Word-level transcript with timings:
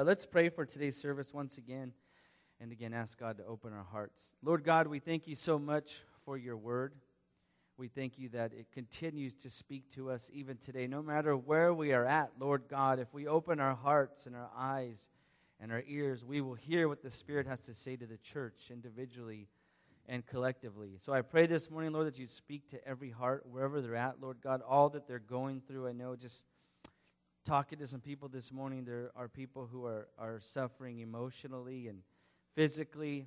Uh, 0.00 0.02
let's 0.02 0.24
pray 0.24 0.48
for 0.48 0.64
today's 0.64 0.96
service 0.96 1.34
once 1.34 1.58
again 1.58 1.92
and 2.58 2.72
again 2.72 2.94
ask 2.94 3.18
God 3.18 3.36
to 3.36 3.44
open 3.44 3.74
our 3.74 3.84
hearts. 3.84 4.32
Lord 4.42 4.64
God, 4.64 4.86
we 4.86 4.98
thank 4.98 5.28
you 5.28 5.36
so 5.36 5.58
much 5.58 6.00
for 6.24 6.38
your 6.38 6.56
word. 6.56 6.94
We 7.76 7.88
thank 7.88 8.18
you 8.18 8.30
that 8.30 8.54
it 8.54 8.72
continues 8.72 9.34
to 9.42 9.50
speak 9.50 9.92
to 9.96 10.10
us 10.10 10.30
even 10.32 10.56
today, 10.56 10.86
no 10.86 11.02
matter 11.02 11.36
where 11.36 11.74
we 11.74 11.92
are 11.92 12.06
at, 12.06 12.30
Lord 12.38 12.62
God. 12.66 12.98
If 12.98 13.12
we 13.12 13.26
open 13.26 13.60
our 13.60 13.74
hearts 13.74 14.24
and 14.24 14.34
our 14.34 14.48
eyes 14.56 15.10
and 15.60 15.70
our 15.70 15.82
ears, 15.86 16.24
we 16.24 16.40
will 16.40 16.54
hear 16.54 16.88
what 16.88 17.02
the 17.02 17.10
Spirit 17.10 17.46
has 17.46 17.60
to 17.60 17.74
say 17.74 17.96
to 17.96 18.06
the 18.06 18.16
church 18.16 18.70
individually 18.70 19.48
and 20.08 20.24
collectively. 20.24 20.96
So 20.98 21.12
I 21.12 21.20
pray 21.20 21.46
this 21.46 21.70
morning, 21.70 21.92
Lord, 21.92 22.06
that 22.06 22.18
you 22.18 22.26
speak 22.26 22.70
to 22.70 22.88
every 22.88 23.10
heart, 23.10 23.44
wherever 23.44 23.82
they're 23.82 23.96
at, 23.96 24.18
Lord 24.18 24.38
God, 24.42 24.62
all 24.66 24.88
that 24.88 25.06
they're 25.06 25.18
going 25.18 25.60
through. 25.60 25.88
I 25.88 25.92
know 25.92 26.16
just 26.16 26.46
talking 27.44 27.78
to 27.78 27.86
some 27.86 28.00
people 28.00 28.28
this 28.28 28.52
morning, 28.52 28.84
there 28.84 29.10
are 29.16 29.28
people 29.28 29.68
who 29.70 29.84
are, 29.86 30.08
are 30.18 30.40
suffering 30.40 31.00
emotionally 31.00 31.88
and 31.88 32.02
physically, 32.54 33.26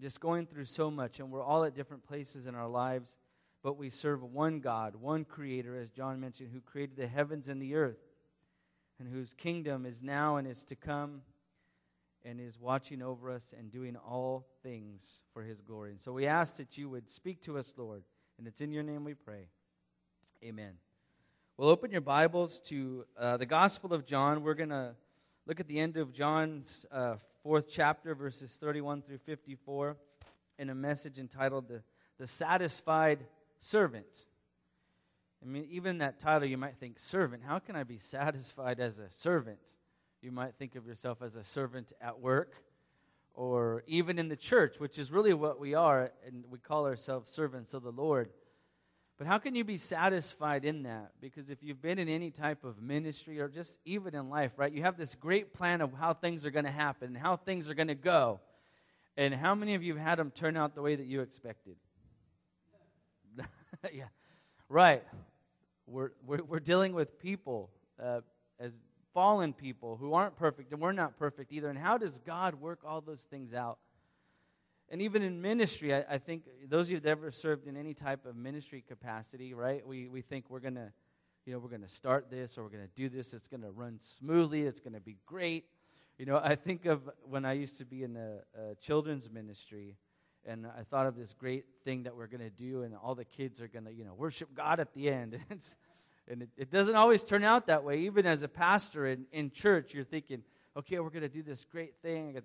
just 0.00 0.20
going 0.20 0.46
through 0.46 0.64
so 0.64 0.90
much. 0.90 1.20
And 1.20 1.30
we're 1.30 1.42
all 1.42 1.64
at 1.64 1.74
different 1.74 2.06
places 2.06 2.46
in 2.46 2.54
our 2.54 2.68
lives, 2.68 3.16
but 3.62 3.76
we 3.76 3.90
serve 3.90 4.22
one 4.22 4.60
God, 4.60 4.96
one 4.96 5.24
Creator, 5.24 5.76
as 5.76 5.90
John 5.90 6.20
mentioned, 6.20 6.50
who 6.52 6.60
created 6.60 6.96
the 6.96 7.06
heavens 7.06 7.48
and 7.48 7.60
the 7.60 7.74
earth, 7.74 8.00
and 8.98 9.08
whose 9.08 9.34
kingdom 9.34 9.84
is 9.86 10.02
now 10.02 10.36
and 10.36 10.46
is 10.46 10.64
to 10.64 10.76
come, 10.76 11.22
and 12.24 12.40
is 12.40 12.58
watching 12.58 13.02
over 13.02 13.30
us 13.30 13.54
and 13.56 13.70
doing 13.70 13.96
all 13.96 14.46
things 14.62 15.22
for 15.32 15.42
His 15.42 15.62
glory. 15.62 15.90
And 15.90 16.00
so 16.00 16.12
we 16.12 16.26
ask 16.26 16.56
that 16.56 16.76
you 16.76 16.90
would 16.90 17.08
speak 17.08 17.42
to 17.42 17.58
us, 17.58 17.72
Lord, 17.76 18.02
and 18.38 18.46
it's 18.46 18.60
in 18.60 18.72
your 18.72 18.82
name 18.82 19.04
we 19.04 19.14
pray. 19.14 19.48
Amen. 20.44 20.74
Well, 21.60 21.68
open 21.68 21.90
your 21.90 22.00
Bibles 22.00 22.58
to 22.68 23.04
uh, 23.18 23.36
the 23.36 23.44
Gospel 23.44 23.92
of 23.92 24.06
John. 24.06 24.42
We're 24.42 24.54
going 24.54 24.70
to 24.70 24.94
look 25.46 25.60
at 25.60 25.68
the 25.68 25.78
end 25.78 25.98
of 25.98 26.10
John's 26.10 26.86
uh, 26.90 27.16
fourth 27.42 27.66
chapter, 27.70 28.14
verses 28.14 28.56
31 28.58 29.02
through 29.02 29.18
54, 29.18 29.94
in 30.58 30.70
a 30.70 30.74
message 30.74 31.18
entitled 31.18 31.68
The, 31.68 31.82
the 32.16 32.26
Satisfied 32.26 33.26
Servant. 33.60 34.24
I 35.42 35.46
mean, 35.46 35.66
even 35.70 35.98
that 35.98 36.18
title, 36.18 36.48
you 36.48 36.56
might 36.56 36.78
think, 36.78 36.98
servant. 36.98 37.42
How 37.46 37.58
can 37.58 37.76
I 37.76 37.82
be 37.82 37.98
satisfied 37.98 38.80
as 38.80 38.98
a 38.98 39.10
servant? 39.10 39.60
You 40.22 40.32
might 40.32 40.54
think 40.54 40.76
of 40.76 40.86
yourself 40.86 41.20
as 41.20 41.34
a 41.36 41.44
servant 41.44 41.92
at 42.00 42.20
work 42.20 42.54
or 43.34 43.84
even 43.86 44.18
in 44.18 44.30
the 44.30 44.36
church, 44.36 44.80
which 44.80 44.98
is 44.98 45.12
really 45.12 45.34
what 45.34 45.60
we 45.60 45.74
are, 45.74 46.10
and 46.26 46.42
we 46.48 46.58
call 46.58 46.86
ourselves 46.86 47.30
servants 47.30 47.74
of 47.74 47.82
the 47.82 47.92
Lord. 47.92 48.30
But 49.20 49.26
how 49.26 49.36
can 49.36 49.54
you 49.54 49.64
be 49.64 49.76
satisfied 49.76 50.64
in 50.64 50.84
that? 50.84 51.12
Because 51.20 51.50
if 51.50 51.62
you've 51.62 51.82
been 51.82 51.98
in 51.98 52.08
any 52.08 52.30
type 52.30 52.64
of 52.64 52.80
ministry 52.80 53.38
or 53.38 53.48
just 53.48 53.78
even 53.84 54.14
in 54.14 54.30
life, 54.30 54.52
right, 54.56 54.72
you 54.72 54.80
have 54.80 54.96
this 54.96 55.14
great 55.14 55.52
plan 55.52 55.82
of 55.82 55.92
how 55.92 56.14
things 56.14 56.46
are 56.46 56.50
going 56.50 56.64
to 56.64 56.70
happen 56.70 57.08
and 57.08 57.18
how 57.18 57.36
things 57.36 57.68
are 57.68 57.74
going 57.74 57.88
to 57.88 57.94
go. 57.94 58.40
And 59.18 59.34
how 59.34 59.54
many 59.54 59.74
of 59.74 59.82
you 59.82 59.94
have 59.94 60.02
had 60.02 60.18
them 60.18 60.30
turn 60.30 60.56
out 60.56 60.74
the 60.74 60.80
way 60.80 60.96
that 60.96 61.04
you 61.04 61.20
expected? 61.20 61.76
yeah, 63.92 64.04
right. 64.70 65.04
We're, 65.86 66.12
we're, 66.24 66.42
we're, 66.42 66.58
dealing 66.58 66.94
with 66.94 67.18
people 67.18 67.68
uh, 68.02 68.22
as 68.58 68.72
fallen 69.12 69.52
people 69.52 69.98
who 69.98 70.14
aren't 70.14 70.36
perfect, 70.36 70.72
and 70.72 70.80
we're 70.80 70.92
not 70.92 71.18
perfect 71.18 71.52
either. 71.52 71.68
And 71.68 71.78
how 71.78 71.98
does 71.98 72.20
God 72.20 72.54
work 72.54 72.78
all 72.86 73.02
those 73.02 73.24
things 73.24 73.52
out? 73.52 73.80
And 74.90 75.00
even 75.02 75.22
in 75.22 75.40
ministry, 75.40 75.94
I, 75.94 76.04
I, 76.10 76.18
think 76.18 76.42
those 76.68 76.86
of 76.86 76.92
you 76.92 77.00
that 77.00 77.08
ever 77.08 77.30
served 77.30 77.68
in 77.68 77.76
any 77.76 77.94
type 77.94 78.26
of 78.26 78.34
ministry 78.34 78.82
capacity, 78.86 79.54
right? 79.54 79.86
We, 79.86 80.08
we 80.08 80.20
think 80.20 80.50
we're 80.50 80.60
going 80.60 80.74
to, 80.74 80.92
you 81.46 81.52
know, 81.52 81.60
we're 81.60 81.68
going 81.68 81.82
to 81.82 81.88
start 81.88 82.28
this 82.28 82.58
or 82.58 82.64
we're 82.64 82.70
going 82.70 82.82
to 82.82 82.94
do 82.96 83.08
this. 83.08 83.32
It's 83.32 83.46
going 83.46 83.62
to 83.62 83.70
run 83.70 84.00
smoothly. 84.18 84.62
It's 84.62 84.80
going 84.80 84.94
to 84.94 85.00
be 85.00 85.16
great. 85.26 85.66
You 86.18 86.26
know, 86.26 86.40
I 86.42 86.56
think 86.56 86.86
of 86.86 87.08
when 87.22 87.44
I 87.44 87.52
used 87.52 87.78
to 87.78 87.84
be 87.84 88.02
in 88.02 88.16
a, 88.16 88.40
a 88.60 88.74
children's 88.74 89.30
ministry, 89.30 89.96
and 90.44 90.66
I 90.66 90.82
thought 90.82 91.06
of 91.06 91.16
this 91.16 91.34
great 91.34 91.66
thing 91.84 92.02
that 92.02 92.16
we're 92.16 92.26
going 92.26 92.42
to 92.42 92.50
do, 92.50 92.82
and 92.82 92.94
all 92.94 93.14
the 93.14 93.24
kids 93.24 93.60
are 93.60 93.68
going 93.68 93.84
to, 93.84 93.92
you 93.92 94.04
know, 94.04 94.14
worship 94.14 94.54
God 94.54 94.80
at 94.80 94.92
the 94.92 95.08
end. 95.08 95.38
and 96.28 96.42
it, 96.42 96.48
it, 96.56 96.70
doesn't 96.70 96.96
always 96.96 97.22
turn 97.22 97.44
out 97.44 97.68
that 97.68 97.84
way. 97.84 98.00
Even 98.00 98.26
as 98.26 98.42
a 98.42 98.48
pastor 98.48 99.06
in, 99.06 99.26
in 99.32 99.50
church, 99.50 99.94
you're 99.94 100.04
thinking, 100.04 100.42
okay, 100.76 100.98
we're 100.98 101.10
going 101.10 101.22
to 101.22 101.28
do 101.28 101.42
this 101.42 101.64
great 101.70 101.94
thing. 102.02 102.36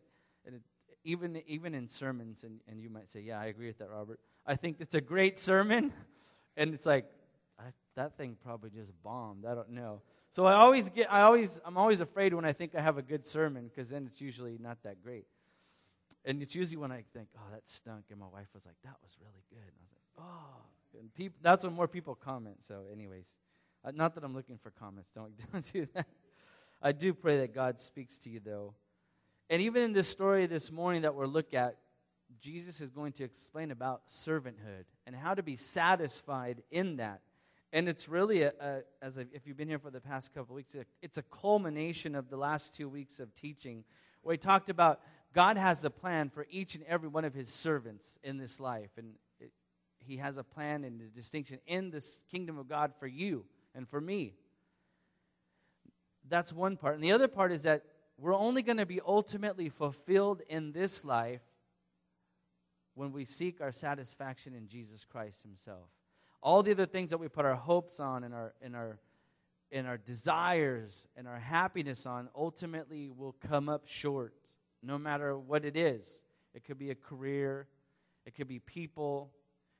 And 0.46 0.56
it, 0.56 0.62
even, 1.06 1.42
even 1.48 1.74
in 1.74 1.88
sermons, 1.88 2.44
and, 2.44 2.60
and 2.68 2.82
you 2.82 2.90
might 2.90 3.10
say, 3.10 3.22
Yeah, 3.22 3.40
I 3.40 3.46
agree 3.46 3.68
with 3.68 3.78
that, 3.78 3.90
Robert. 3.90 4.20
I 4.46 4.56
think 4.56 4.78
it's 4.80 4.96
a 4.96 5.02
great 5.02 5.40
sermon, 5.40 5.94
and 6.58 6.74
it's 6.74 6.86
like, 6.86 7.06
I, 7.58 7.64
that 7.96 8.18
thing 8.18 8.36
probably 8.44 8.72
just 8.72 8.92
bombed. 9.04 9.46
I 9.46 9.56
don't 9.56 9.72
know. 9.72 10.02
So 10.32 10.46
I 10.46 10.56
always 10.56 10.90
get, 10.90 11.12
I 11.12 11.22
always, 11.22 11.62
I'm 11.64 11.78
always 11.78 12.02
afraid 12.02 12.34
when 12.34 12.44
I 12.44 12.52
think 12.52 12.76
I 12.76 12.82
have 12.82 12.98
a 12.98 13.02
good 13.02 13.26
sermon, 13.26 13.70
because 13.70 13.88
then 13.88 14.06
it's 14.06 14.20
usually 14.20 14.58
not 14.60 14.84
that 14.84 15.02
great. 15.02 15.26
And 16.26 16.42
it's 16.42 16.56
usually 16.56 16.78
when 16.78 16.92
I 16.92 17.04
think, 17.14 17.30
oh, 17.38 17.52
that 17.54 17.68
stunk, 17.68 18.06
and 18.10 18.20
my 18.20 18.28
wife 18.28 18.48
was 18.54 18.66
like, 18.66 18.76
that 18.84 18.96
was 19.02 19.16
really 19.22 19.44
good. 19.50 19.60
And 19.60 19.78
I 19.80 19.84
was 19.84 19.92
like, 19.94 20.26
oh. 20.28 21.00
And 21.00 21.14
people, 21.14 21.38
that's 21.42 21.64
when 21.64 21.74
more 21.74 21.88
people 21.88 22.16
comment. 22.16 22.64
So, 22.68 22.86
anyways, 22.92 23.28
uh, 23.84 23.92
not 23.94 24.16
that 24.16 24.24
I'm 24.24 24.34
looking 24.34 24.58
for 24.58 24.72
comments. 24.72 25.12
Don't, 25.14 25.34
don't 25.52 25.72
do 25.72 25.88
that. 25.94 26.08
I 26.82 26.92
do 26.92 27.14
pray 27.14 27.38
that 27.40 27.54
God 27.54 27.80
speaks 27.80 28.18
to 28.20 28.30
you, 28.30 28.40
though. 28.44 28.74
And 29.50 29.62
even 29.62 29.84
in 29.84 29.94
this 29.94 30.08
story 30.08 30.48
this 30.48 30.72
morning 30.72 31.04
that 31.04 31.14
we're 31.14 31.28
looking 31.28 31.60
at, 31.60 31.78
Jesus 32.42 32.82
is 32.82 32.90
going 32.90 33.14
to 33.14 33.24
explain 33.24 33.72
about 33.72 34.10
servanthood 34.10 34.86
and 35.06 35.16
how 35.16 35.34
to 35.34 35.44
be 35.44 35.56
satisfied 35.56 36.64
in 36.72 36.98
that. 36.98 37.22
And 37.72 37.88
it's 37.88 38.08
really, 38.08 38.44
a, 38.44 38.54
a, 38.60 38.80
as 39.02 39.18
a, 39.18 39.26
if 39.34 39.46
you've 39.46 39.58
been 39.58 39.68
here 39.68 39.80
for 39.80 39.92
the 39.92 40.02
past 40.02 40.34
couple 40.34 40.56
weeks, 40.56 40.76
it's 41.02 41.18
a 41.18 41.24
culmination 41.24 42.16
of 42.16 42.30
the 42.30 42.38
last 42.38 42.74
two 42.74 42.90
weeks 42.90 43.20
of 43.20 43.34
teaching 43.36 43.84
where 44.22 44.34
he 44.34 44.38
talked 44.38 44.70
about 44.70 45.02
God 45.34 45.58
has 45.58 45.84
a 45.84 45.90
plan 45.90 46.30
for 46.30 46.48
each 46.50 46.76
and 46.76 46.84
every 46.86 47.10
one 47.10 47.26
of 47.26 47.34
his 47.34 47.50
servants 47.50 48.18
in 48.24 48.38
this 48.38 48.60
life. 48.60 48.92
And 48.98 49.16
it, 49.40 49.52
he 50.00 50.18
has 50.18 50.38
a 50.38 50.44
plan 50.44 50.84
and 50.84 51.02
a 51.02 51.06
distinction 51.06 51.60
in 51.68 51.92
this 51.92 52.24
kingdom 52.32 52.58
of 52.58 52.68
God 52.68 52.94
for 52.98 53.08
you 53.08 53.46
and 53.76 53.88
for 53.88 54.00
me. 54.00 54.34
That's 56.28 56.54
one 56.54 56.78
part. 56.78 56.96
And 56.96 57.04
the 57.04 57.12
other 57.12 57.28
part 57.28 57.52
is 57.52 57.64
that 57.64 57.84
we're 58.18 58.36
only 58.36 58.62
going 58.62 58.78
to 58.78 58.86
be 58.86 59.02
ultimately 59.06 59.70
fulfilled 59.70 60.42
in 60.48 60.72
this 60.72 61.04
life 61.04 61.42
when 62.94 63.12
we 63.12 63.26
seek 63.26 63.60
our 63.60 63.72
satisfaction 63.72 64.54
in 64.54 64.68
Jesus 64.68 65.06
Christ 65.06 65.44
Himself. 65.44 65.90
All 66.42 66.64
the 66.64 66.72
other 66.72 66.86
things 66.86 67.10
that 67.10 67.18
we 67.18 67.28
put 67.28 67.46
our 67.46 67.56
hopes 67.56 68.00
on 68.00 68.24
and 68.24 68.34
our, 68.34 68.54
and 68.62 68.76
our, 68.76 69.00
and 69.72 69.86
our 69.86 69.98
desires 69.98 70.94
and 71.18 71.28
our 71.28 71.40
happiness 71.40 72.06
on 72.06 72.30
ultimately 72.36 73.10
will 73.10 73.36
come 73.48 73.68
up 73.68 73.88
short, 73.88 74.34
no 74.82 74.98
matter 74.98 75.38
what 75.38 75.66
it 75.66 75.76
is. 75.76 76.24
It 76.54 76.64
could 76.64 76.78
be 76.78 76.92
a 76.92 76.96
career, 76.96 77.68
it 78.26 78.34
could 78.36 78.48
be 78.48 78.60
people, 78.60 79.32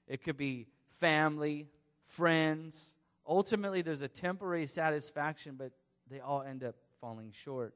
it 0.08 0.24
could 0.24 0.38
be 0.38 0.68
family, 1.00 1.70
friends. 2.06 2.96
Ultimately, 3.26 3.82
there's 3.82 4.02
a 4.02 4.08
temporary 4.10 4.68
satisfaction, 4.68 5.56
but 5.58 5.72
they 6.10 6.20
all 6.20 6.42
end 6.42 6.64
up 6.64 6.76
falling 7.00 7.32
short. 7.32 7.74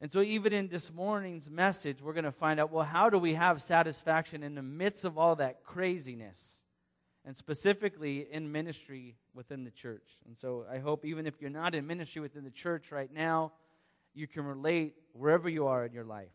And 0.00 0.12
so, 0.12 0.20
even 0.20 0.52
in 0.52 0.68
this 0.68 0.92
morning's 0.92 1.50
message, 1.50 2.00
we're 2.00 2.12
going 2.12 2.24
to 2.24 2.32
find 2.32 2.60
out 2.60 2.70
well, 2.70 2.84
how 2.84 3.10
do 3.10 3.18
we 3.18 3.34
have 3.34 3.60
satisfaction 3.60 4.44
in 4.44 4.54
the 4.54 4.62
midst 4.62 5.04
of 5.04 5.18
all 5.18 5.36
that 5.36 5.64
craziness? 5.64 6.62
And 7.24 7.36
specifically 7.36 8.26
in 8.30 8.50
ministry 8.50 9.16
within 9.34 9.64
the 9.64 9.70
church. 9.70 10.16
And 10.26 10.38
so, 10.38 10.64
I 10.70 10.78
hope 10.78 11.04
even 11.04 11.26
if 11.26 11.40
you're 11.40 11.50
not 11.50 11.74
in 11.74 11.86
ministry 11.86 12.22
within 12.22 12.44
the 12.44 12.50
church 12.50 12.92
right 12.92 13.12
now, 13.12 13.52
you 14.14 14.28
can 14.28 14.44
relate 14.44 14.94
wherever 15.12 15.48
you 15.48 15.66
are 15.66 15.84
in 15.84 15.92
your 15.92 16.04
life. 16.04 16.28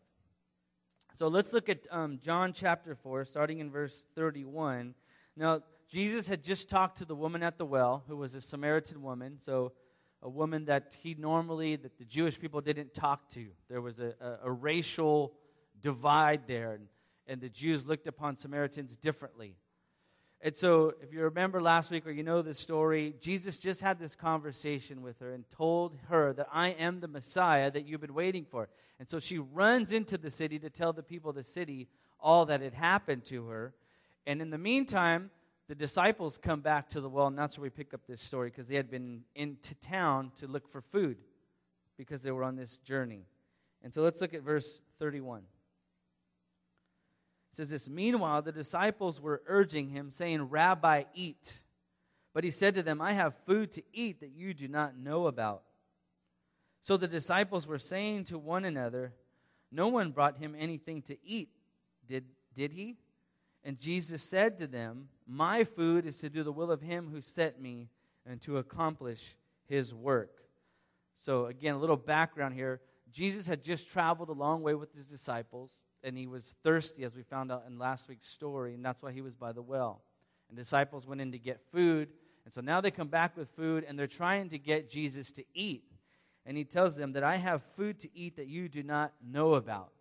So, 1.16 1.28
let's 1.28 1.54
look 1.54 1.70
at 1.70 1.86
um, 1.90 2.18
John 2.22 2.52
chapter 2.52 2.94
4, 2.94 3.24
starting 3.24 3.60
in 3.60 3.70
verse 3.70 4.04
31. 4.14 4.94
Now, 5.36 5.62
Jesus 5.90 6.28
had 6.28 6.44
just 6.44 6.68
talked 6.68 6.98
to 6.98 7.06
the 7.06 7.14
woman 7.14 7.42
at 7.42 7.56
the 7.56 7.64
well, 7.64 8.04
who 8.08 8.16
was 8.16 8.34
a 8.34 8.42
Samaritan 8.42 9.02
woman. 9.02 9.38
So, 9.40 9.72
a 10.24 10.28
woman 10.28 10.64
that 10.64 10.96
he 11.02 11.14
normally, 11.14 11.76
that 11.76 11.98
the 11.98 12.04
Jewish 12.04 12.40
people 12.40 12.62
didn't 12.62 12.94
talk 12.94 13.28
to. 13.30 13.46
There 13.68 13.82
was 13.82 14.00
a, 14.00 14.14
a, 14.20 14.48
a 14.48 14.50
racial 14.50 15.34
divide 15.80 16.48
there, 16.48 16.72
and, 16.72 16.86
and 17.26 17.40
the 17.40 17.50
Jews 17.50 17.84
looked 17.84 18.06
upon 18.06 18.38
Samaritans 18.38 18.96
differently. 18.96 19.54
And 20.40 20.56
so, 20.56 20.94
if 21.02 21.12
you 21.12 21.22
remember 21.22 21.60
last 21.60 21.90
week 21.90 22.06
or 22.06 22.10
you 22.10 22.22
know 22.22 22.42
the 22.42 22.54
story, 22.54 23.14
Jesus 23.20 23.58
just 23.58 23.80
had 23.80 23.98
this 23.98 24.14
conversation 24.14 25.02
with 25.02 25.20
her 25.20 25.32
and 25.32 25.44
told 25.50 25.96
her 26.08 26.32
that 26.32 26.48
I 26.52 26.68
am 26.70 27.00
the 27.00 27.08
Messiah 27.08 27.70
that 27.70 27.86
you've 27.86 28.00
been 28.00 28.14
waiting 28.14 28.46
for. 28.50 28.68
And 28.98 29.08
so 29.08 29.20
she 29.20 29.38
runs 29.38 29.92
into 29.92 30.18
the 30.18 30.30
city 30.30 30.58
to 30.58 30.70
tell 30.70 30.92
the 30.92 31.02
people 31.02 31.30
of 31.30 31.36
the 31.36 31.44
city 31.44 31.88
all 32.20 32.46
that 32.46 32.60
had 32.60 32.74
happened 32.74 33.24
to 33.26 33.46
her. 33.48 33.74
And 34.26 34.40
in 34.40 34.50
the 34.50 34.58
meantime, 34.58 35.30
the 35.68 35.74
disciples 35.74 36.38
come 36.40 36.60
back 36.60 36.88
to 36.90 37.00
the 37.00 37.08
well, 37.08 37.26
and 37.26 37.38
that's 37.38 37.56
where 37.56 37.64
we 37.64 37.70
pick 37.70 37.94
up 37.94 38.02
this 38.06 38.20
story 38.20 38.50
because 38.50 38.68
they 38.68 38.76
had 38.76 38.90
been 38.90 39.22
into 39.34 39.74
town 39.76 40.30
to 40.40 40.46
look 40.46 40.68
for 40.68 40.80
food 40.80 41.16
because 41.96 42.22
they 42.22 42.30
were 42.30 42.44
on 42.44 42.56
this 42.56 42.78
journey. 42.78 43.24
And 43.82 43.92
so 43.92 44.02
let's 44.02 44.20
look 44.20 44.34
at 44.34 44.42
verse 44.42 44.80
31. 44.98 45.40
It 47.52 47.56
says 47.56 47.70
this 47.70 47.88
Meanwhile, 47.88 48.42
the 48.42 48.52
disciples 48.52 49.20
were 49.20 49.42
urging 49.46 49.90
him, 49.90 50.10
saying, 50.10 50.42
Rabbi, 50.42 51.04
eat. 51.14 51.60
But 52.34 52.44
he 52.44 52.50
said 52.50 52.74
to 52.74 52.82
them, 52.82 53.00
I 53.00 53.12
have 53.12 53.34
food 53.46 53.70
to 53.72 53.82
eat 53.92 54.20
that 54.20 54.32
you 54.34 54.54
do 54.54 54.68
not 54.68 54.98
know 54.98 55.28
about. 55.28 55.62
So 56.82 56.96
the 56.96 57.08
disciples 57.08 57.66
were 57.66 57.78
saying 57.78 58.24
to 58.24 58.38
one 58.38 58.64
another, 58.64 59.14
No 59.72 59.88
one 59.88 60.10
brought 60.10 60.36
him 60.36 60.54
anything 60.58 61.00
to 61.02 61.16
eat, 61.24 61.50
did, 62.06 62.24
did 62.54 62.72
he? 62.72 62.98
And 63.64 63.78
Jesus 63.78 64.22
said 64.22 64.58
to 64.58 64.66
them, 64.66 65.08
My 65.26 65.64
food 65.64 66.06
is 66.06 66.18
to 66.18 66.28
do 66.28 66.42
the 66.42 66.52
will 66.52 66.70
of 66.70 66.82
him 66.82 67.08
who 67.10 67.20
sent 67.20 67.60
me 67.60 67.88
and 68.26 68.40
to 68.42 68.58
accomplish 68.58 69.36
his 69.66 69.94
work. 69.94 70.30
So, 71.16 71.46
again, 71.46 71.74
a 71.74 71.78
little 71.78 71.96
background 71.96 72.54
here. 72.54 72.80
Jesus 73.10 73.46
had 73.46 73.62
just 73.62 73.90
traveled 73.90 74.28
a 74.28 74.32
long 74.32 74.62
way 74.62 74.74
with 74.74 74.94
his 74.94 75.06
disciples, 75.06 75.70
and 76.02 76.18
he 76.18 76.26
was 76.26 76.52
thirsty, 76.62 77.04
as 77.04 77.14
we 77.14 77.22
found 77.22 77.52
out 77.52 77.64
in 77.66 77.78
last 77.78 78.08
week's 78.08 78.26
story, 78.26 78.74
and 78.74 78.84
that's 78.84 79.00
why 79.00 79.12
he 79.12 79.22
was 79.22 79.36
by 79.36 79.52
the 79.52 79.62
well. 79.62 80.02
And 80.48 80.58
disciples 80.58 81.06
went 81.06 81.20
in 81.20 81.32
to 81.32 81.38
get 81.38 81.60
food, 81.72 82.08
and 82.44 82.52
so 82.52 82.60
now 82.60 82.80
they 82.80 82.90
come 82.90 83.08
back 83.08 83.36
with 83.36 83.48
food, 83.50 83.84
and 83.86 83.98
they're 83.98 84.06
trying 84.06 84.50
to 84.50 84.58
get 84.58 84.90
Jesus 84.90 85.32
to 85.32 85.44
eat. 85.54 85.84
And 86.44 86.56
he 86.56 86.64
tells 86.64 86.96
them 86.96 87.12
that 87.12 87.22
I 87.22 87.36
have 87.36 87.62
food 87.62 88.00
to 88.00 88.08
eat 88.14 88.36
that 88.36 88.48
you 88.48 88.68
do 88.68 88.82
not 88.82 89.12
know 89.24 89.54
about. 89.54 89.92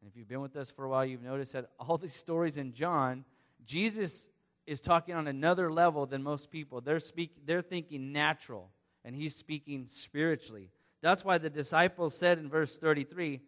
And 0.00 0.10
if 0.10 0.16
you've 0.16 0.28
been 0.28 0.40
with 0.40 0.56
us 0.56 0.70
for 0.70 0.84
a 0.84 0.88
while, 0.88 1.04
you've 1.04 1.22
noticed 1.22 1.52
that 1.52 1.70
all 1.78 1.98
these 1.98 2.14
stories 2.14 2.56
in 2.56 2.72
John, 2.72 3.24
Jesus 3.64 4.28
is 4.66 4.80
talking 4.80 5.14
on 5.14 5.26
another 5.26 5.72
level 5.72 6.06
than 6.06 6.22
most 6.22 6.50
people. 6.50 6.80
They're, 6.80 7.00
speak, 7.00 7.46
they're 7.46 7.62
thinking 7.62 8.12
natural, 8.12 8.70
and 9.04 9.16
he's 9.16 9.34
speaking 9.34 9.86
spiritually. 9.90 10.70
That's 11.00 11.24
why 11.24 11.38
the 11.38 11.50
disciples 11.50 12.16
said 12.16 12.38
in 12.38 12.48
verse 12.48 12.76
33, 12.76 13.40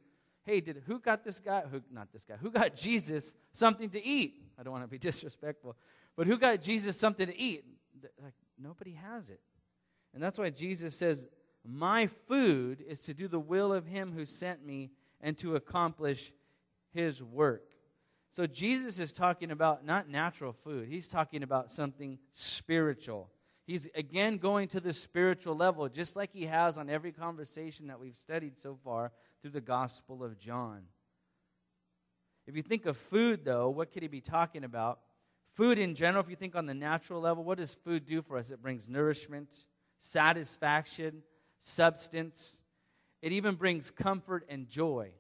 Hey, 0.44 0.61
did 0.61 0.82
who 0.87 0.99
got 0.99 1.23
this 1.23 1.38
guy? 1.38 1.62
Who 1.70 1.82
not 1.93 2.12
this 2.12 2.25
guy? 2.25 2.37
Who 2.41 2.50
got 2.50 2.75
Jesus 2.75 3.35
something 3.53 3.91
to 3.91 4.05
eat? 4.05 4.43
I 4.58 4.62
don't 4.62 4.73
want 4.73 4.85
to 4.85 4.88
be 4.88 4.99
disrespectful, 5.11 5.76
but 6.17 6.26
who 6.26 6.38
got 6.38 6.62
Jesus 6.62 6.99
something 6.99 7.26
to 7.26 7.38
eat? 7.38 7.64
Like 8.23 8.32
nobody 8.58 8.93
has 8.93 9.29
it. 9.29 9.41
And 10.14 10.23
that's 10.23 10.38
why 10.38 10.50
Jesus 10.50 10.96
says, 10.96 11.26
My 11.64 12.06
food 12.06 12.82
is 12.87 13.00
to 13.03 13.14
do 13.14 13.29
the 13.29 13.38
will 13.38 13.73
of 13.73 13.87
him 13.87 14.12
who 14.12 14.25
sent 14.25 14.64
me 14.64 14.91
and 15.20 15.37
to 15.38 15.56
accomplish 15.56 16.32
his 16.93 17.23
work. 17.23 17.65
So 18.31 18.47
Jesus 18.47 18.99
is 18.99 19.13
talking 19.13 19.51
about 19.51 19.85
not 19.85 20.09
natural 20.09 20.53
food, 20.53 20.89
he's 20.89 21.09
talking 21.09 21.43
about 21.43 21.71
something 21.71 22.19
spiritual. 22.33 23.31
He's 23.67 23.89
again 23.95 24.39
going 24.39 24.69
to 24.69 24.81
the 24.81 24.93
spiritual 24.93 25.55
level, 25.55 25.89
just 25.89 26.17
like 26.17 26.33
he 26.33 26.47
has 26.47 26.77
on 26.77 26.91
every 26.91 27.13
conversation 27.13 27.87
that 27.87 28.01
we've 28.01 28.17
studied 28.17 28.59
so 28.59 28.77
far 28.83 29.13
through 29.41 29.53
the 29.53 29.61
Gospel 29.61 30.25
of 30.25 30.39
John. 30.39 30.83
If 32.47 32.57
you 32.57 32.63
think 32.63 32.87
of 32.87 32.97
food, 32.97 33.45
though, 33.45 33.71
what 33.71 33.93
could 33.93 34.03
he 34.03 34.09
be 34.09 34.21
talking 34.21 34.65
about? 34.65 34.99
Food 35.55 35.79
in 35.79 35.95
general, 35.95 36.23
if 36.23 36.31
you 36.31 36.37
think 36.37 36.57
on 36.57 36.67
the 36.67 36.75
natural 36.75 37.21
level, 37.21 37.45
what 37.45 37.59
does 37.59 37.75
food 37.85 38.07
do 38.07 38.23
for 38.23 38.39
us? 38.39 38.51
It 38.51 38.63
brings 38.63 38.89
nourishment, 38.89 39.67
satisfaction, 40.01 41.23
substance. 41.61 42.61
It 43.23 43.33
even 43.33 43.55
brings 43.55 43.91
comfort 43.91 44.45
and 44.49 44.69
joy. 44.69 45.13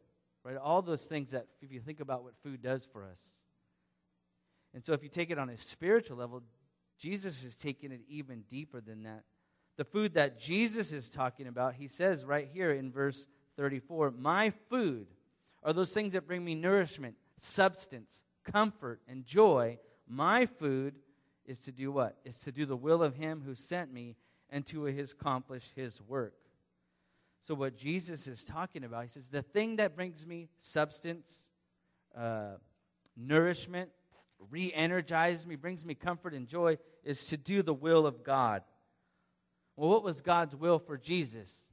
Right? 0.44 0.56
All 0.56 0.82
those 0.82 1.04
things 1.04 1.32
that, 1.32 1.46
if 1.60 1.72
you 1.72 1.80
think 1.80 2.00
about 2.00 2.24
what 2.24 2.34
food 2.42 2.62
does 2.62 2.86
for 2.90 3.04
us. 3.04 3.20
And 4.72 4.84
so, 4.84 4.92
if 4.92 5.02
you 5.02 5.08
take 5.08 5.30
it 5.30 5.38
on 5.38 5.50
a 5.50 5.58
spiritual 5.58 6.16
level, 6.16 6.42
Jesus 6.98 7.44
is 7.44 7.56
taking 7.56 7.92
it 7.92 8.00
even 8.08 8.42
deeper 8.48 8.80
than 8.80 9.02
that. 9.02 9.24
The 9.76 9.84
food 9.84 10.14
that 10.14 10.38
Jesus 10.38 10.92
is 10.92 11.08
talking 11.08 11.46
about, 11.46 11.74
he 11.74 11.88
says 11.88 12.24
right 12.24 12.48
here 12.52 12.70
in 12.70 12.92
verse 12.92 13.26
34 13.56 14.12
My 14.12 14.50
food 14.50 15.06
are 15.62 15.72
those 15.72 15.92
things 15.92 16.12
that 16.12 16.26
bring 16.26 16.44
me 16.44 16.54
nourishment, 16.54 17.16
substance, 17.38 18.22
comfort, 18.44 19.00
and 19.08 19.24
joy. 19.24 19.78
My 20.06 20.46
food 20.46 20.96
is 21.46 21.60
to 21.60 21.72
do 21.72 21.90
what? 21.92 22.16
Is 22.24 22.38
to 22.40 22.52
do 22.52 22.66
the 22.66 22.76
will 22.76 23.02
of 23.02 23.16
him 23.16 23.42
who 23.44 23.54
sent 23.54 23.92
me 23.92 24.16
and 24.50 24.66
to 24.66 24.86
accomplish 24.86 25.64
his 25.74 26.00
work. 26.02 26.34
So, 27.42 27.54
what 27.54 27.76
Jesus 27.76 28.26
is 28.26 28.44
talking 28.44 28.84
about, 28.84 29.04
he 29.04 29.08
says, 29.08 29.24
the 29.30 29.42
thing 29.42 29.76
that 29.76 29.96
brings 29.96 30.26
me 30.26 30.48
substance, 30.58 31.48
uh, 32.16 32.56
nourishment, 33.16 33.90
re 34.50 34.72
energizes 34.74 35.46
me, 35.46 35.56
brings 35.56 35.84
me 35.84 35.94
comfort 35.94 36.34
and 36.34 36.46
joy, 36.46 36.78
is 37.02 37.26
to 37.26 37.36
do 37.36 37.62
the 37.62 37.74
will 37.74 38.06
of 38.06 38.22
God. 38.22 38.62
Well, 39.76 39.88
what 39.88 40.04
was 40.04 40.20
God's 40.20 40.54
will 40.54 40.78
for 40.78 40.98
Jesus? 40.98 41.68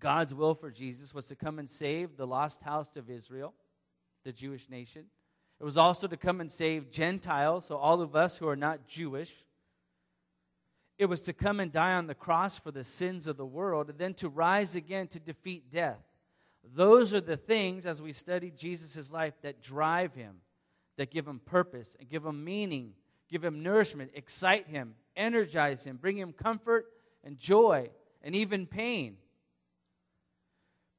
God's 0.00 0.34
will 0.34 0.54
for 0.54 0.70
Jesus 0.70 1.14
was 1.14 1.26
to 1.26 1.36
come 1.36 1.58
and 1.58 1.70
save 1.70 2.16
the 2.16 2.26
lost 2.26 2.62
house 2.62 2.96
of 2.96 3.08
Israel, 3.08 3.54
the 4.24 4.32
Jewish 4.32 4.68
nation. 4.68 5.04
It 5.60 5.64
was 5.64 5.78
also 5.78 6.08
to 6.08 6.16
come 6.16 6.40
and 6.40 6.50
save 6.50 6.90
Gentiles, 6.90 7.66
so 7.66 7.76
all 7.76 8.00
of 8.00 8.16
us 8.16 8.36
who 8.36 8.48
are 8.48 8.56
not 8.56 8.88
Jewish. 8.88 9.32
It 10.98 11.06
was 11.06 11.22
to 11.22 11.32
come 11.32 11.58
and 11.58 11.72
die 11.72 11.94
on 11.94 12.06
the 12.06 12.14
cross 12.14 12.58
for 12.58 12.70
the 12.70 12.84
sins 12.84 13.26
of 13.26 13.36
the 13.36 13.46
world, 13.46 13.90
and 13.90 13.98
then 13.98 14.14
to 14.14 14.28
rise 14.28 14.76
again 14.76 15.08
to 15.08 15.18
defeat 15.18 15.70
death. 15.70 15.98
Those 16.74 17.12
are 17.12 17.20
the 17.20 17.36
things, 17.36 17.84
as 17.84 18.00
we 18.00 18.12
study 18.12 18.50
Jesus' 18.50 19.12
life, 19.12 19.34
that 19.42 19.60
drive 19.60 20.14
him, 20.14 20.36
that 20.96 21.10
give 21.10 21.26
him 21.26 21.40
purpose, 21.44 21.96
and 21.98 22.08
give 22.08 22.24
him 22.24 22.44
meaning, 22.44 22.92
give 23.28 23.44
him 23.44 23.62
nourishment, 23.62 24.12
excite 24.14 24.68
him, 24.68 24.94
energize 25.16 25.84
him, 25.84 25.96
bring 25.96 26.16
him 26.16 26.32
comfort 26.32 26.86
and 27.24 27.38
joy, 27.38 27.90
and 28.22 28.34
even 28.36 28.66
pain. 28.66 29.16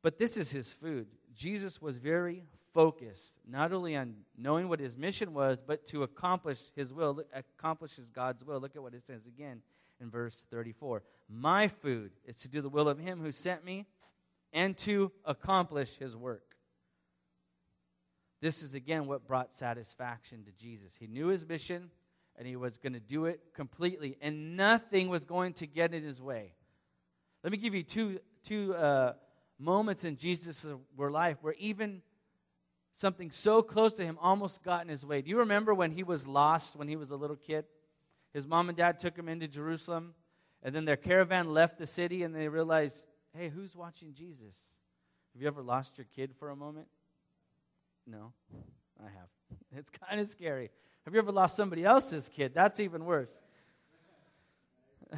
But 0.02 0.20
this 0.20 0.38
is 0.38 0.52
his 0.52 0.70
food. 0.70 1.08
Jesus 1.34 1.82
was 1.82 1.98
very 1.98 2.44
focused, 2.74 3.40
not 3.48 3.72
only 3.72 3.96
on 3.96 4.16
knowing 4.38 4.68
what 4.68 4.80
his 4.80 4.98
mission 4.98 5.34
was, 5.34 5.58
but 5.66 5.86
to 5.88 6.04
accomplish 6.04 6.60
his 6.76 6.94
will, 6.94 7.24
accomplish 7.34 7.96
his 7.96 8.10
God's 8.10 8.44
will. 8.44 8.60
Look 8.60 8.76
at 8.76 8.82
what 8.82 8.94
it 8.94 9.06
says 9.06 9.26
again 9.26 9.62
in 10.00 10.10
verse 10.10 10.46
34. 10.50 11.04
My 11.30 11.68
food 11.68 12.12
is 12.26 12.36
to 12.38 12.48
do 12.48 12.62
the 12.62 12.70
will 12.70 12.88
of 12.88 13.00
him 13.00 13.20
who 13.20 13.32
sent 13.32 13.66
me 13.66 13.86
and 14.54 14.78
to 14.80 15.12
accomplish 15.26 15.90
his 15.98 16.16
work. 16.16 16.56
This 18.42 18.62
is 18.62 18.76
again 18.76 19.08
what 19.08 19.28
brought 19.28 19.54
satisfaction 19.54 20.44
to 20.46 20.52
Jesus. 20.52 20.94
He 21.00 21.08
knew 21.08 21.28
his 21.28 21.48
mission 21.48 21.90
and 22.38 22.48
he 22.48 22.56
was 22.56 22.78
going 22.78 22.94
to 22.94 23.00
do 23.00 23.26
it 23.26 23.40
completely, 23.54 24.18
and 24.22 24.58
nothing 24.58 25.08
was 25.08 25.24
going 25.24 25.54
to 25.54 25.66
get 25.66 25.94
in 25.94 26.04
his 26.04 26.22
way. 26.22 26.54
Let 27.44 27.52
me 27.52 27.58
give 27.58 27.74
you 27.74 27.84
two, 27.84 28.20
two 28.44 28.76
uh, 28.76 29.14
moments 29.58 30.04
in 30.04 30.18
Jesus' 30.18 30.66
life 30.98 31.38
where 31.42 31.56
even 31.60 32.02
something 32.94 33.32
so 33.32 33.62
close 33.62 33.94
to 33.94 34.04
him 34.04 34.18
almost 34.22 34.64
got 34.64 34.82
in 34.82 34.90
his 34.90 35.06
way. 35.06 35.22
Do 35.22 35.30
you 35.30 35.40
remember 35.40 35.74
when 35.74 35.92
he 35.92 36.04
was 36.04 36.28
lost 36.28 36.76
when 36.76 36.88
he 36.88 36.96
was 36.96 37.12
a 37.12 37.16
little 37.16 37.36
kid? 37.36 37.66
His 38.36 38.46
mom 38.46 38.68
and 38.68 38.78
dad 38.78 39.00
took 39.00 39.18
him 39.18 39.30
into 39.30 39.48
Jerusalem, 39.48 40.14
and 40.62 40.76
then 40.76 40.84
their 40.84 40.98
caravan 40.98 41.54
left 41.54 41.78
the 41.78 41.88
city, 41.88 42.22
and 42.24 42.36
they 42.36 42.50
realized, 42.50 43.08
hey, 43.34 43.48
who's 43.48 43.74
watching 43.74 44.14
Jesus? 44.14 44.60
Have 45.34 45.42
you 45.42 45.48
ever 45.48 45.62
lost 45.62 45.98
your 45.98 46.06
kid 46.14 46.34
for 46.38 46.50
a 46.50 46.56
moment? 46.56 46.88
No, 48.06 48.34
I 49.00 49.06
have. 49.06 49.30
It's 49.78 49.90
kind 49.90 50.20
of 50.20 50.28
scary. 50.28 50.70
Have 51.06 51.14
you 51.14 51.20
ever 51.22 51.32
lost 51.32 51.56
somebody 51.56 51.86
else's 51.86 52.28
kid? 52.28 52.52
That's 52.54 52.82
even 52.82 53.06
worse. 53.06 53.32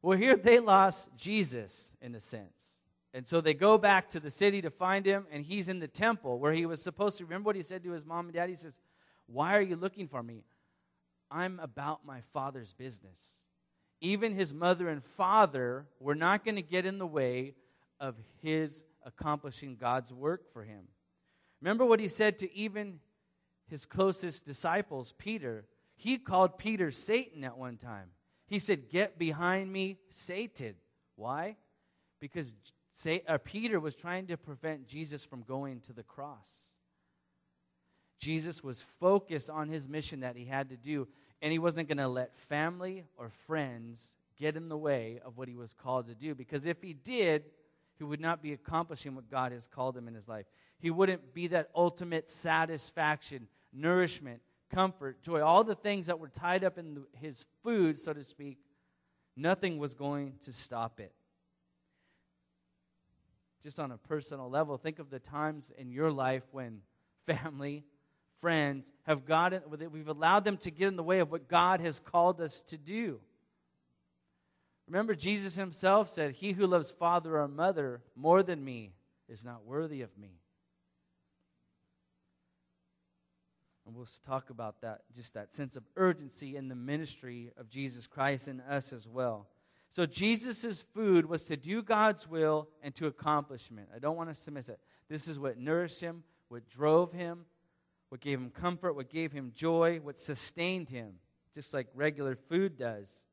well, 0.00 0.16
here 0.16 0.36
they 0.36 0.58
lost 0.58 1.10
Jesus 1.14 1.92
in 2.00 2.14
a 2.14 2.20
sense. 2.22 2.80
And 3.12 3.26
so 3.26 3.42
they 3.42 3.52
go 3.52 3.76
back 3.76 4.08
to 4.10 4.20
the 4.20 4.30
city 4.30 4.62
to 4.62 4.70
find 4.70 5.04
him, 5.04 5.26
and 5.30 5.44
he's 5.44 5.68
in 5.68 5.78
the 5.78 5.88
temple 5.88 6.38
where 6.38 6.54
he 6.54 6.64
was 6.64 6.82
supposed 6.82 7.18
to. 7.18 7.24
Remember 7.24 7.48
what 7.48 7.56
he 7.56 7.62
said 7.62 7.84
to 7.84 7.90
his 7.90 8.06
mom 8.06 8.26
and 8.26 8.34
dad? 8.34 8.48
He 8.48 8.56
says, 8.56 8.72
Why 9.26 9.58
are 9.58 9.62
you 9.62 9.76
looking 9.76 10.08
for 10.08 10.22
me? 10.22 10.44
I'm 11.30 11.58
about 11.60 12.04
my 12.04 12.20
father's 12.32 12.72
business. 12.72 13.42
Even 14.00 14.34
his 14.34 14.52
mother 14.52 14.88
and 14.88 15.02
father 15.02 15.86
were 16.00 16.14
not 16.14 16.44
going 16.44 16.56
to 16.56 16.62
get 16.62 16.86
in 16.86 16.98
the 16.98 17.06
way 17.06 17.54
of 17.98 18.14
his 18.42 18.84
accomplishing 19.04 19.76
God's 19.76 20.12
work 20.12 20.52
for 20.52 20.64
him. 20.64 20.88
Remember 21.60 21.84
what 21.84 22.00
he 22.00 22.08
said 22.08 22.38
to 22.38 22.54
even 22.54 23.00
his 23.68 23.86
closest 23.86 24.44
disciples, 24.44 25.14
Peter. 25.18 25.64
He 25.96 26.18
called 26.18 26.58
Peter 26.58 26.90
Satan 26.90 27.42
at 27.42 27.56
one 27.56 27.78
time. 27.78 28.10
He 28.46 28.58
said, 28.58 28.90
Get 28.90 29.18
behind 29.18 29.72
me, 29.72 29.98
Satan. 30.10 30.74
Why? 31.16 31.56
Because 32.20 32.54
uh, 33.26 33.38
Peter 33.44 33.80
was 33.80 33.94
trying 33.94 34.26
to 34.28 34.36
prevent 34.36 34.86
Jesus 34.86 35.24
from 35.24 35.42
going 35.42 35.80
to 35.80 35.92
the 35.92 36.02
cross. 36.02 36.72
Jesus 38.18 38.62
was 38.62 38.84
focused 38.98 39.50
on 39.50 39.68
his 39.68 39.88
mission 39.88 40.20
that 40.20 40.36
he 40.36 40.46
had 40.46 40.70
to 40.70 40.76
do, 40.76 41.06
and 41.42 41.52
he 41.52 41.58
wasn't 41.58 41.88
going 41.88 41.98
to 41.98 42.08
let 42.08 42.34
family 42.34 43.04
or 43.16 43.30
friends 43.46 44.14
get 44.38 44.56
in 44.56 44.68
the 44.68 44.76
way 44.76 45.20
of 45.24 45.36
what 45.36 45.48
he 45.48 45.54
was 45.54 45.72
called 45.72 46.06
to 46.08 46.14
do. 46.14 46.34
Because 46.34 46.66
if 46.66 46.82
he 46.82 46.92
did, 46.92 47.44
he 47.98 48.04
would 48.04 48.20
not 48.20 48.42
be 48.42 48.52
accomplishing 48.52 49.14
what 49.14 49.30
God 49.30 49.52
has 49.52 49.66
called 49.66 49.96
him 49.96 50.08
in 50.08 50.14
his 50.14 50.28
life. 50.28 50.46
He 50.78 50.90
wouldn't 50.90 51.34
be 51.34 51.48
that 51.48 51.70
ultimate 51.74 52.28
satisfaction, 52.28 53.48
nourishment, 53.72 54.40
comfort, 54.74 55.22
joy, 55.22 55.40
all 55.40 55.64
the 55.64 55.74
things 55.74 56.06
that 56.06 56.18
were 56.18 56.28
tied 56.28 56.64
up 56.64 56.78
in 56.78 57.04
his 57.12 57.44
food, 57.62 57.98
so 57.98 58.12
to 58.12 58.24
speak. 58.24 58.58
Nothing 59.36 59.78
was 59.78 59.94
going 59.94 60.34
to 60.44 60.52
stop 60.52 61.00
it. 61.00 61.12
Just 63.62 63.78
on 63.78 63.90
a 63.90 63.98
personal 63.98 64.48
level, 64.48 64.76
think 64.78 64.98
of 64.98 65.10
the 65.10 65.18
times 65.18 65.72
in 65.76 65.90
your 65.90 66.10
life 66.10 66.44
when 66.52 66.80
family, 67.26 67.84
friends 68.40 68.92
have 69.02 69.24
gotten, 69.24 69.62
we've 69.90 70.08
allowed 70.08 70.44
them 70.44 70.56
to 70.58 70.70
get 70.70 70.88
in 70.88 70.96
the 70.96 71.02
way 71.02 71.20
of 71.20 71.30
what 71.30 71.48
God 71.48 71.80
has 71.80 71.98
called 71.98 72.40
us 72.40 72.62
to 72.62 72.76
do. 72.76 73.20
Remember, 74.86 75.14
Jesus 75.14 75.56
himself 75.56 76.08
said, 76.10 76.32
He 76.32 76.52
who 76.52 76.66
loves 76.66 76.90
father 76.90 77.38
or 77.38 77.48
mother 77.48 78.02
more 78.14 78.42
than 78.42 78.64
me 78.64 78.92
is 79.28 79.44
not 79.44 79.64
worthy 79.64 80.02
of 80.02 80.16
me. 80.16 80.40
And 83.84 83.94
we'll 83.94 84.08
talk 84.26 84.50
about 84.50 84.80
that, 84.82 85.02
just 85.14 85.34
that 85.34 85.54
sense 85.54 85.76
of 85.76 85.84
urgency 85.96 86.56
in 86.56 86.68
the 86.68 86.74
ministry 86.74 87.52
of 87.56 87.68
Jesus 87.68 88.06
Christ 88.06 88.48
and 88.48 88.60
us 88.68 88.92
as 88.92 89.06
well. 89.06 89.48
So, 89.88 90.06
Jesus' 90.06 90.84
food 90.94 91.26
was 91.26 91.42
to 91.42 91.56
do 91.56 91.82
God's 91.82 92.28
will 92.28 92.68
and 92.82 92.94
to 92.96 93.06
accomplishment. 93.06 93.88
I 93.94 94.00
don't 94.00 94.16
want 94.16 94.30
us 94.30 94.40
to 94.40 94.50
miss 94.50 94.68
it. 94.68 94.80
This 95.08 95.28
is 95.28 95.38
what 95.38 95.58
nourished 95.58 96.00
him, 96.00 96.24
what 96.48 96.68
drove 96.68 97.12
him, 97.12 97.44
what 98.08 98.20
gave 98.20 98.38
him 98.38 98.50
comfort, 98.50 98.94
what 98.94 99.10
gave 99.10 99.32
him 99.32 99.52
joy, 99.54 100.00
what 100.02 100.18
sustained 100.18 100.88
him, 100.88 101.14
just 101.54 101.74
like 101.74 101.88
regular 101.94 102.36
food 102.36 102.78
does. 102.78 103.24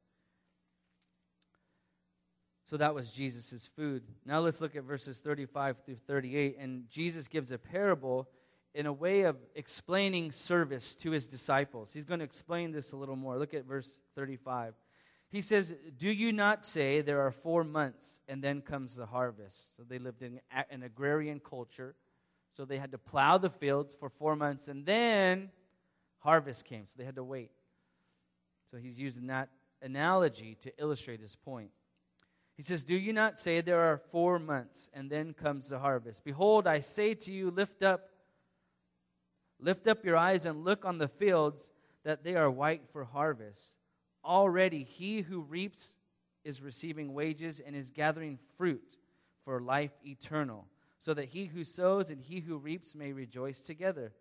So 2.69 2.77
that 2.77 2.95
was 2.95 3.11
Jesus' 3.11 3.69
food. 3.75 4.03
Now 4.25 4.39
let's 4.39 4.61
look 4.61 4.75
at 4.75 4.83
verses 4.83 5.19
35 5.19 5.77
through 5.85 5.97
38. 6.07 6.57
And 6.57 6.89
Jesus 6.89 7.27
gives 7.27 7.51
a 7.51 7.57
parable 7.57 8.29
in 8.73 8.85
a 8.85 8.93
way 8.93 9.21
of 9.21 9.37
explaining 9.55 10.31
service 10.31 10.95
to 10.95 11.11
his 11.11 11.27
disciples. 11.27 11.91
He's 11.93 12.05
going 12.05 12.19
to 12.19 12.25
explain 12.25 12.71
this 12.71 12.91
a 12.91 12.95
little 12.95 13.15
more. 13.15 13.37
Look 13.37 13.53
at 13.53 13.65
verse 13.65 13.99
35. 14.15 14.73
He 15.29 15.41
says, 15.41 15.75
Do 15.97 16.09
you 16.09 16.31
not 16.31 16.63
say 16.63 17.01
there 17.01 17.21
are 17.21 17.31
four 17.31 17.63
months 17.63 18.07
and 18.27 18.43
then 18.43 18.61
comes 18.61 18.95
the 18.95 19.05
harvest? 19.05 19.75
So 19.75 19.83
they 19.83 19.99
lived 19.99 20.21
in 20.21 20.39
an 20.69 20.83
agrarian 20.83 21.39
culture. 21.39 21.95
So 22.55 22.65
they 22.65 22.77
had 22.77 22.91
to 22.91 22.97
plow 22.97 23.37
the 23.37 23.49
fields 23.49 23.95
for 23.99 24.09
four 24.09 24.35
months 24.35 24.67
and 24.67 24.85
then 24.85 25.49
harvest 26.19 26.65
came. 26.65 26.85
So 26.85 26.93
they 26.97 27.05
had 27.05 27.15
to 27.15 27.23
wait. 27.23 27.51
So 28.69 28.77
he's 28.77 28.99
using 28.99 29.27
that 29.27 29.49
analogy 29.81 30.55
to 30.61 30.71
illustrate 30.79 31.19
his 31.19 31.35
point. 31.35 31.71
He 32.55 32.63
says, 32.63 32.83
Do 32.83 32.95
you 32.95 33.13
not 33.13 33.39
say 33.39 33.61
there 33.61 33.81
are 33.81 33.97
four 34.11 34.39
months 34.39 34.89
and 34.93 35.09
then 35.09 35.33
comes 35.33 35.69
the 35.69 35.79
harvest? 35.79 36.23
Behold, 36.23 36.67
I 36.67 36.79
say 36.79 37.15
to 37.15 37.31
you, 37.31 37.49
lift 37.49 37.83
up 37.83 38.09
Lift 39.63 39.87
up 39.87 40.03
your 40.03 40.17
eyes 40.17 40.45
and 40.45 40.65
look 40.65 40.83
on 40.83 40.97
the 40.97 41.07
fields, 41.07 41.63
that 42.03 42.25
they 42.25 42.35
are 42.35 42.51
white 42.51 42.81
for 42.91 43.05
harvest. 43.05 43.75
Already 44.25 44.83
he 44.83 45.21
who 45.21 45.39
reaps 45.39 45.93
is 46.43 46.61
receiving 46.61 47.13
wages 47.13 47.61
and 47.65 47.73
is 47.73 47.89
gathering 47.89 48.39
fruit 48.57 48.97
for 49.45 49.61
life 49.61 49.91
eternal, 50.05 50.67
so 51.03 51.13
that 51.13 51.29
he 51.29 51.45
who 51.45 51.63
sows 51.63 52.09
and 52.09 52.21
he 52.21 52.39
who 52.39 52.57
reaps 52.57 52.95
may 52.95 53.11
rejoice 53.11 53.61
together. 53.61 54.13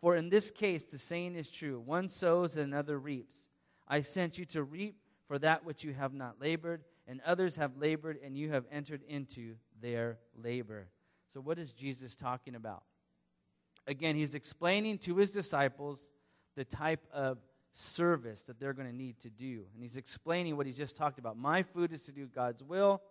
For 0.00 0.16
in 0.16 0.28
this 0.28 0.50
case, 0.50 0.84
the 0.84 0.98
saying 0.98 1.36
is 1.36 1.50
true 1.50 1.78
one 1.78 2.08
sows 2.08 2.56
and 2.56 2.64
another 2.64 2.98
reaps. 2.98 3.48
I 3.86 4.00
sent 4.00 4.38
you 4.38 4.44
to 4.46 4.62
reap 4.62 4.96
for 5.28 5.38
that 5.38 5.64
which 5.64 5.84
you 5.84 5.92
have 5.94 6.14
not 6.14 6.40
labored, 6.40 6.84
and 7.06 7.20
others 7.24 7.56
have 7.56 7.76
labored, 7.76 8.18
and 8.24 8.36
you 8.36 8.50
have 8.50 8.64
entered 8.70 9.02
into 9.08 9.54
their 9.80 10.18
labor. 10.36 10.88
So, 11.32 11.40
what 11.40 11.58
is 11.58 11.72
Jesus 11.72 12.16
talking 12.16 12.54
about? 12.54 12.82
again, 13.86 14.16
he's 14.16 14.34
explaining 14.34 14.98
to 14.98 15.16
his 15.16 15.32
disciples 15.32 16.04
the 16.56 16.64
type 16.64 17.06
of 17.12 17.38
service 17.72 18.40
that 18.46 18.58
they're 18.58 18.72
going 18.72 18.88
to 18.88 18.94
need 18.94 19.18
to 19.20 19.30
do. 19.30 19.64
And 19.74 19.82
he's 19.82 19.96
explaining 19.96 20.56
what 20.56 20.66
he's 20.66 20.76
just 20.76 20.96
talked 20.96 21.18
about. 21.18 21.36
My 21.36 21.62
food 21.62 21.92
is 21.92 22.04
to 22.04 22.12
do 22.12 22.26
God's 22.26 22.62
will. 22.62 23.02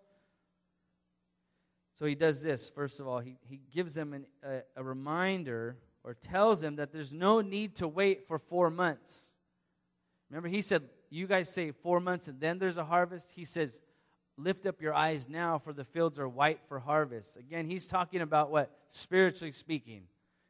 So 1.97 2.05
he 2.05 2.15
does 2.15 2.41
this. 2.41 2.69
First 2.69 2.99
of 2.99 3.07
all, 3.07 3.19
he, 3.19 3.37
he 3.47 3.61
gives 3.71 3.93
them 3.93 4.13
an, 4.13 4.25
a, 4.43 4.61
a 4.75 4.83
reminder 4.83 5.77
or 6.03 6.13
tells 6.13 6.61
them 6.61 6.75
that 6.75 6.91
there's 6.91 7.13
no 7.13 7.41
need 7.41 7.75
to 7.75 7.87
wait 7.87 8.27
for 8.27 8.37
four 8.37 8.69
months. 8.69 9.37
Remember, 10.29 10.49
he 10.49 10.61
said, 10.61 10.83
You 11.09 11.25
guys 11.25 11.49
say 11.49 11.71
four 11.71 11.99
months 11.99 12.27
and 12.27 12.39
then 12.39 12.59
there's 12.59 12.77
a 12.77 12.85
harvest. 12.85 13.27
He 13.33 13.45
says, 13.45 13.79
Lift 14.37 14.65
up 14.65 14.81
your 14.81 14.93
eyes 14.93 15.29
now, 15.29 15.57
for 15.57 15.71
the 15.71 15.85
fields 15.85 16.19
are 16.19 16.27
white 16.27 16.59
for 16.67 16.79
harvest. 16.79 17.37
Again, 17.37 17.67
he's 17.67 17.87
talking 17.87 18.19
about 18.19 18.51
what? 18.51 18.69
Spiritually 18.89 19.53
speaking. 19.53 20.03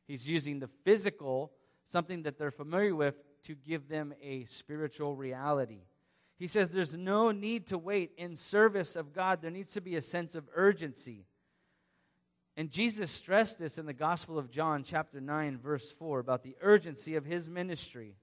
He's 0.07 0.27
using 0.27 0.59
the 0.59 0.67
physical, 0.83 1.51
something 1.83 2.23
that 2.23 2.39
they're 2.39 2.49
familiar 2.49 2.95
with, 2.95 3.15
to 3.43 3.53
give 3.53 3.87
them 3.87 4.13
a 4.23 4.45
spiritual 4.45 5.15
reality. 5.15 5.81
He 6.37 6.47
says 6.47 6.69
there's 6.69 6.95
no 6.95 7.31
need 7.31 7.67
to 7.67 7.77
wait. 7.77 8.11
In 8.17 8.35
service 8.35 8.95
of 8.95 9.13
God, 9.13 9.41
there 9.43 9.51
needs 9.51 9.73
to 9.73 9.81
be 9.81 9.95
a 9.95 10.01
sense 10.01 10.33
of 10.33 10.49
urgency. 10.55 11.25
And 12.57 12.71
Jesus 12.71 13.11
stressed 13.11 13.59
this 13.59 13.77
in 13.77 13.85
the 13.85 13.93
Gospel 13.93 14.37
of 14.37 14.49
John, 14.49 14.83
chapter 14.83 15.19
9, 15.19 15.57
verse 15.57 15.91
4, 15.91 16.19
about 16.19 16.43
the 16.43 16.55
urgency 16.61 17.15
of 17.15 17.25
his 17.25 17.49
ministry. 17.49 18.15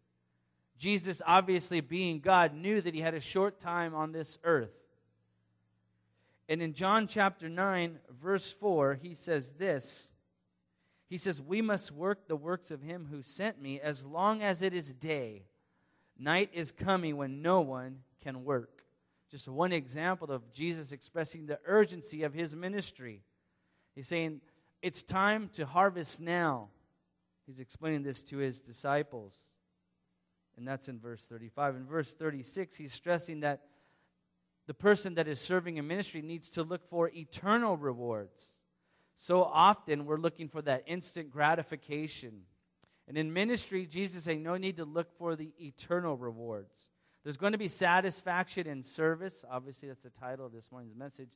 Jesus, 0.78 1.20
obviously 1.26 1.80
being 1.80 2.20
God, 2.20 2.54
knew 2.54 2.80
that 2.80 2.94
he 2.94 3.00
had 3.00 3.14
a 3.14 3.20
short 3.20 3.60
time 3.60 3.94
on 3.94 4.12
this 4.12 4.38
earth. 4.42 4.72
And 6.48 6.62
in 6.62 6.72
John 6.72 7.06
chapter 7.06 7.48
9, 7.48 7.98
verse 8.20 8.50
4, 8.50 8.98
he 9.02 9.14
says 9.14 9.52
this 9.52 10.12
he 11.12 11.18
says, 11.18 11.42
We 11.42 11.60
must 11.60 11.92
work 11.92 12.26
the 12.26 12.36
works 12.36 12.70
of 12.70 12.80
him 12.80 13.08
who 13.10 13.20
sent 13.20 13.60
me 13.60 13.78
as 13.78 14.02
long 14.02 14.42
as 14.42 14.62
it 14.62 14.72
is 14.72 14.94
day. 14.94 15.42
Night 16.18 16.48
is 16.54 16.72
coming 16.72 17.18
when 17.18 17.42
no 17.42 17.60
one 17.60 17.98
can 18.24 18.44
work. 18.44 18.82
Just 19.30 19.46
one 19.46 19.72
example 19.72 20.32
of 20.32 20.54
Jesus 20.54 20.90
expressing 20.90 21.44
the 21.44 21.58
urgency 21.66 22.22
of 22.22 22.32
his 22.32 22.56
ministry. 22.56 23.20
He's 23.94 24.08
saying, 24.08 24.40
It's 24.80 25.02
time 25.02 25.50
to 25.54 25.66
harvest 25.66 26.20
now. 26.20 26.68
He's 27.46 27.60
explaining 27.60 28.02
this 28.02 28.22
to 28.24 28.38
his 28.38 28.60
disciples. 28.60 29.36
And 30.56 30.68
that's 30.68 30.88
in 30.88 30.98
verse 30.98 31.24
35. 31.24 31.76
In 31.76 31.86
verse 31.86 32.12
36, 32.12 32.76
he's 32.76 32.92
stressing 32.92 33.40
that 33.40 33.62
the 34.66 34.74
person 34.74 35.14
that 35.14 35.26
is 35.26 35.40
serving 35.40 35.78
a 35.78 35.82
ministry 35.82 36.22
needs 36.22 36.48
to 36.50 36.62
look 36.62 36.88
for 36.88 37.10
eternal 37.14 37.76
rewards. 37.76 38.62
So 39.16 39.42
often 39.42 40.04
we're 40.06 40.18
looking 40.18 40.48
for 40.48 40.62
that 40.62 40.84
instant 40.86 41.30
gratification. 41.30 42.42
And 43.08 43.18
in 43.18 43.32
ministry, 43.32 43.86
Jesus 43.86 44.18
is 44.18 44.24
saying, 44.24 44.42
no 44.42 44.56
need 44.56 44.76
to 44.76 44.84
look 44.84 45.12
for 45.16 45.36
the 45.36 45.52
eternal 45.60 46.16
rewards. 46.16 46.88
There's 47.24 47.36
going 47.36 47.52
to 47.52 47.58
be 47.58 47.68
satisfaction 47.68 48.66
in 48.66 48.82
service. 48.82 49.44
Obviously, 49.50 49.88
that's 49.88 50.02
the 50.02 50.10
title 50.10 50.46
of 50.46 50.52
this 50.52 50.70
morning's 50.70 50.96
message. 50.96 51.30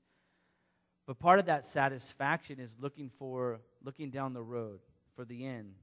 But 1.07 1.19
part 1.19 1.39
of 1.39 1.47
that 1.47 1.65
satisfaction 1.65 2.59
is 2.59 2.77
looking 2.81 3.11
for 3.11 3.61
looking 3.83 4.11
down 4.11 4.33
the 4.33 4.43
road 4.43 4.81
for 5.15 5.25
the 5.25 5.47
end, 5.47 5.75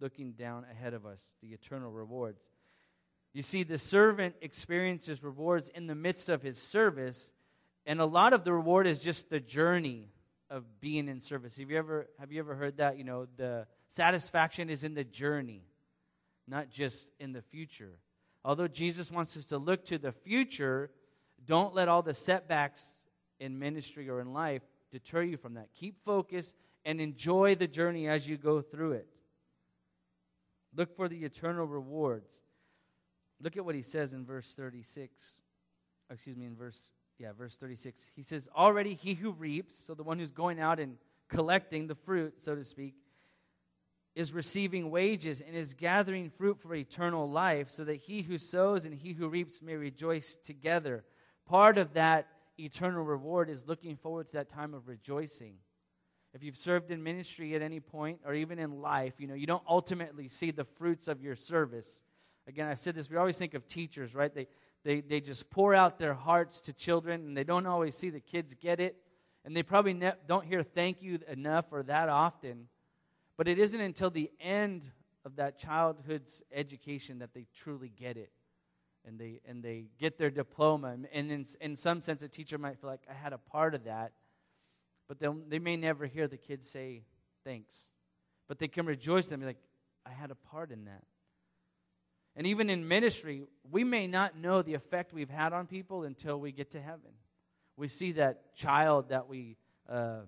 looking 0.00 0.32
down 0.32 0.66
ahead 0.70 0.92
of 0.92 1.06
us, 1.06 1.20
the 1.42 1.48
eternal 1.48 1.90
rewards. 1.90 2.42
You 3.32 3.42
see, 3.42 3.62
the 3.62 3.78
servant 3.78 4.34
experiences 4.40 5.22
rewards 5.22 5.68
in 5.70 5.86
the 5.86 5.94
midst 5.94 6.28
of 6.28 6.42
his 6.42 6.58
service, 6.58 7.30
and 7.86 8.00
a 8.00 8.06
lot 8.06 8.32
of 8.32 8.44
the 8.44 8.52
reward 8.52 8.86
is 8.86 9.00
just 9.00 9.30
the 9.30 9.40
journey 9.40 10.08
of 10.50 10.64
being 10.80 11.08
in 11.08 11.20
service. 11.20 11.56
Have 11.56 11.70
you 11.70 11.78
ever 11.78 12.08
have 12.18 12.30
you 12.30 12.38
ever 12.38 12.54
heard 12.54 12.76
that? 12.76 12.98
You 12.98 13.04
know, 13.04 13.26
the 13.36 13.66
satisfaction 13.88 14.70
is 14.70 14.84
in 14.84 14.94
the 14.94 15.04
journey, 15.04 15.62
not 16.46 16.70
just 16.70 17.12
in 17.18 17.32
the 17.32 17.42
future. 17.42 17.98
Although 18.44 18.68
Jesus 18.68 19.10
wants 19.10 19.36
us 19.36 19.46
to 19.46 19.58
look 19.58 19.84
to 19.86 19.98
the 19.98 20.12
future, 20.12 20.90
don't 21.44 21.74
let 21.74 21.88
all 21.88 22.02
the 22.02 22.14
setbacks 22.14 23.02
in 23.40 23.58
ministry 23.58 24.08
or 24.08 24.20
in 24.20 24.32
life 24.32 24.62
deter 24.90 25.22
you 25.22 25.36
from 25.36 25.54
that. 25.54 25.68
Keep 25.74 26.04
focused 26.04 26.54
and 26.84 27.00
enjoy 27.00 27.54
the 27.54 27.66
journey 27.66 28.08
as 28.08 28.28
you 28.28 28.36
go 28.36 28.60
through 28.60 28.92
it. 28.92 29.08
Look 30.74 30.94
for 30.94 31.08
the 31.08 31.24
eternal 31.24 31.66
rewards. 31.66 32.42
Look 33.40 33.56
at 33.56 33.64
what 33.64 33.74
he 33.74 33.82
says 33.82 34.12
in 34.12 34.24
verse 34.24 34.52
36. 34.54 35.42
Excuse 36.10 36.36
me, 36.36 36.46
in 36.46 36.54
verse 36.54 36.78
yeah, 37.18 37.32
verse 37.32 37.56
36. 37.56 38.10
He 38.14 38.22
says, 38.22 38.48
Already 38.54 38.94
he 38.94 39.14
who 39.14 39.32
reaps, 39.32 39.76
so 39.86 39.94
the 39.94 40.02
one 40.02 40.18
who's 40.18 40.30
going 40.30 40.60
out 40.60 40.78
and 40.78 40.96
collecting 41.28 41.86
the 41.86 41.94
fruit, 41.94 42.42
so 42.42 42.54
to 42.54 42.64
speak, 42.64 42.94
is 44.14 44.32
receiving 44.32 44.90
wages 44.90 45.42
and 45.46 45.56
is 45.56 45.74
gathering 45.74 46.30
fruit 46.30 46.58
for 46.60 46.74
eternal 46.74 47.28
life, 47.28 47.70
so 47.70 47.84
that 47.84 47.96
he 47.96 48.22
who 48.22 48.38
sows 48.38 48.84
and 48.84 48.94
he 48.94 49.12
who 49.12 49.28
reaps 49.28 49.62
may 49.62 49.76
rejoice 49.76 50.36
together. 50.44 51.04
Part 51.46 51.78
of 51.78 51.94
that 51.94 52.26
eternal 52.58 53.04
reward 53.04 53.50
is 53.50 53.66
looking 53.66 53.96
forward 53.96 54.26
to 54.28 54.32
that 54.34 54.48
time 54.48 54.74
of 54.74 54.88
rejoicing. 54.88 55.54
If 56.34 56.42
you've 56.42 56.56
served 56.56 56.90
in 56.90 57.02
ministry 57.02 57.54
at 57.54 57.62
any 57.62 57.80
point, 57.80 58.20
or 58.26 58.34
even 58.34 58.58
in 58.58 58.82
life, 58.82 59.14
you 59.18 59.26
know, 59.26 59.34
you 59.34 59.46
don't 59.46 59.62
ultimately 59.68 60.28
see 60.28 60.50
the 60.50 60.64
fruits 60.64 61.08
of 61.08 61.22
your 61.22 61.36
service. 61.36 62.04
Again, 62.46 62.68
I've 62.68 62.78
said 62.78 62.94
this, 62.94 63.08
we 63.08 63.16
always 63.16 63.38
think 63.38 63.54
of 63.54 63.66
teachers, 63.66 64.14
right? 64.14 64.34
They, 64.34 64.46
they, 64.84 65.00
they 65.00 65.20
just 65.20 65.48
pour 65.50 65.74
out 65.74 65.98
their 65.98 66.14
hearts 66.14 66.60
to 66.62 66.72
children, 66.72 67.22
and 67.22 67.36
they 67.36 67.44
don't 67.44 67.66
always 67.66 67.96
see 67.96 68.10
the 68.10 68.20
kids 68.20 68.54
get 68.54 68.80
it. 68.80 68.96
And 69.44 69.56
they 69.56 69.62
probably 69.62 69.94
ne- 69.94 70.12
don't 70.28 70.44
hear 70.44 70.62
thank 70.62 71.02
you 71.02 71.20
enough 71.28 71.66
or 71.70 71.82
that 71.84 72.08
often. 72.08 72.68
But 73.36 73.48
it 73.48 73.58
isn't 73.58 73.80
until 73.80 74.10
the 74.10 74.30
end 74.40 74.82
of 75.24 75.36
that 75.36 75.58
childhood's 75.58 76.42
education 76.52 77.18
that 77.18 77.34
they 77.34 77.46
truly 77.54 77.88
get 77.88 78.16
it. 78.16 78.30
And 79.06 79.20
they, 79.20 79.40
and 79.46 79.62
they 79.62 79.86
get 80.00 80.18
their 80.18 80.30
diploma. 80.30 80.96
And 81.12 81.30
in, 81.30 81.46
in 81.60 81.76
some 81.76 82.00
sense, 82.00 82.22
a 82.22 82.28
teacher 82.28 82.58
might 82.58 82.80
feel 82.80 82.90
like, 82.90 83.02
I 83.08 83.14
had 83.14 83.32
a 83.32 83.38
part 83.38 83.74
of 83.74 83.84
that. 83.84 84.12
But 85.08 85.20
they 85.20 85.60
may 85.60 85.76
never 85.76 86.06
hear 86.06 86.26
the 86.26 86.36
kids 86.36 86.68
say 86.68 87.04
thanks. 87.44 87.90
But 88.48 88.58
they 88.58 88.66
can 88.66 88.84
rejoice 88.84 89.28
them, 89.28 89.40
like, 89.42 89.58
I 90.04 90.10
had 90.10 90.32
a 90.32 90.34
part 90.34 90.72
in 90.72 90.86
that. 90.86 91.04
And 92.34 92.46
even 92.48 92.68
in 92.68 92.86
ministry, 92.86 93.44
we 93.70 93.84
may 93.84 94.08
not 94.08 94.36
know 94.36 94.62
the 94.62 94.74
effect 94.74 95.12
we've 95.12 95.30
had 95.30 95.52
on 95.52 95.66
people 95.66 96.02
until 96.02 96.38
we 96.38 96.50
get 96.52 96.72
to 96.72 96.80
heaven. 96.80 97.12
We 97.76 97.88
see 97.88 98.12
that 98.12 98.54
child 98.56 99.10
that 99.10 99.28
we 99.28 99.56
uh, 99.88 100.22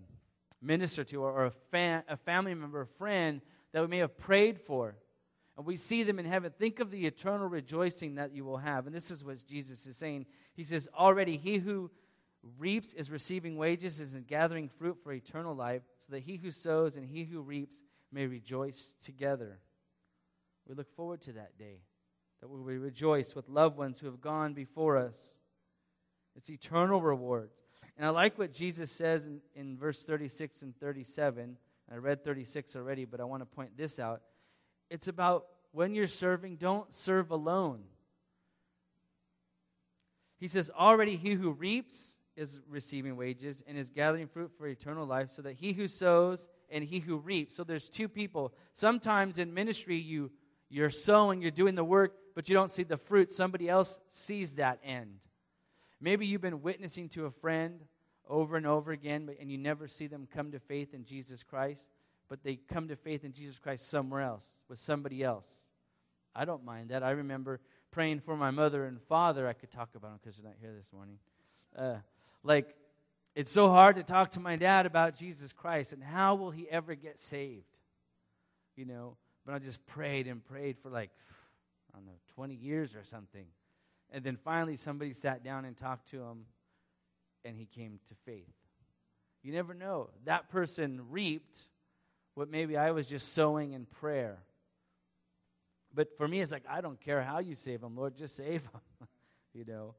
minister 0.62 1.02
to, 1.04 1.22
or 1.22 1.46
a, 1.46 1.50
fa- 1.50 2.04
a 2.08 2.16
family 2.16 2.54
member, 2.54 2.80
a 2.80 2.86
friend 2.86 3.40
that 3.72 3.82
we 3.82 3.88
may 3.88 3.98
have 3.98 4.16
prayed 4.16 4.60
for, 4.60 4.96
and 5.58 5.66
we 5.66 5.76
see 5.76 6.04
them 6.04 6.20
in 6.20 6.24
heaven. 6.24 6.52
Think 6.56 6.78
of 6.78 6.92
the 6.92 7.04
eternal 7.04 7.48
rejoicing 7.48 8.14
that 8.14 8.32
you 8.32 8.44
will 8.44 8.58
have. 8.58 8.86
And 8.86 8.94
this 8.94 9.10
is 9.10 9.24
what 9.24 9.44
Jesus 9.44 9.86
is 9.86 9.96
saying. 9.96 10.26
He 10.54 10.62
says, 10.62 10.88
Already 10.96 11.36
he 11.36 11.58
who 11.58 11.90
reaps 12.58 12.94
is 12.94 13.10
receiving 13.10 13.56
wages, 13.56 14.00
is 14.00 14.16
gathering 14.28 14.68
fruit 14.68 14.98
for 15.02 15.12
eternal 15.12 15.56
life, 15.56 15.82
so 15.98 16.12
that 16.12 16.22
he 16.22 16.36
who 16.36 16.52
sows 16.52 16.96
and 16.96 17.04
he 17.04 17.24
who 17.24 17.40
reaps 17.40 17.80
may 18.12 18.26
rejoice 18.26 18.94
together. 19.02 19.58
We 20.68 20.76
look 20.76 20.94
forward 20.94 21.22
to 21.22 21.32
that 21.32 21.58
day, 21.58 21.80
that 22.40 22.48
we 22.48 22.60
will 22.60 22.80
rejoice 22.80 23.34
with 23.34 23.48
loved 23.48 23.76
ones 23.76 23.98
who 23.98 24.06
have 24.06 24.20
gone 24.20 24.54
before 24.54 24.96
us. 24.96 25.38
It's 26.36 26.50
eternal 26.50 27.02
rewards. 27.02 27.56
And 27.96 28.06
I 28.06 28.10
like 28.10 28.38
what 28.38 28.52
Jesus 28.52 28.92
says 28.92 29.26
in, 29.26 29.40
in 29.56 29.76
verse 29.76 30.04
36 30.04 30.62
and 30.62 30.78
37. 30.78 31.56
I 31.90 31.96
read 31.96 32.22
36 32.22 32.76
already, 32.76 33.06
but 33.06 33.20
I 33.20 33.24
want 33.24 33.42
to 33.42 33.46
point 33.46 33.76
this 33.76 33.98
out. 33.98 34.22
It's 34.90 35.08
about 35.08 35.46
when 35.72 35.94
you're 35.94 36.06
serving, 36.06 36.56
don't 36.56 36.94
serve 36.94 37.30
alone. 37.30 37.80
He 40.38 40.48
says, 40.48 40.70
Already 40.70 41.16
he 41.16 41.34
who 41.34 41.50
reaps 41.50 42.18
is 42.36 42.60
receiving 42.68 43.16
wages 43.16 43.62
and 43.66 43.76
is 43.76 43.88
gathering 43.88 44.28
fruit 44.28 44.52
for 44.56 44.66
eternal 44.66 45.06
life, 45.06 45.30
so 45.34 45.42
that 45.42 45.56
he 45.56 45.72
who 45.72 45.88
sows 45.88 46.46
and 46.70 46.84
he 46.84 47.00
who 47.00 47.16
reaps. 47.16 47.56
So 47.56 47.64
there's 47.64 47.88
two 47.88 48.08
people. 48.08 48.54
Sometimes 48.74 49.38
in 49.38 49.52
ministry, 49.52 49.98
you, 49.98 50.30
you're 50.68 50.90
sowing, 50.90 51.42
you're 51.42 51.50
doing 51.50 51.74
the 51.74 51.84
work, 51.84 52.14
but 52.34 52.48
you 52.48 52.54
don't 52.54 52.70
see 52.70 52.84
the 52.84 52.96
fruit. 52.96 53.32
Somebody 53.32 53.68
else 53.68 53.98
sees 54.10 54.54
that 54.54 54.78
end. 54.84 55.16
Maybe 56.00 56.26
you've 56.26 56.40
been 56.40 56.62
witnessing 56.62 57.08
to 57.10 57.26
a 57.26 57.30
friend 57.30 57.80
over 58.28 58.56
and 58.56 58.66
over 58.66 58.92
again, 58.92 59.28
and 59.40 59.50
you 59.50 59.58
never 59.58 59.88
see 59.88 60.06
them 60.06 60.28
come 60.32 60.52
to 60.52 60.60
faith 60.60 60.94
in 60.94 61.04
Jesus 61.04 61.42
Christ, 61.42 61.88
but 62.28 62.42
they 62.42 62.56
come 62.56 62.88
to 62.88 62.96
faith 62.96 63.24
in 63.24 63.32
Jesus 63.32 63.58
Christ 63.58 63.88
somewhere 63.88 64.20
else, 64.20 64.44
with 64.68 64.78
somebody 64.78 65.22
else. 65.22 65.70
I 66.34 66.44
don't 66.44 66.64
mind 66.64 66.90
that. 66.90 67.02
I 67.02 67.10
remember 67.10 67.60
praying 67.90 68.20
for 68.20 68.36
my 68.36 68.50
mother 68.50 68.84
and 68.84 69.00
father. 69.02 69.48
I 69.48 69.54
could 69.54 69.70
talk 69.70 69.90
about 69.94 70.10
them 70.10 70.20
because 70.22 70.36
they're 70.36 70.46
not 70.46 70.56
here 70.60 70.74
this 70.76 70.92
morning. 70.92 71.18
Uh, 71.76 71.96
like, 72.42 72.74
it's 73.34 73.50
so 73.50 73.68
hard 73.68 73.96
to 73.96 74.02
talk 74.02 74.32
to 74.32 74.40
my 74.40 74.56
dad 74.56 74.86
about 74.86 75.16
Jesus 75.16 75.52
Christ 75.52 75.92
and 75.92 76.02
how 76.02 76.34
will 76.34 76.50
he 76.50 76.68
ever 76.68 76.94
get 76.94 77.18
saved? 77.18 77.78
You 78.76 78.84
know, 78.84 79.16
but 79.44 79.54
I 79.54 79.58
just 79.58 79.84
prayed 79.86 80.26
and 80.26 80.44
prayed 80.44 80.76
for 80.78 80.90
like, 80.90 81.10
I 81.92 81.98
don't 81.98 82.06
know, 82.06 82.18
20 82.34 82.54
years 82.54 82.94
or 82.94 83.04
something. 83.04 83.46
And 84.10 84.24
then 84.24 84.36
finally, 84.42 84.76
somebody 84.76 85.12
sat 85.12 85.44
down 85.44 85.64
and 85.64 85.76
talked 85.76 86.10
to 86.10 86.18
him, 86.22 86.46
and 87.44 87.56
he 87.56 87.66
came 87.66 88.00
to 88.08 88.14
faith. 88.24 88.54
You 89.42 89.52
never 89.52 89.74
know. 89.74 90.10
That 90.24 90.48
person 90.48 91.02
reaped 91.10 91.60
what 92.38 92.48
maybe 92.48 92.76
I 92.76 92.92
was 92.92 93.08
just 93.08 93.32
sowing 93.32 93.72
in 93.72 93.84
prayer. 93.84 94.38
But 95.92 96.16
for 96.16 96.28
me, 96.28 96.40
it's 96.40 96.52
like, 96.52 96.62
I 96.70 96.80
don't 96.80 97.00
care 97.00 97.20
how 97.20 97.40
you 97.40 97.56
save 97.56 97.80
them, 97.80 97.96
Lord, 97.96 98.16
just 98.16 98.36
save 98.36 98.62
them. 98.62 98.80
you 99.54 99.64
know? 99.64 99.96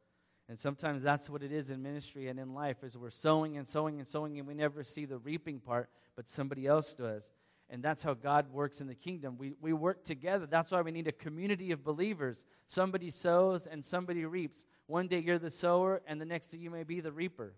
And 0.48 0.58
sometimes 0.58 1.04
that's 1.04 1.30
what 1.30 1.44
it 1.44 1.52
is 1.52 1.70
in 1.70 1.84
ministry 1.84 2.30
and 2.30 2.40
in 2.40 2.54
life 2.54 2.78
is 2.82 2.98
we're 2.98 3.10
sowing 3.10 3.58
and 3.58 3.68
sowing 3.68 4.00
and 4.00 4.08
sowing 4.08 4.40
and 4.40 4.48
we 4.48 4.54
never 4.54 4.86
see 4.86 5.04
the 5.04 5.18
reaping 5.18 5.60
part, 5.60 5.90
but 6.16 6.30
somebody 6.30 6.66
else 6.66 6.96
does. 6.96 7.30
And 7.70 7.84
that's 7.84 8.04
how 8.04 8.14
God 8.14 8.52
works 8.54 8.80
in 8.80 8.88
the 8.88 8.96
kingdom. 8.96 9.36
We, 9.38 9.54
we 9.60 9.74
work 9.74 10.06
together. 10.06 10.48
That's 10.48 10.72
why 10.72 10.82
we 10.82 10.92
need 10.92 11.08
a 11.08 11.12
community 11.12 11.72
of 11.72 11.84
believers. 11.84 12.46
Somebody 12.68 13.12
sows 13.12 13.68
and 13.68 13.84
somebody 13.84 14.24
reaps. 14.24 14.66
One 14.88 15.08
day 15.08 15.20
you're 15.20 15.38
the 15.40 15.52
sower, 15.52 16.02
and 16.08 16.20
the 16.20 16.26
next 16.26 16.48
day 16.48 16.58
you 16.58 16.72
may 16.72 16.84
be 16.84 17.02
the 17.02 17.12
reaper. 17.12 17.54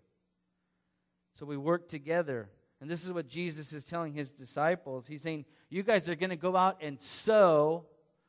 So 1.38 1.46
we 1.46 1.56
work 1.56 1.88
together. 1.88 2.50
And 2.82 2.90
this 2.90 3.04
is 3.04 3.12
what 3.12 3.28
Jesus 3.28 3.72
is 3.72 3.84
telling 3.84 4.12
his 4.12 4.32
disciples. 4.32 5.06
He's 5.06 5.22
saying, 5.22 5.44
You 5.70 5.84
guys 5.84 6.08
are 6.08 6.16
going 6.16 6.30
to 6.30 6.36
go 6.36 6.56
out 6.56 6.78
and 6.82 7.00
sow, 7.00 7.84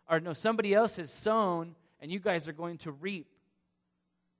or 0.08 0.20
no, 0.20 0.34
somebody 0.34 0.76
else 0.76 0.98
has 0.98 1.12
sown, 1.12 1.74
and 2.00 2.12
you 2.12 2.20
guys 2.20 2.48
are 2.48 2.54
going 2.54 2.78
to 2.80 2.92
reap. 2.92 3.26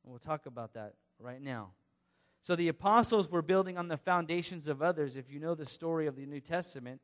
And 0.04 0.12
we'll 0.12 0.20
talk 0.20 0.46
about 0.46 0.76
that 0.76 0.94
right 1.18 1.42
now. 1.42 1.72
So 2.44 2.56
the 2.56 2.68
apostles 2.68 3.28
were 3.28 3.42
building 3.42 3.76
on 3.80 3.88
the 3.88 3.98
foundations 3.98 4.68
of 4.68 4.84
others. 4.84 5.18
If 5.18 5.32
you 5.32 5.40
know 5.40 5.56
the 5.56 5.66
story 5.66 6.06
of 6.06 6.16
the 6.16 6.28
New 6.28 6.42
Testament, 6.42 7.02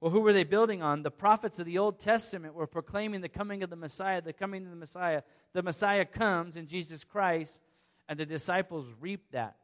well, 0.00 0.10
who 0.10 0.18
were 0.18 0.32
they 0.32 0.42
building 0.42 0.82
on? 0.82 1.04
The 1.04 1.12
prophets 1.12 1.60
of 1.60 1.66
the 1.66 1.78
Old 1.78 2.00
Testament 2.00 2.54
were 2.54 2.66
proclaiming 2.66 3.20
the 3.20 3.28
coming 3.28 3.62
of 3.62 3.70
the 3.70 3.76
Messiah, 3.76 4.20
the 4.20 4.32
coming 4.32 4.64
of 4.64 4.70
the 4.70 4.76
Messiah. 4.76 5.22
The 5.52 5.62
Messiah 5.62 6.04
comes 6.04 6.56
in 6.56 6.66
Jesus 6.66 7.04
Christ, 7.04 7.60
and 8.08 8.18
the 8.18 8.26
disciples 8.26 8.88
reap 8.98 9.30
that. 9.30 9.54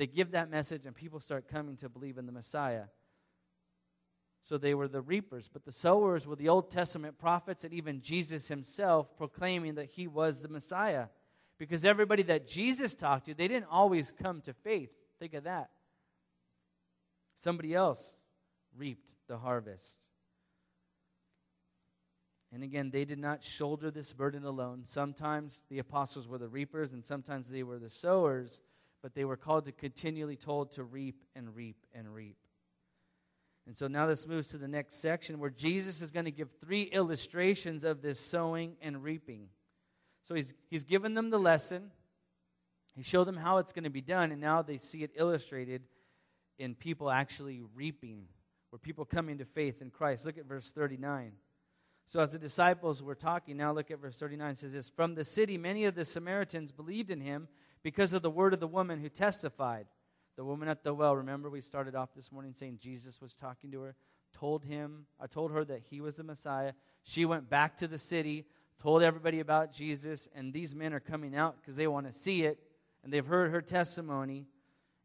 They 0.00 0.06
give 0.06 0.30
that 0.30 0.50
message, 0.50 0.86
and 0.86 0.96
people 0.96 1.20
start 1.20 1.46
coming 1.46 1.76
to 1.76 1.90
believe 1.90 2.16
in 2.16 2.24
the 2.24 2.32
Messiah. 2.32 2.84
So 4.42 4.56
they 4.56 4.72
were 4.72 4.88
the 4.88 5.02
reapers. 5.02 5.50
But 5.52 5.66
the 5.66 5.72
sowers 5.72 6.26
were 6.26 6.36
the 6.36 6.48
Old 6.48 6.70
Testament 6.70 7.18
prophets 7.18 7.64
and 7.64 7.74
even 7.74 8.00
Jesus 8.00 8.48
himself 8.48 9.14
proclaiming 9.18 9.74
that 9.74 9.90
he 9.90 10.06
was 10.06 10.40
the 10.40 10.48
Messiah. 10.48 11.08
Because 11.58 11.84
everybody 11.84 12.22
that 12.22 12.48
Jesus 12.48 12.94
talked 12.94 13.26
to, 13.26 13.34
they 13.34 13.46
didn't 13.46 13.68
always 13.70 14.10
come 14.10 14.40
to 14.46 14.54
faith. 14.54 14.88
Think 15.18 15.34
of 15.34 15.44
that. 15.44 15.68
Somebody 17.36 17.74
else 17.74 18.16
reaped 18.74 19.10
the 19.28 19.36
harvest. 19.36 20.06
And 22.54 22.62
again, 22.62 22.88
they 22.90 23.04
did 23.04 23.18
not 23.18 23.44
shoulder 23.44 23.90
this 23.90 24.14
burden 24.14 24.46
alone. 24.46 24.84
Sometimes 24.86 25.66
the 25.68 25.78
apostles 25.78 26.26
were 26.26 26.38
the 26.38 26.48
reapers, 26.48 26.94
and 26.94 27.04
sometimes 27.04 27.50
they 27.50 27.62
were 27.62 27.78
the 27.78 27.90
sowers, 27.90 28.60
but 29.02 29.14
they 29.14 29.24
were 29.24 29.36
called 29.36 29.64
to 29.66 29.72
continually 29.72 30.36
told 30.36 30.72
to 30.72 30.84
reap 30.84 31.22
and 31.34 31.54
reap 31.54 31.76
and 31.94 32.12
reap. 32.14 32.36
And 33.66 33.76
so 33.76 33.86
now 33.86 34.06
this 34.06 34.26
moves 34.26 34.48
to 34.48 34.58
the 34.58 34.68
next 34.68 35.00
section 35.00 35.38
where 35.38 35.50
Jesus 35.50 36.02
is 36.02 36.10
going 36.10 36.24
to 36.24 36.30
give 36.30 36.48
three 36.60 36.82
illustrations 36.82 37.84
of 37.84 38.02
this 38.02 38.18
sowing 38.18 38.76
and 38.82 39.02
reaping. 39.02 39.48
So 40.22 40.34
he's, 40.34 40.52
he's 40.68 40.84
given 40.84 41.14
them 41.14 41.30
the 41.30 41.38
lesson, 41.38 41.90
he 42.96 43.02
showed 43.02 43.24
them 43.24 43.36
how 43.36 43.58
it's 43.58 43.72
going 43.72 43.84
to 43.84 43.90
be 43.90 44.00
done, 44.00 44.32
and 44.32 44.40
now 44.40 44.62
they 44.62 44.76
see 44.76 45.02
it 45.02 45.12
illustrated 45.14 45.82
in 46.58 46.74
people 46.74 47.10
actually 47.10 47.62
reaping, 47.74 48.24
where 48.70 48.78
people 48.78 49.04
coming 49.04 49.38
to 49.38 49.44
faith 49.44 49.80
in 49.80 49.90
Christ. 49.90 50.26
Look 50.26 50.36
at 50.36 50.46
verse 50.46 50.70
39. 50.70 51.32
So 52.06 52.20
as 52.20 52.32
the 52.32 52.38
disciples 52.38 53.02
were 53.02 53.14
talking, 53.14 53.56
now 53.56 53.72
look 53.72 53.90
at 53.90 54.00
verse 54.00 54.16
39 54.16 54.50
it 54.50 54.58
says 54.58 54.72
this 54.72 54.88
From 54.88 55.14
the 55.14 55.24
city, 55.24 55.56
many 55.56 55.84
of 55.84 55.94
the 55.94 56.04
Samaritans 56.04 56.72
believed 56.72 57.10
in 57.10 57.20
him 57.20 57.46
because 57.82 58.12
of 58.12 58.22
the 58.22 58.30
word 58.30 58.54
of 58.54 58.60
the 58.60 58.66
woman 58.66 59.00
who 59.00 59.08
testified. 59.08 59.86
The 60.36 60.44
woman 60.44 60.68
at 60.68 60.82
the 60.82 60.94
well, 60.94 61.16
remember 61.16 61.50
we 61.50 61.60
started 61.60 61.94
off 61.94 62.14
this 62.14 62.32
morning 62.32 62.54
saying 62.54 62.78
Jesus 62.80 63.20
was 63.20 63.34
talking 63.34 63.70
to 63.72 63.80
her, 63.82 63.94
told 64.32 64.64
him, 64.64 65.06
I 65.20 65.26
told 65.26 65.50
her 65.52 65.64
that 65.64 65.82
he 65.90 66.00
was 66.00 66.16
the 66.16 66.24
Messiah. 66.24 66.72
She 67.02 67.24
went 67.24 67.50
back 67.50 67.76
to 67.78 67.88
the 67.88 67.98
city, 67.98 68.46
told 68.80 69.02
everybody 69.02 69.40
about 69.40 69.72
Jesus, 69.72 70.28
and 70.34 70.52
these 70.52 70.74
men 70.74 70.92
are 70.94 71.00
coming 71.00 71.36
out 71.36 71.56
because 71.60 71.76
they 71.76 71.86
want 71.86 72.06
to 72.06 72.18
see 72.18 72.44
it, 72.44 72.58
and 73.02 73.12
they've 73.12 73.26
heard 73.26 73.50
her 73.50 73.60
testimony. 73.60 74.46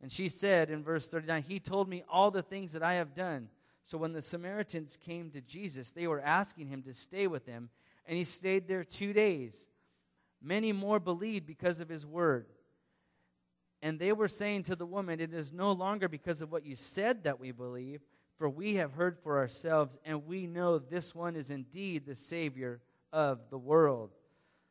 And 0.01 0.11
she 0.11 0.29
said 0.29 0.69
in 0.69 0.83
verse 0.83 1.07
39, 1.07 1.43
He 1.43 1.59
told 1.59 1.89
me 1.89 2.03
all 2.09 2.31
the 2.31 2.43
things 2.43 2.73
that 2.73 2.83
I 2.83 2.93
have 2.95 3.15
done. 3.15 3.49
So 3.83 3.97
when 3.97 4.13
the 4.13 4.21
Samaritans 4.21 4.97
came 5.03 5.29
to 5.31 5.41
Jesus, 5.41 5.91
they 5.91 6.07
were 6.07 6.21
asking 6.21 6.67
him 6.67 6.81
to 6.83 6.93
stay 6.93 7.27
with 7.27 7.45
them, 7.45 7.69
and 8.07 8.17
he 8.17 8.23
stayed 8.23 8.67
there 8.67 8.83
two 8.83 9.13
days. 9.13 9.67
Many 10.41 10.71
more 10.71 10.99
believed 10.99 11.45
because 11.45 11.79
of 11.79 11.89
his 11.89 12.05
word. 12.05 12.45
And 13.85 13.99
they 13.99 14.13
were 14.13 14.27
saying 14.27 14.63
to 14.63 14.75
the 14.75 14.87
woman, 14.87 15.19
It 15.19 15.31
is 15.31 15.53
no 15.53 15.71
longer 15.71 16.09
because 16.09 16.41
of 16.41 16.51
what 16.51 16.65
you 16.65 16.75
said 16.75 17.23
that 17.23 17.39
we 17.39 17.51
believe, 17.51 18.01
for 18.35 18.49
we 18.49 18.77
have 18.77 18.93
heard 18.93 19.19
for 19.19 19.37
ourselves, 19.37 19.95
and 20.03 20.25
we 20.25 20.47
know 20.47 20.79
this 20.79 21.13
one 21.13 21.35
is 21.35 21.51
indeed 21.51 22.07
the 22.07 22.15
Savior 22.15 22.81
of 23.13 23.51
the 23.51 23.59
world. 23.59 24.09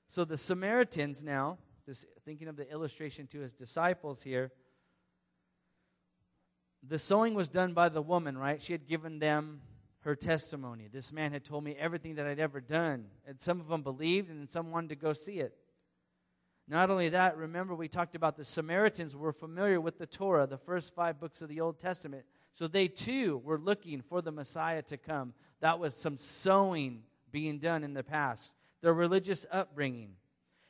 So 0.08 0.24
the 0.24 0.36
Samaritans 0.36 1.22
now, 1.22 1.58
this, 1.86 2.04
thinking 2.24 2.48
of 2.48 2.56
the 2.56 2.68
illustration 2.68 3.28
to 3.28 3.38
his 3.38 3.52
disciples 3.52 4.20
here, 4.20 4.50
the 6.82 6.98
sowing 6.98 7.34
was 7.34 7.48
done 7.48 7.72
by 7.72 7.90
the 7.90 8.02
woman, 8.02 8.36
right? 8.36 8.60
She 8.60 8.72
had 8.72 8.88
given 8.88 9.20
them 9.20 9.60
her 10.00 10.16
testimony. 10.16 10.88
This 10.92 11.12
man 11.12 11.30
had 11.30 11.44
told 11.44 11.62
me 11.62 11.76
everything 11.78 12.16
that 12.16 12.26
I'd 12.26 12.40
ever 12.40 12.60
done. 12.60 13.04
And 13.28 13.40
some 13.40 13.60
of 13.60 13.68
them 13.68 13.84
believed, 13.84 14.28
and 14.28 14.50
some 14.50 14.72
wanted 14.72 14.88
to 14.88 14.96
go 14.96 15.12
see 15.12 15.38
it. 15.38 15.56
Not 16.66 16.90
only 16.90 17.10
that, 17.10 17.36
remember 17.36 17.74
we 17.74 17.88
talked 17.88 18.14
about 18.14 18.36
the 18.36 18.44
Samaritans 18.44 19.14
were 19.14 19.32
familiar 19.32 19.80
with 19.80 19.98
the 19.98 20.06
Torah, 20.06 20.46
the 20.46 20.56
first 20.56 20.94
five 20.94 21.20
books 21.20 21.42
of 21.42 21.48
the 21.48 21.60
Old 21.60 21.78
Testament. 21.78 22.24
So 22.52 22.66
they 22.66 22.88
too 22.88 23.42
were 23.44 23.58
looking 23.58 24.00
for 24.00 24.22
the 24.22 24.32
Messiah 24.32 24.82
to 24.82 24.96
come. 24.96 25.34
That 25.60 25.78
was 25.78 25.94
some 25.94 26.16
sowing 26.16 27.02
being 27.30 27.58
done 27.58 27.84
in 27.84 27.92
the 27.92 28.02
past, 28.02 28.54
their 28.80 28.94
religious 28.94 29.44
upbringing. 29.50 30.12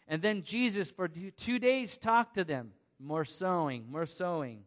And 0.08 0.20
then 0.20 0.42
Jesus, 0.42 0.90
for 0.90 1.08
two 1.08 1.58
days, 1.58 1.96
talked 1.96 2.34
to 2.34 2.44
them. 2.44 2.72
More 2.98 3.24
sowing, 3.24 3.90
more 3.90 4.06
sowing. 4.06 4.64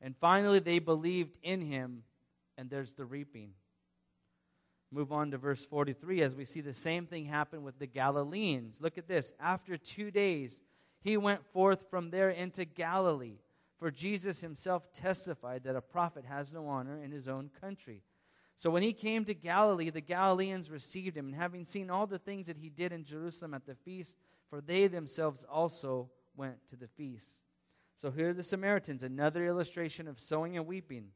And 0.00 0.14
finally, 0.16 0.58
they 0.58 0.78
believed 0.78 1.36
in 1.42 1.60
him, 1.60 2.02
and 2.56 2.70
there's 2.70 2.92
the 2.92 3.04
reaping. 3.04 3.52
Move 4.90 5.12
on 5.12 5.30
to 5.32 5.38
verse 5.38 5.64
43 5.64 6.22
as 6.22 6.34
we 6.34 6.44
see 6.44 6.60
the 6.60 6.72
same 6.72 7.06
thing 7.06 7.26
happen 7.26 7.62
with 7.62 7.78
the 7.78 7.86
Galileans. 7.86 8.80
Look 8.80 8.96
at 8.96 9.08
this. 9.08 9.32
After 9.38 9.76
two 9.76 10.10
days, 10.10 10.62
he 11.00 11.16
went 11.16 11.46
forth 11.52 11.84
from 11.90 12.10
there 12.10 12.30
into 12.30 12.64
Galilee. 12.64 13.38
For 13.78 13.90
Jesus 13.90 14.40
himself 14.40 14.92
testified 14.92 15.62
that 15.64 15.76
a 15.76 15.80
prophet 15.80 16.24
has 16.24 16.52
no 16.52 16.66
honor 16.66 17.00
in 17.02 17.12
his 17.12 17.28
own 17.28 17.50
country. 17.60 18.02
So 18.56 18.70
when 18.70 18.82
he 18.82 18.92
came 18.92 19.24
to 19.24 19.34
Galilee, 19.34 19.90
the 19.90 20.00
Galileans 20.00 20.68
received 20.68 21.16
him, 21.16 21.26
and 21.26 21.34
having 21.36 21.64
seen 21.64 21.90
all 21.90 22.08
the 22.08 22.18
things 22.18 22.48
that 22.48 22.56
he 22.56 22.70
did 22.70 22.92
in 22.92 23.04
Jerusalem 23.04 23.54
at 23.54 23.66
the 23.66 23.76
feast, 23.76 24.16
for 24.50 24.60
they 24.60 24.88
themselves 24.88 25.44
also 25.48 26.10
went 26.36 26.66
to 26.68 26.76
the 26.76 26.88
feast. 26.88 27.44
So 27.94 28.10
here 28.10 28.30
are 28.30 28.34
the 28.34 28.42
Samaritans, 28.42 29.04
another 29.04 29.46
illustration 29.46 30.08
of 30.08 30.18
sowing 30.18 30.56
and 30.56 30.66
weeping. 30.66 31.08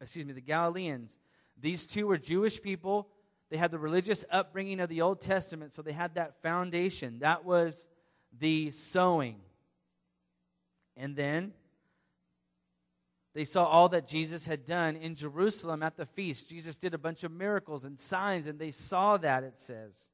Excuse 0.00 0.26
me, 0.26 0.34
the 0.34 0.42
Galileans. 0.42 1.18
These 1.58 1.86
two 1.86 2.06
were 2.06 2.18
Jewish 2.18 2.60
people. 2.60 3.08
They 3.50 3.56
had 3.56 3.70
the 3.70 3.78
religious 3.78 4.24
upbringing 4.30 4.80
of 4.80 4.90
the 4.90 5.00
Old 5.00 5.22
Testament, 5.22 5.72
so 5.72 5.80
they 5.80 5.92
had 5.92 6.16
that 6.16 6.42
foundation. 6.42 7.20
That 7.20 7.46
was 7.46 7.86
the 8.36 8.70
sowing. 8.70 9.36
And 10.96 11.14
then 11.14 11.52
they 13.34 13.44
saw 13.44 13.64
all 13.64 13.88
that 13.90 14.08
Jesus 14.08 14.46
had 14.46 14.66
done 14.66 14.96
in 14.96 15.14
Jerusalem 15.14 15.82
at 15.82 15.96
the 15.96 16.06
feast. 16.06 16.48
Jesus 16.48 16.76
did 16.76 16.94
a 16.94 16.98
bunch 16.98 17.22
of 17.22 17.30
miracles 17.30 17.84
and 17.84 18.00
signs, 18.00 18.46
and 18.46 18.58
they 18.58 18.72
saw 18.72 19.16
that, 19.18 19.44
it 19.44 19.60
says. 19.60 20.10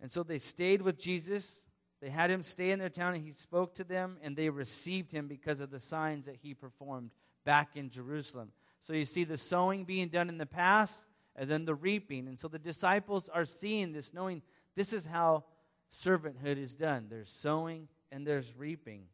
And 0.00 0.12
so 0.12 0.22
they 0.22 0.38
stayed 0.38 0.82
with 0.82 0.98
Jesus. 0.98 1.52
They 2.00 2.10
had 2.10 2.30
him 2.30 2.42
stay 2.42 2.70
in 2.70 2.78
their 2.78 2.90
town, 2.90 3.14
and 3.14 3.24
he 3.24 3.32
spoke 3.32 3.74
to 3.76 3.84
them, 3.84 4.18
and 4.22 4.36
they 4.36 4.48
received 4.48 5.10
him 5.10 5.26
because 5.26 5.60
of 5.60 5.70
the 5.70 5.80
signs 5.80 6.26
that 6.26 6.36
he 6.42 6.54
performed 6.54 7.10
back 7.44 7.70
in 7.74 7.90
Jerusalem. 7.90 8.52
So 8.80 8.92
you 8.92 9.06
see 9.06 9.24
the 9.24 9.38
sowing 9.38 9.84
being 9.84 10.08
done 10.08 10.28
in 10.28 10.38
the 10.38 10.46
past, 10.46 11.06
and 11.34 11.50
then 11.50 11.64
the 11.64 11.74
reaping. 11.74 12.28
And 12.28 12.38
so 12.38 12.46
the 12.46 12.58
disciples 12.58 13.28
are 13.28 13.44
seeing 13.44 13.92
this, 13.92 14.12
knowing 14.12 14.42
this 14.76 14.92
is 14.92 15.06
how 15.06 15.44
servanthood 15.92 16.58
is 16.58 16.74
done 16.74 17.06
there's 17.08 17.30
sowing 17.30 17.88
and 18.10 18.26
there's 18.26 18.54
reaping. 18.56 19.04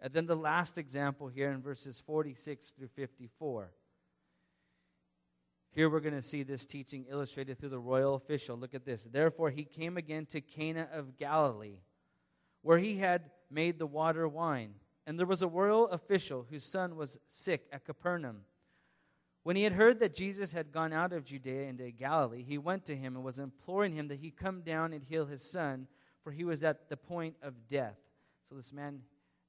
And 0.00 0.12
then 0.12 0.26
the 0.26 0.36
last 0.36 0.78
example 0.78 1.28
here 1.28 1.50
in 1.50 1.62
verses 1.62 2.02
46 2.04 2.74
through 2.76 2.88
54. 2.88 3.70
Here 5.76 5.90
we're 5.90 6.00
going 6.00 6.14
to 6.14 6.22
see 6.22 6.42
this 6.42 6.64
teaching 6.64 7.04
illustrated 7.10 7.58
through 7.58 7.68
the 7.68 7.78
royal 7.78 8.14
official. 8.14 8.56
Look 8.56 8.74
at 8.74 8.86
this. 8.86 9.06
Therefore, 9.10 9.50
he 9.50 9.64
came 9.64 9.98
again 9.98 10.24
to 10.26 10.40
Cana 10.40 10.88
of 10.90 11.18
Galilee, 11.18 11.80
where 12.62 12.78
he 12.78 12.96
had 12.96 13.30
made 13.50 13.78
the 13.78 13.86
water 13.86 14.26
wine. 14.26 14.74
And 15.06 15.18
there 15.18 15.26
was 15.26 15.42
a 15.42 15.48
royal 15.48 15.88
official 15.88 16.46
whose 16.48 16.64
son 16.64 16.96
was 16.96 17.18
sick 17.28 17.66
at 17.70 17.84
Capernaum. 17.84 18.42
When 19.42 19.54
he 19.54 19.62
had 19.62 19.74
heard 19.74 20.00
that 20.00 20.14
Jesus 20.14 20.52
had 20.52 20.72
gone 20.72 20.92
out 20.92 21.12
of 21.12 21.24
Judea 21.24 21.68
into 21.68 21.90
Galilee, 21.90 22.42
he 22.42 22.58
went 22.58 22.84
to 22.86 22.96
him 22.96 23.14
and 23.14 23.24
was 23.24 23.38
imploring 23.38 23.94
him 23.94 24.08
that 24.08 24.18
he 24.18 24.30
come 24.30 24.62
down 24.62 24.92
and 24.92 25.04
heal 25.04 25.26
his 25.26 25.42
son, 25.42 25.86
for 26.26 26.32
he 26.32 26.42
was 26.42 26.64
at 26.64 26.88
the 26.88 26.96
point 26.96 27.36
of 27.40 27.68
death. 27.68 27.94
So 28.48 28.56
this 28.56 28.72
man 28.72 28.98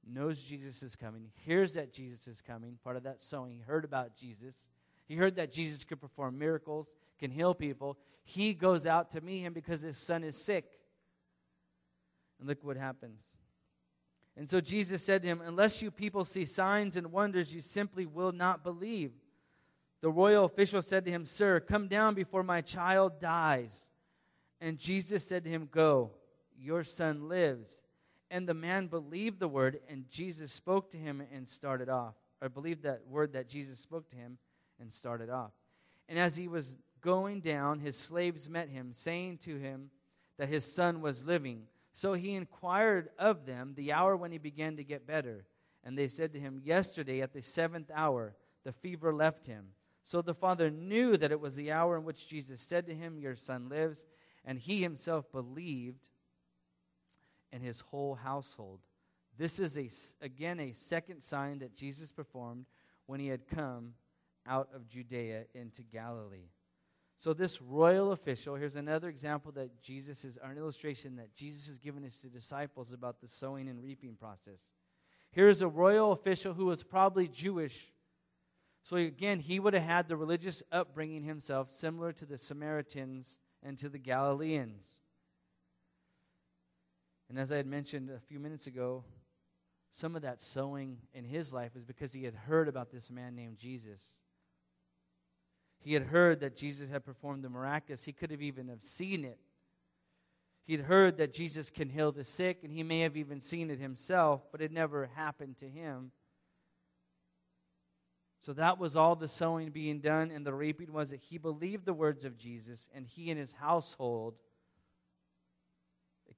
knows 0.08 0.40
Jesus 0.40 0.80
is 0.84 0.94
coming, 0.94 1.24
hears 1.44 1.72
that 1.72 1.92
Jesus 1.92 2.28
is 2.28 2.40
coming, 2.40 2.78
part 2.84 2.94
of 2.94 3.02
that 3.02 3.20
sowing. 3.20 3.56
He 3.56 3.58
heard 3.58 3.84
about 3.84 4.16
Jesus. 4.16 4.68
He 5.08 5.16
heard 5.16 5.34
that 5.34 5.52
Jesus 5.52 5.82
could 5.82 6.00
perform 6.00 6.38
miracles, 6.38 6.94
can 7.18 7.32
heal 7.32 7.52
people. 7.52 7.98
He 8.22 8.54
goes 8.54 8.86
out 8.86 9.10
to 9.10 9.20
meet 9.20 9.40
him 9.40 9.54
because 9.54 9.80
his 9.80 9.98
son 9.98 10.22
is 10.22 10.36
sick. 10.36 10.66
And 12.38 12.46
look 12.46 12.62
what 12.62 12.76
happens. 12.76 13.24
And 14.36 14.48
so 14.48 14.60
Jesus 14.60 15.04
said 15.04 15.22
to 15.22 15.28
him, 15.28 15.42
Unless 15.44 15.82
you 15.82 15.90
people 15.90 16.24
see 16.24 16.44
signs 16.44 16.96
and 16.96 17.10
wonders, 17.10 17.52
you 17.52 17.60
simply 17.60 18.06
will 18.06 18.30
not 18.30 18.62
believe. 18.62 19.10
The 20.00 20.10
royal 20.10 20.44
official 20.44 20.80
said 20.80 21.04
to 21.06 21.10
him, 21.10 21.26
Sir, 21.26 21.58
come 21.58 21.88
down 21.88 22.14
before 22.14 22.44
my 22.44 22.60
child 22.60 23.20
dies. 23.20 23.90
And 24.60 24.78
Jesus 24.78 25.26
said 25.26 25.42
to 25.42 25.50
him, 25.50 25.68
Go, 25.72 26.12
your 26.60 26.84
son 26.84 27.28
lives. 27.28 27.82
And 28.30 28.48
the 28.48 28.54
man 28.54 28.88
believed 28.88 29.40
the 29.40 29.48
word, 29.48 29.80
and 29.88 30.08
Jesus 30.10 30.52
spoke 30.52 30.90
to 30.90 30.98
him 30.98 31.22
and 31.32 31.48
started 31.48 31.88
off. 31.88 32.14
Or 32.40 32.48
believed 32.48 32.82
that 32.82 33.02
word 33.08 33.32
that 33.32 33.48
Jesus 33.48 33.80
spoke 33.80 34.08
to 34.10 34.16
him 34.16 34.38
and 34.80 34.92
started 34.92 35.30
off. 35.30 35.52
And 36.08 36.18
as 36.18 36.36
he 36.36 36.46
was 36.48 36.76
going 37.00 37.40
down, 37.40 37.80
his 37.80 37.96
slaves 37.96 38.48
met 38.48 38.68
him, 38.68 38.92
saying 38.92 39.38
to 39.38 39.56
him 39.56 39.90
that 40.36 40.48
his 40.48 40.64
son 40.64 41.00
was 41.00 41.24
living. 41.24 41.62
So 41.94 42.12
he 42.12 42.34
inquired 42.34 43.08
of 43.18 43.44
them 43.44 43.74
the 43.76 43.92
hour 43.92 44.16
when 44.16 44.30
he 44.30 44.38
began 44.38 44.76
to 44.76 44.84
get 44.84 45.06
better. 45.06 45.44
And 45.82 45.96
they 45.98 46.08
said 46.08 46.32
to 46.32 46.40
him, 46.40 46.60
Yesterday 46.64 47.22
at 47.22 47.32
the 47.32 47.42
seventh 47.42 47.90
hour, 47.94 48.34
the 48.64 48.72
fever 48.72 49.12
left 49.12 49.46
him. 49.46 49.68
So 50.04 50.22
the 50.22 50.34
father 50.34 50.70
knew 50.70 51.16
that 51.16 51.32
it 51.32 51.40
was 51.40 51.56
the 51.56 51.72
hour 51.72 51.96
in 51.96 52.04
which 52.04 52.28
Jesus 52.28 52.60
said 52.60 52.86
to 52.86 52.94
him, 52.94 53.18
Your 53.18 53.36
son 53.36 53.68
lives. 53.68 54.06
And 54.44 54.58
he 54.58 54.80
himself 54.80 55.30
believed, 55.30 56.08
and 57.52 57.62
his 57.62 57.80
whole 57.80 58.14
household. 58.14 58.80
This 59.36 59.58
is 59.58 59.78
a, 59.78 59.88
again 60.24 60.58
a 60.60 60.72
second 60.72 61.22
sign 61.22 61.60
that 61.60 61.74
Jesus 61.74 62.10
performed 62.10 62.66
when 63.06 63.20
he 63.20 63.28
had 63.28 63.46
come 63.48 63.94
out 64.46 64.68
of 64.74 64.88
Judea 64.88 65.44
into 65.54 65.82
Galilee. 65.82 66.50
So, 67.20 67.32
this 67.32 67.60
royal 67.60 68.12
official, 68.12 68.54
here's 68.54 68.76
another 68.76 69.08
example 69.08 69.50
that 69.52 69.82
Jesus 69.82 70.24
is, 70.24 70.38
or 70.42 70.50
an 70.50 70.58
illustration 70.58 71.16
that 71.16 71.34
Jesus 71.34 71.66
has 71.66 71.78
given 71.78 72.04
his 72.04 72.14
disciples 72.14 72.92
about 72.92 73.20
the 73.20 73.26
sowing 73.26 73.68
and 73.68 73.82
reaping 73.82 74.14
process. 74.14 74.72
Here 75.32 75.48
is 75.48 75.60
a 75.60 75.68
royal 75.68 76.12
official 76.12 76.54
who 76.54 76.66
was 76.66 76.84
probably 76.84 77.26
Jewish. 77.26 77.92
So, 78.84 78.96
again, 78.96 79.40
he 79.40 79.58
would 79.58 79.74
have 79.74 79.82
had 79.82 80.08
the 80.08 80.16
religious 80.16 80.62
upbringing 80.70 81.24
himself, 81.24 81.72
similar 81.72 82.12
to 82.12 82.24
the 82.24 82.38
Samaritans 82.38 83.38
and 83.64 83.76
to 83.78 83.88
the 83.88 83.98
Galileans. 83.98 84.97
And 87.28 87.38
as 87.38 87.52
I 87.52 87.56
had 87.56 87.66
mentioned 87.66 88.10
a 88.10 88.20
few 88.20 88.38
minutes 88.38 88.66
ago, 88.66 89.04
some 89.90 90.16
of 90.16 90.22
that 90.22 90.42
sowing 90.42 90.98
in 91.12 91.24
his 91.24 91.52
life 91.52 91.76
is 91.76 91.84
because 91.84 92.12
he 92.12 92.24
had 92.24 92.34
heard 92.34 92.68
about 92.68 92.90
this 92.90 93.10
man 93.10 93.34
named 93.34 93.58
Jesus. 93.58 94.02
He 95.80 95.94
had 95.94 96.04
heard 96.04 96.40
that 96.40 96.56
Jesus 96.56 96.90
had 96.90 97.04
performed 97.04 97.44
the 97.44 97.48
miraculous. 97.48 98.04
He 98.04 98.12
could 98.12 98.30
have 98.30 98.42
even 98.42 98.68
have 98.68 98.82
seen 98.82 99.24
it. 99.24 99.38
He 100.66 100.74
had 100.74 100.84
heard 100.84 101.16
that 101.16 101.32
Jesus 101.32 101.70
can 101.70 101.88
heal 101.88 102.12
the 102.12 102.24
sick, 102.24 102.58
and 102.62 102.72
he 102.72 102.82
may 102.82 103.00
have 103.00 103.16
even 103.16 103.40
seen 103.40 103.70
it 103.70 103.78
himself, 103.78 104.42
but 104.52 104.60
it 104.60 104.70
never 104.70 105.06
happened 105.14 105.56
to 105.58 105.68
him. 105.68 106.12
So 108.40 108.52
that 108.52 108.78
was 108.78 108.94
all 108.94 109.16
the 109.16 109.28
sowing 109.28 109.70
being 109.70 110.00
done, 110.00 110.30
and 110.30 110.44
the 110.44 110.52
reaping 110.52 110.92
was 110.92 111.10
that 111.10 111.20
he 111.20 111.38
believed 111.38 111.86
the 111.86 111.94
words 111.94 112.24
of 112.24 112.36
Jesus, 112.36 112.88
and 112.94 113.06
he 113.06 113.30
and 113.30 113.40
his 113.40 113.52
household 113.52 114.34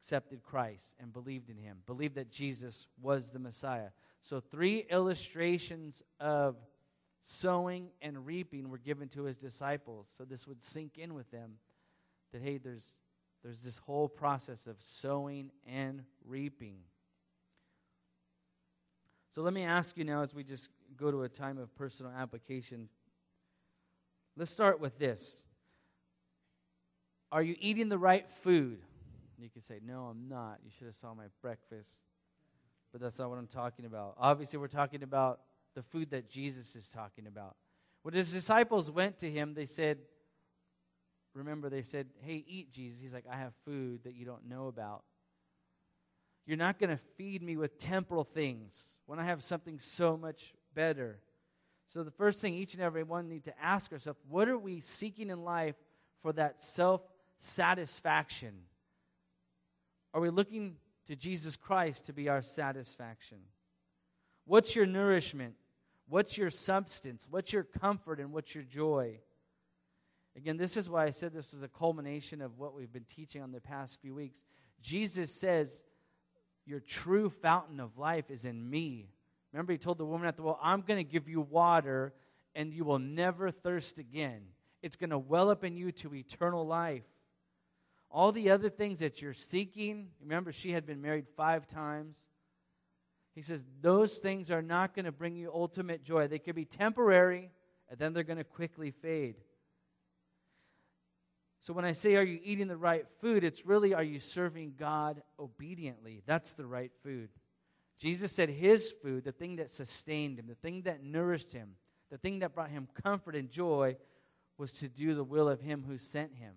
accepted 0.00 0.42
Christ 0.42 0.94
and 0.98 1.12
believed 1.12 1.50
in 1.50 1.56
him, 1.56 1.78
believed 1.86 2.14
that 2.14 2.30
Jesus 2.30 2.86
was 3.00 3.30
the 3.30 3.38
Messiah. 3.38 3.90
So, 4.22 4.40
three 4.40 4.86
illustrations 4.90 6.02
of 6.18 6.56
sowing 7.22 7.88
and 8.00 8.26
reaping 8.26 8.68
were 8.68 8.78
given 8.78 9.08
to 9.10 9.24
his 9.24 9.36
disciples. 9.36 10.08
So 10.16 10.24
this 10.24 10.46
would 10.46 10.62
sink 10.62 10.98
in 10.98 11.14
with 11.14 11.30
them 11.30 11.54
that, 12.32 12.42
hey, 12.42 12.58
there's, 12.58 12.96
there's 13.42 13.62
this 13.62 13.78
whole 13.78 14.08
process 14.08 14.66
of 14.66 14.76
sowing 14.80 15.50
and 15.66 16.02
reaping. 16.24 16.78
So 19.30 19.42
let 19.42 19.52
me 19.52 19.64
ask 19.64 19.96
you 19.96 20.04
now 20.04 20.22
as 20.22 20.34
we 20.34 20.42
just 20.42 20.68
go 20.96 21.10
to 21.10 21.22
a 21.22 21.28
time 21.28 21.58
of 21.58 21.74
personal 21.76 22.12
application. 22.12 22.88
Let's 24.36 24.50
start 24.50 24.80
with 24.80 24.98
this. 24.98 25.44
Are 27.30 27.42
you 27.42 27.54
eating 27.60 27.88
the 27.88 27.98
right 27.98 28.28
food? 28.28 28.80
You 29.42 29.50
can 29.50 29.62
say, 29.62 29.80
No, 29.84 30.04
I'm 30.04 30.28
not. 30.28 30.58
You 30.64 30.70
should 30.76 30.86
have 30.86 30.96
saw 30.96 31.14
my 31.14 31.26
breakfast. 31.42 31.90
But 32.92 33.00
that's 33.00 33.18
not 33.18 33.30
what 33.30 33.38
I'm 33.38 33.46
talking 33.46 33.84
about. 33.84 34.14
Obviously, 34.18 34.58
we're 34.58 34.66
talking 34.68 35.02
about 35.02 35.40
the 35.74 35.82
food 35.82 36.10
that 36.10 36.28
Jesus 36.28 36.74
is 36.74 36.88
talking 36.90 37.26
about. 37.26 37.56
When 38.02 38.14
his 38.14 38.32
disciples 38.32 38.90
went 38.90 39.18
to 39.18 39.30
him, 39.30 39.54
they 39.54 39.66
said, 39.66 39.98
Remember, 41.34 41.68
they 41.68 41.82
said, 41.82 42.08
Hey, 42.20 42.44
eat, 42.46 42.72
Jesus. 42.72 43.00
He's 43.00 43.14
like, 43.14 43.26
I 43.30 43.36
have 43.36 43.52
food 43.64 44.04
that 44.04 44.14
you 44.14 44.24
don't 44.24 44.48
know 44.48 44.66
about. 44.66 45.04
You're 46.46 46.56
not 46.56 46.78
going 46.78 46.90
to 46.90 47.00
feed 47.16 47.42
me 47.42 47.56
with 47.56 47.78
temporal 47.78 48.24
things 48.24 48.76
when 49.06 49.18
I 49.20 49.24
have 49.24 49.42
something 49.42 49.78
so 49.78 50.16
much 50.16 50.54
better. 50.74 51.20
So, 51.86 52.02
the 52.02 52.10
first 52.10 52.40
thing 52.40 52.54
each 52.54 52.74
and 52.74 52.82
every 52.82 53.02
one 53.02 53.28
need 53.28 53.44
to 53.44 53.54
ask 53.62 53.92
ourselves 53.92 54.18
what 54.28 54.48
are 54.48 54.58
we 54.58 54.80
seeking 54.80 55.30
in 55.30 55.44
life 55.44 55.76
for 56.22 56.32
that 56.32 56.62
self 56.64 57.02
satisfaction? 57.38 58.54
Are 60.12 60.20
we 60.20 60.30
looking 60.30 60.76
to 61.06 61.16
Jesus 61.16 61.56
Christ 61.56 62.06
to 62.06 62.12
be 62.12 62.28
our 62.28 62.42
satisfaction? 62.42 63.38
What's 64.44 64.74
your 64.74 64.86
nourishment? 64.86 65.54
What's 66.08 66.36
your 66.36 66.50
substance? 66.50 67.28
What's 67.30 67.52
your 67.52 67.62
comfort 67.62 68.18
and 68.18 68.32
what's 68.32 68.54
your 68.54 68.64
joy? 68.64 69.20
Again, 70.36 70.56
this 70.56 70.76
is 70.76 70.88
why 70.88 71.04
I 71.04 71.10
said 71.10 71.32
this 71.32 71.52
was 71.52 71.62
a 71.62 71.68
culmination 71.68 72.40
of 72.40 72.58
what 72.58 72.74
we've 72.74 72.92
been 72.92 73.04
teaching 73.04 73.42
on 73.42 73.52
the 73.52 73.60
past 73.60 74.00
few 74.00 74.14
weeks. 74.14 74.44
Jesus 74.82 75.32
says, 75.32 75.84
Your 76.66 76.80
true 76.80 77.30
fountain 77.30 77.78
of 77.78 77.98
life 77.98 78.30
is 78.30 78.44
in 78.44 78.68
me. 78.68 79.10
Remember, 79.52 79.72
he 79.72 79.78
told 79.78 79.98
the 79.98 80.06
woman 80.06 80.26
at 80.26 80.36
the 80.36 80.42
well, 80.42 80.58
I'm 80.62 80.82
going 80.82 80.98
to 80.98 81.10
give 81.10 81.28
you 81.28 81.40
water 81.40 82.12
and 82.54 82.72
you 82.72 82.84
will 82.84 82.98
never 82.98 83.50
thirst 83.50 83.98
again. 83.98 84.42
It's 84.82 84.96
going 84.96 85.10
to 85.10 85.18
well 85.18 85.50
up 85.50 85.64
in 85.64 85.76
you 85.76 85.92
to 85.92 86.14
eternal 86.14 86.66
life. 86.66 87.04
All 88.10 88.32
the 88.32 88.50
other 88.50 88.68
things 88.68 88.98
that 88.98 89.22
you're 89.22 89.32
seeking, 89.32 90.08
remember, 90.20 90.52
she 90.52 90.72
had 90.72 90.84
been 90.84 91.00
married 91.00 91.26
five 91.36 91.66
times. 91.66 92.26
He 93.34 93.42
says, 93.42 93.64
those 93.80 94.14
things 94.14 94.50
are 94.50 94.62
not 94.62 94.94
going 94.94 95.04
to 95.04 95.12
bring 95.12 95.36
you 95.36 95.52
ultimate 95.54 96.02
joy. 96.02 96.26
They 96.26 96.40
could 96.40 96.56
be 96.56 96.64
temporary, 96.64 97.50
and 97.88 97.98
then 97.98 98.12
they're 98.12 98.24
going 98.24 98.38
to 98.38 98.44
quickly 98.44 98.90
fade. 98.90 99.36
So 101.60 101.72
when 101.72 101.84
I 101.84 101.92
say, 101.92 102.16
are 102.16 102.22
you 102.22 102.40
eating 102.42 102.68
the 102.68 102.76
right 102.76 103.06
food, 103.20 103.44
it's 103.44 103.64
really, 103.64 103.94
are 103.94 104.02
you 104.02 104.18
serving 104.18 104.74
God 104.76 105.22
obediently? 105.38 106.22
That's 106.26 106.54
the 106.54 106.66
right 106.66 106.90
food. 107.04 107.28
Jesus 107.98 108.32
said 108.32 108.48
his 108.48 108.92
food, 109.02 109.24
the 109.24 109.32
thing 109.32 109.56
that 109.56 109.70
sustained 109.70 110.38
him, 110.38 110.46
the 110.48 110.54
thing 110.54 110.82
that 110.82 111.04
nourished 111.04 111.52
him, 111.52 111.72
the 112.10 112.18
thing 112.18 112.38
that 112.40 112.54
brought 112.54 112.70
him 112.70 112.88
comfort 113.02 113.36
and 113.36 113.50
joy, 113.50 113.96
was 114.56 114.72
to 114.72 114.88
do 114.88 115.14
the 115.14 115.22
will 115.22 115.48
of 115.48 115.60
him 115.60 115.84
who 115.86 115.98
sent 115.98 116.34
him. 116.34 116.54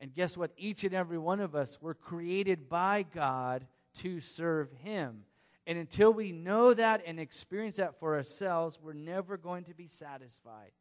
And 0.00 0.14
guess 0.14 0.36
what? 0.36 0.52
Each 0.56 0.84
and 0.84 0.94
every 0.94 1.18
one 1.18 1.40
of 1.40 1.54
us 1.54 1.78
were 1.80 1.94
created 1.94 2.68
by 2.68 3.04
God 3.14 3.66
to 3.98 4.20
serve 4.20 4.72
him. 4.82 5.24
And 5.66 5.78
until 5.78 6.12
we 6.12 6.32
know 6.32 6.72
that 6.72 7.02
and 7.06 7.20
experience 7.20 7.76
that 7.76 8.00
for 8.00 8.16
ourselves, 8.16 8.78
we're 8.82 8.94
never 8.94 9.36
going 9.36 9.64
to 9.64 9.74
be 9.74 9.86
satisfied. 9.86 10.72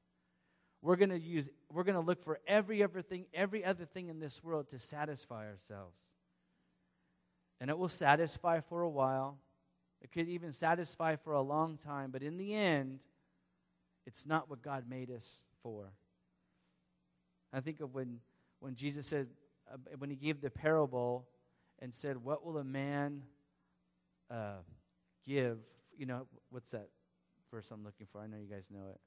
We're 0.81 0.95
going 0.95 1.09
to 1.09 1.19
use 1.19 1.49
we're 1.71 1.83
going 1.83 1.95
to 1.95 2.01
look 2.01 2.23
for 2.23 2.39
every 2.47 2.81
everything 2.81 3.25
every 3.33 3.65
other 3.65 3.83
thing 3.83 4.07
in 4.07 4.21
this 4.21 4.41
world 4.41 4.69
to 4.69 4.79
satisfy 4.79 5.47
ourselves. 5.47 5.99
And 7.59 7.69
it 7.69 7.77
will 7.77 7.89
satisfy 7.89 8.61
for 8.61 8.81
a 8.81 8.89
while. 8.89 9.37
It 10.01 10.13
could 10.13 10.29
even 10.29 10.53
satisfy 10.53 11.17
for 11.17 11.33
a 11.33 11.41
long 11.41 11.77
time, 11.77 12.11
but 12.11 12.23
in 12.23 12.37
the 12.37 12.53
end, 12.53 12.99
it's 14.05 14.25
not 14.25 14.49
what 14.49 14.61
God 14.61 14.85
made 14.89 15.11
us 15.11 15.43
for. 15.61 15.91
I 17.51 17.59
think 17.59 17.81
of 17.81 17.93
when 17.93 18.19
when 18.59 18.75
Jesus 18.75 19.05
said 19.05 19.27
uh, 19.71 19.77
when 19.97 20.09
he 20.09 20.15
gave 20.15 20.41
the 20.41 20.49
parable 20.49 21.27
and 21.79 21.93
said, 21.93 22.17
"What 22.17 22.45
will 22.45 22.57
a 22.57 22.63
man 22.63 23.23
uh, 24.29 24.57
give?" 25.25 25.59
You 25.97 26.05
know, 26.05 26.27
what's 26.49 26.71
that 26.71 26.89
verse 27.51 27.69
I'm 27.71 27.83
looking 27.83 28.07
for? 28.11 28.21
I 28.21 28.27
know 28.27 28.37
you 28.37 28.47
guys 28.47 28.67
know 28.71 28.87
it. 28.91 28.99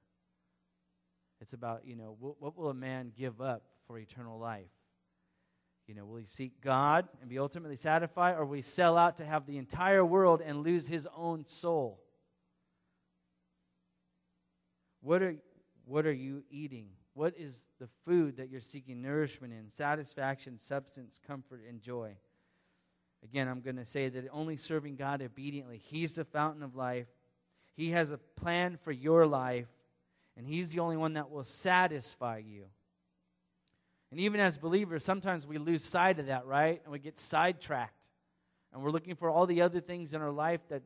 It's 1.41 1.55
about, 1.55 1.85
you 1.85 1.97
know, 1.97 2.17
what 2.21 2.57
will 2.57 2.71
a 2.71 2.75
man 2.75 3.11
give 3.17 3.41
up 3.41 3.65
for 3.89 3.99
eternal 3.99 4.39
life? 4.39 4.71
You 5.89 5.95
know, 5.97 6.05
will 6.05 6.19
he 6.19 6.27
seek 6.27 6.61
God 6.61 7.09
and 7.21 7.29
be 7.29 7.39
ultimately 7.39 7.77
satisfied, 7.77 8.37
or 8.39 8.45
will 8.45 8.55
he 8.55 8.63
sell 8.63 8.97
out 8.97 9.17
to 9.17 9.25
have 9.25 9.47
the 9.47 9.59
entire 9.59 10.05
world 10.05 10.41
and 10.41 10.63
lose 10.63 10.87
his 10.87 11.09
own 11.17 11.45
soul? 11.45 12.01
What 15.01 15.21
are, 15.21 15.35
what 15.85 16.07
are 16.07 16.13
you 16.13 16.45
eating? 16.49 16.91
What 17.15 17.35
is 17.37 17.65
the 17.79 17.89
food 18.07 18.39
that 18.39 18.49
you're 18.49 18.61
seeking 18.61 19.03
nourishment 19.03 19.53
in? 19.53 19.71
Satisfaction, 19.71 20.59
substance, 20.59 21.21
comfort, 21.27 21.63
and 21.69 21.81
joy. 21.81 22.17
Again, 23.23 23.49
I'm 23.49 23.61
going 23.61 23.77
to 23.77 23.85
say 23.85 24.09
that 24.09 24.25
only 24.33 24.57
serving 24.57 24.97
God 24.97 25.23
obediently, 25.23 25.79
He's 25.79 26.15
the 26.15 26.25
fountain 26.25 26.63
of 26.63 26.75
life. 26.75 27.07
He 27.75 27.91
has 27.91 28.11
a 28.11 28.19
plan 28.19 28.79
for 28.83 28.93
your 28.93 29.27
life 29.27 29.69
and 30.37 30.47
He's 30.47 30.71
the 30.71 30.81
only 30.81 30.97
one 30.97 31.15
that 31.15 31.31
will 31.31 31.45
satisfy 31.45 32.39
you. 32.39 32.65
And 34.11 34.21
even 34.21 34.41
as 34.41 34.59
believers, 34.59 35.05
sometimes 35.05 35.47
we 35.47 35.59
lose 35.59 35.85
sight 35.85 36.19
of 36.19 36.27
that, 36.27 36.47
right? 36.47 36.81
And 36.85 36.93
we 36.93 36.99
get 36.99 37.19
sidetracked. 37.19 37.95
And 38.73 38.83
we're 38.83 38.91
looking 38.91 39.15
for 39.15 39.31
all 39.31 39.47
the 39.47 39.63
other 39.63 39.81
things 39.81 40.15
in 40.15 40.21
our 40.21 40.31
life 40.31 40.61
that, 40.69 40.83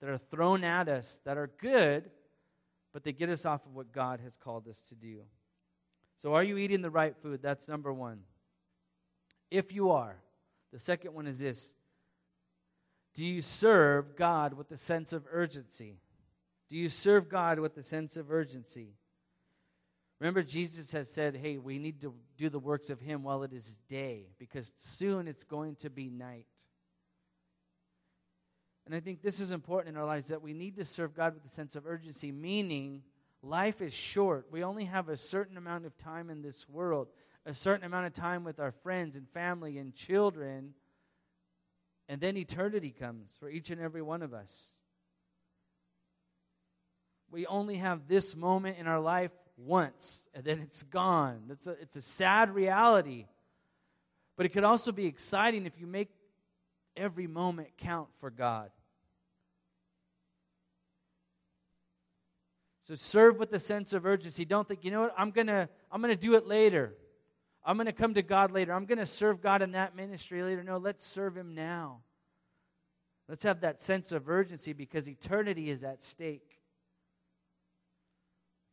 that 0.00 0.08
are 0.08 0.18
thrown 0.18 0.64
at 0.64 0.88
us 0.88 1.20
that 1.24 1.36
are 1.36 1.50
good, 1.60 2.10
but 2.92 3.04
they 3.04 3.12
get 3.12 3.28
us 3.28 3.44
off 3.44 3.64
of 3.66 3.74
what 3.74 3.92
God 3.92 4.20
has 4.20 4.36
called 4.36 4.66
us 4.68 4.80
to 4.88 4.94
do. 4.94 5.22
So, 6.20 6.34
are 6.34 6.42
you 6.42 6.56
eating 6.56 6.82
the 6.82 6.90
right 6.90 7.14
food? 7.22 7.40
That's 7.42 7.68
number 7.68 7.92
one. 7.92 8.20
If 9.50 9.72
you 9.72 9.90
are, 9.90 10.16
the 10.72 10.78
second 10.78 11.14
one 11.14 11.26
is 11.26 11.38
this 11.38 11.74
Do 13.14 13.24
you 13.24 13.42
serve 13.42 14.16
God 14.16 14.54
with 14.54 14.70
a 14.70 14.76
sense 14.76 15.12
of 15.12 15.24
urgency? 15.30 15.98
Do 16.68 16.76
you 16.76 16.88
serve 16.88 17.28
God 17.28 17.58
with 17.58 17.76
a 17.76 17.82
sense 17.82 18.16
of 18.16 18.32
urgency? 18.32 18.94
Remember, 20.20 20.42
Jesus 20.42 20.92
has 20.92 21.10
said, 21.10 21.36
hey, 21.36 21.58
we 21.58 21.78
need 21.78 22.00
to 22.00 22.14
do 22.38 22.48
the 22.48 22.58
works 22.58 22.88
of 22.88 23.00
Him 23.00 23.22
while 23.22 23.42
it 23.42 23.52
is 23.52 23.78
day, 23.88 24.28
because 24.38 24.72
soon 24.76 25.28
it's 25.28 25.44
going 25.44 25.76
to 25.76 25.90
be 25.90 26.08
night. 26.08 26.46
And 28.86 28.94
I 28.94 29.00
think 29.00 29.22
this 29.22 29.40
is 29.40 29.50
important 29.50 29.96
in 29.96 30.00
our 30.00 30.06
lives 30.06 30.28
that 30.28 30.42
we 30.42 30.52
need 30.52 30.76
to 30.76 30.84
serve 30.84 31.14
God 31.14 31.34
with 31.34 31.44
a 31.44 31.50
sense 31.54 31.74
of 31.74 31.86
urgency, 31.86 32.32
meaning 32.32 33.02
life 33.44 33.80
is 33.80 33.92
short. 33.92 34.46
We 34.50 34.64
only 34.64 34.86
have 34.86 35.08
a 35.08 35.16
certain 35.16 35.56
amount 35.56 35.86
of 35.86 35.96
time 35.96 36.30
in 36.30 36.42
this 36.42 36.68
world, 36.68 37.08
a 37.46 37.54
certain 37.54 37.84
amount 37.84 38.06
of 38.06 38.12
time 38.12 38.44
with 38.44 38.58
our 38.58 38.72
friends 38.72 39.16
and 39.16 39.28
family 39.30 39.78
and 39.78 39.94
children, 39.94 40.74
and 42.08 42.20
then 42.20 42.36
eternity 42.36 42.90
comes 42.90 43.30
for 43.38 43.48
each 43.48 43.70
and 43.70 43.80
every 43.80 44.02
one 44.02 44.22
of 44.22 44.34
us. 44.34 44.78
We 47.30 47.46
only 47.46 47.76
have 47.76 48.06
this 48.06 48.36
moment 48.36 48.78
in 48.78 48.86
our 48.86 49.00
life 49.00 49.32
once, 49.56 50.28
and 50.34 50.44
then 50.44 50.60
it's 50.60 50.82
gone. 50.82 51.44
It's 51.50 51.66
a, 51.66 51.72
it's 51.72 51.96
a 51.96 52.02
sad 52.02 52.54
reality. 52.54 53.26
But 54.36 54.46
it 54.46 54.50
could 54.50 54.64
also 54.64 54.92
be 54.92 55.06
exciting 55.06 55.66
if 55.66 55.78
you 55.78 55.86
make 55.86 56.10
every 56.96 57.26
moment 57.26 57.68
count 57.76 58.08
for 58.20 58.30
God. 58.30 58.70
So 62.84 62.94
serve 62.94 63.38
with 63.38 63.52
a 63.52 63.58
sense 63.58 63.92
of 63.92 64.04
urgency. 64.04 64.44
Don't 64.44 64.68
think, 64.68 64.84
you 64.84 64.90
know 64.90 65.02
what, 65.02 65.14
I'm 65.16 65.30
gonna 65.30 65.68
I'm 65.90 66.00
gonna 66.00 66.16
do 66.16 66.34
it 66.34 66.46
later. 66.46 66.94
I'm 67.64 67.78
gonna 67.78 67.92
come 67.92 68.14
to 68.14 68.22
God 68.22 68.52
later. 68.52 68.72
I'm 68.72 68.84
gonna 68.84 69.06
serve 69.06 69.40
God 69.40 69.62
in 69.62 69.72
that 69.72 69.96
ministry 69.96 70.42
later. 70.42 70.62
No, 70.62 70.76
let's 70.76 71.04
serve 71.04 71.36
him 71.36 71.54
now. 71.54 72.00
Let's 73.26 73.42
have 73.44 73.62
that 73.62 73.80
sense 73.80 74.12
of 74.12 74.28
urgency 74.28 74.74
because 74.74 75.08
eternity 75.08 75.70
is 75.70 75.82
at 75.82 76.02
stake. 76.02 76.60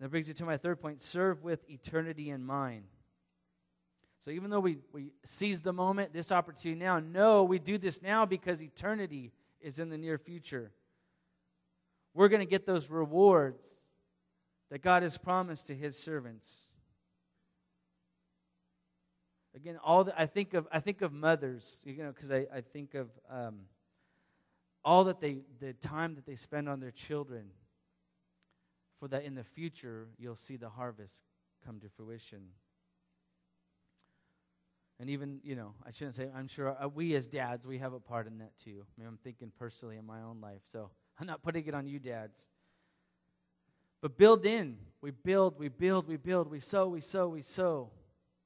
That 0.01 0.09
brings 0.09 0.27
you 0.27 0.33
to 0.33 0.45
my 0.45 0.57
third 0.57 0.81
point 0.81 1.01
serve 1.01 1.41
with 1.41 1.69
eternity 1.69 2.31
in 2.31 2.43
mind. 2.43 2.83
So 4.25 4.29
even 4.29 4.49
though 4.49 4.59
we, 4.59 4.79
we 4.91 5.13
seize 5.25 5.61
the 5.61 5.73
moment, 5.73 6.13
this 6.13 6.31
opportunity 6.31 6.79
now, 6.79 6.99
no, 6.99 7.43
we 7.43 7.59
do 7.59 7.77
this 7.77 8.01
now 8.01 8.25
because 8.25 8.61
eternity 8.61 9.31
is 9.59 9.79
in 9.79 9.89
the 9.89 9.97
near 9.97 10.17
future. 10.17 10.71
We're 12.13 12.27
going 12.27 12.41
to 12.41 12.45
get 12.45 12.67
those 12.67 12.89
rewards 12.89 13.80
that 14.71 14.81
God 14.81 15.03
has 15.03 15.17
promised 15.17 15.67
to 15.67 15.75
his 15.75 15.97
servants. 15.97 16.69
Again, 19.53 19.77
all 19.83 20.05
the, 20.05 20.19
I 20.19 20.25
think 20.25 20.53
of 20.53 20.65
I 20.71 20.79
think 20.79 21.01
of 21.01 21.11
mothers, 21.11 21.75
you 21.83 22.01
know, 22.01 22.13
because 22.13 22.31
I, 22.31 22.47
I 22.55 22.61
think 22.61 22.95
of 22.95 23.09
um, 23.29 23.59
all 24.83 25.03
that 25.03 25.19
they 25.19 25.39
the 25.59 25.73
time 25.73 26.15
that 26.15 26.25
they 26.25 26.37
spend 26.37 26.69
on 26.69 26.79
their 26.79 26.91
children 26.91 27.47
for 28.99 29.09
that 29.09 29.25
in 29.25 29.35
the 29.35 29.43
future 29.43 30.07
you'll 30.17 30.37
see 30.37 30.55
the 30.55 30.69
harvest 30.69 31.21
come 31.65 31.81
to 31.81 31.89
fruition. 31.89 32.39
And 35.01 35.09
even, 35.09 35.39
you 35.43 35.55
know, 35.55 35.73
I 35.85 35.91
shouldn't 35.91 36.15
say, 36.15 36.29
I'm 36.33 36.47
sure 36.47 36.77
uh, 36.79 36.87
we 36.87 37.15
as 37.15 37.27
dads, 37.27 37.65
we 37.65 37.79
have 37.79 37.91
a 37.91 37.99
part 37.99 38.27
in 38.27 38.37
that 38.37 38.51
too. 38.63 38.85
I 38.85 39.01
mean, 39.01 39.07
I'm 39.07 39.17
thinking 39.23 39.51
personally 39.57 39.97
in 39.97 40.05
my 40.05 40.21
own 40.21 40.39
life. 40.39 40.61
So 40.71 40.91
I'm 41.19 41.25
not 41.25 41.41
putting 41.41 41.65
it 41.65 41.73
on 41.73 41.87
you, 41.87 41.97
dads. 41.99 42.47
But 44.01 44.17
build 44.17 44.45
in. 44.45 44.77
We 45.01 45.11
build, 45.11 45.57
we 45.57 45.69
build, 45.69 46.07
we 46.07 46.17
build. 46.17 46.49
We 46.49 46.59
sow, 46.59 46.87
we 46.87 47.01
sow, 47.01 47.27
we 47.27 47.41
sow. 47.41 47.89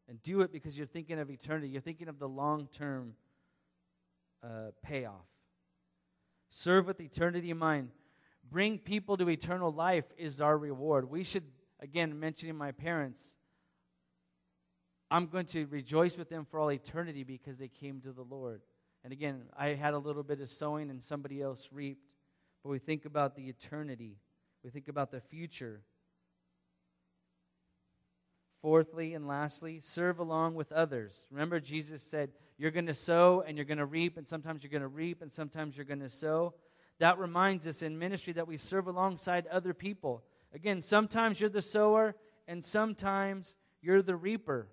And 0.08 0.22
do 0.22 0.42
it 0.42 0.52
because 0.52 0.78
you're 0.78 0.88
thinking 0.88 1.20
of 1.20 1.30
eternity. 1.30 1.70
You're 1.70 1.82
thinking 1.82 2.08
of 2.08 2.20
the 2.20 2.28
long 2.28 2.68
term 2.72 3.14
uh, 4.44 4.72
payoff. 4.84 5.26
Serve 6.50 6.88
with 6.88 7.02
eternity 7.02 7.52
in 7.52 7.58
mind 7.58 7.90
bring 8.50 8.78
people 8.78 9.18
to 9.18 9.30
eternal 9.30 9.72
life 9.72 10.06
is 10.18 10.42
our 10.42 10.58
reward. 10.58 11.10
We 11.10 11.24
should, 11.24 11.44
again, 11.80 12.20
mentioning 12.20 12.56
my 12.56 12.72
parents, 12.72 13.36
I'm 15.10 15.28
going 15.28 15.46
to 15.48 15.66
rejoice 15.66 16.18
with 16.18 16.30
them 16.30 16.46
for 16.50 16.60
all 16.60 16.72
eternity 16.72 17.24
because 17.24 17.58
they 17.58 17.68
came 17.68 18.02
to 18.02 18.12
the 18.12 18.24
Lord. 18.24 18.62
And 19.04 19.14
again, 19.14 19.44
I 19.58 19.70
had 19.70 19.94
a 19.94 19.98
little 19.98 20.24
bit 20.24 20.42
of 20.42 20.50
sowing 20.50 20.90
and 20.90 21.04
somebody 21.04 21.42
else 21.42 21.70
reaped. 21.72 22.10
But 22.64 22.70
we 22.70 22.80
think 22.80 23.06
about 23.06 23.36
the 23.36 23.44
eternity, 23.44 24.18
we 24.66 24.72
think 24.72 24.90
about 24.90 25.12
the 25.12 25.22
future. 25.22 25.82
Fourthly 28.62 29.14
and 29.14 29.28
lastly, 29.28 29.80
serve 29.82 30.20
along 30.20 30.56
with 30.56 30.72
others. 30.74 31.28
Remember, 31.32 31.62
Jesus 31.62 32.04
said, 32.04 32.32
You're 32.58 32.72
going 32.72 32.88
to 32.88 32.94
sow 32.94 33.44
and 33.48 33.58
you're 33.58 33.66
going 33.66 33.78
to 33.78 33.86
reap, 33.86 34.18
and 34.18 34.28
sometimes 34.28 34.64
you're 34.64 34.72
going 34.72 34.82
to 34.82 34.88
reap 34.88 35.22
and 35.22 35.32
sometimes 35.32 35.78
you're 35.78 35.86
going 35.86 36.00
to 36.02 36.10
sow 36.10 36.56
that 37.00 37.20
reminds 37.20 37.68
us 37.68 37.82
in 37.82 38.00
ministry 38.00 38.34
that 38.34 38.48
we 38.48 38.58
serve 38.58 38.88
alongside 38.88 39.48
other 39.48 39.74
people. 39.74 40.24
Again, 40.54 40.82
sometimes 40.82 41.42
you're 41.42 41.50
the 41.50 41.62
sower, 41.62 42.16
and 42.48 42.64
sometimes 42.64 43.56
you're 43.82 44.02
the 44.02 44.16
reaper. 44.16 44.68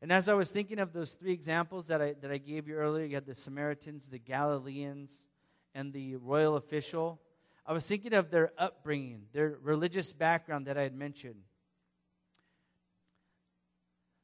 And 0.00 0.12
as 0.12 0.28
I 0.28 0.34
was 0.34 0.50
thinking 0.50 0.78
of 0.78 0.92
those 0.92 1.12
three 1.12 1.32
examples 1.32 1.88
that 1.88 2.00
I, 2.00 2.14
that 2.20 2.30
I 2.30 2.38
gave 2.38 2.68
you 2.68 2.74
earlier, 2.74 3.04
you 3.04 3.14
had 3.14 3.26
the 3.26 3.34
Samaritans, 3.34 4.08
the 4.08 4.18
Galileans, 4.18 5.26
and 5.74 5.92
the 5.92 6.16
royal 6.16 6.56
official. 6.56 7.20
I 7.66 7.72
was 7.72 7.86
thinking 7.86 8.12
of 8.12 8.30
their 8.30 8.52
upbringing, 8.56 9.22
their 9.32 9.58
religious 9.60 10.12
background 10.12 10.66
that 10.66 10.78
I 10.78 10.82
had 10.82 10.94
mentioned. 10.94 11.42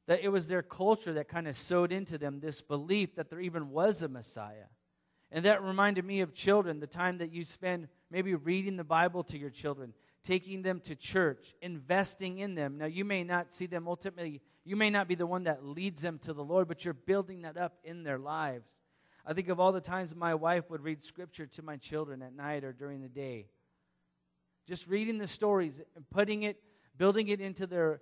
That 0.06 0.22
it 0.22 0.28
was 0.28 0.48
their 0.48 0.62
culture 0.62 1.14
that 1.14 1.28
kind 1.28 1.48
of 1.48 1.58
sowed 1.58 1.92
into 1.92 2.18
them 2.18 2.40
this 2.40 2.60
belief 2.60 3.16
that 3.16 3.30
there 3.30 3.40
even 3.40 3.70
was 3.70 4.02
a 4.02 4.08
Messiah. 4.08 4.66
And 5.32 5.44
that 5.44 5.62
reminded 5.62 6.04
me 6.04 6.20
of 6.20 6.34
children, 6.34 6.78
the 6.78 6.86
time 6.86 7.18
that 7.18 7.32
you 7.32 7.44
spend 7.44 7.88
maybe 8.10 8.34
reading 8.34 8.76
the 8.76 8.84
Bible 8.84 9.24
to 9.24 9.38
your 9.38 9.50
children, 9.50 9.94
taking 10.22 10.62
them 10.62 10.78
to 10.80 10.94
church, 10.94 11.54
investing 11.62 12.38
in 12.38 12.54
them. 12.54 12.78
Now, 12.78 12.86
you 12.86 13.04
may 13.04 13.24
not 13.24 13.52
see 13.52 13.66
them 13.66 13.88
ultimately, 13.88 14.42
you 14.64 14.76
may 14.76 14.90
not 14.90 15.08
be 15.08 15.14
the 15.14 15.26
one 15.26 15.44
that 15.44 15.64
leads 15.64 16.02
them 16.02 16.18
to 16.20 16.32
the 16.32 16.44
Lord, 16.44 16.68
but 16.68 16.84
you're 16.84 16.94
building 16.94 17.42
that 17.42 17.56
up 17.56 17.78
in 17.82 18.04
their 18.04 18.18
lives. 18.18 18.76
I 19.24 19.32
think 19.32 19.48
of 19.48 19.60
all 19.60 19.72
the 19.72 19.80
times 19.80 20.14
my 20.14 20.34
wife 20.34 20.70
would 20.70 20.82
read 20.82 21.02
scripture 21.02 21.46
to 21.46 21.62
my 21.62 21.76
children 21.76 22.22
at 22.22 22.34
night 22.34 22.64
or 22.64 22.72
during 22.72 23.02
the 23.02 23.08
day. 23.08 23.46
Just 24.66 24.86
reading 24.86 25.18
the 25.18 25.26
stories 25.26 25.80
and 25.94 26.08
putting 26.10 26.42
it, 26.42 26.60
building 26.96 27.28
it 27.28 27.40
into 27.40 27.66
their 27.66 28.00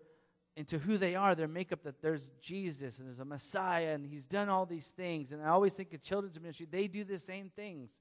into 0.56 0.78
who 0.78 0.98
they 0.98 1.14
are, 1.14 1.34
their 1.34 1.48
makeup, 1.48 1.84
that 1.84 2.02
there's 2.02 2.32
Jesus 2.42 2.98
and 2.98 3.06
there's 3.06 3.20
a 3.20 3.24
Messiah 3.24 3.94
and 3.94 4.04
he's 4.04 4.24
done 4.24 4.48
all 4.48 4.66
these 4.66 4.88
things. 4.88 5.32
And 5.32 5.42
I 5.42 5.48
always 5.48 5.74
think 5.74 5.94
of 5.94 6.02
children's 6.02 6.38
ministry, 6.40 6.66
they 6.70 6.86
do 6.88 7.04
the 7.04 7.18
same 7.18 7.50
things. 7.54 8.00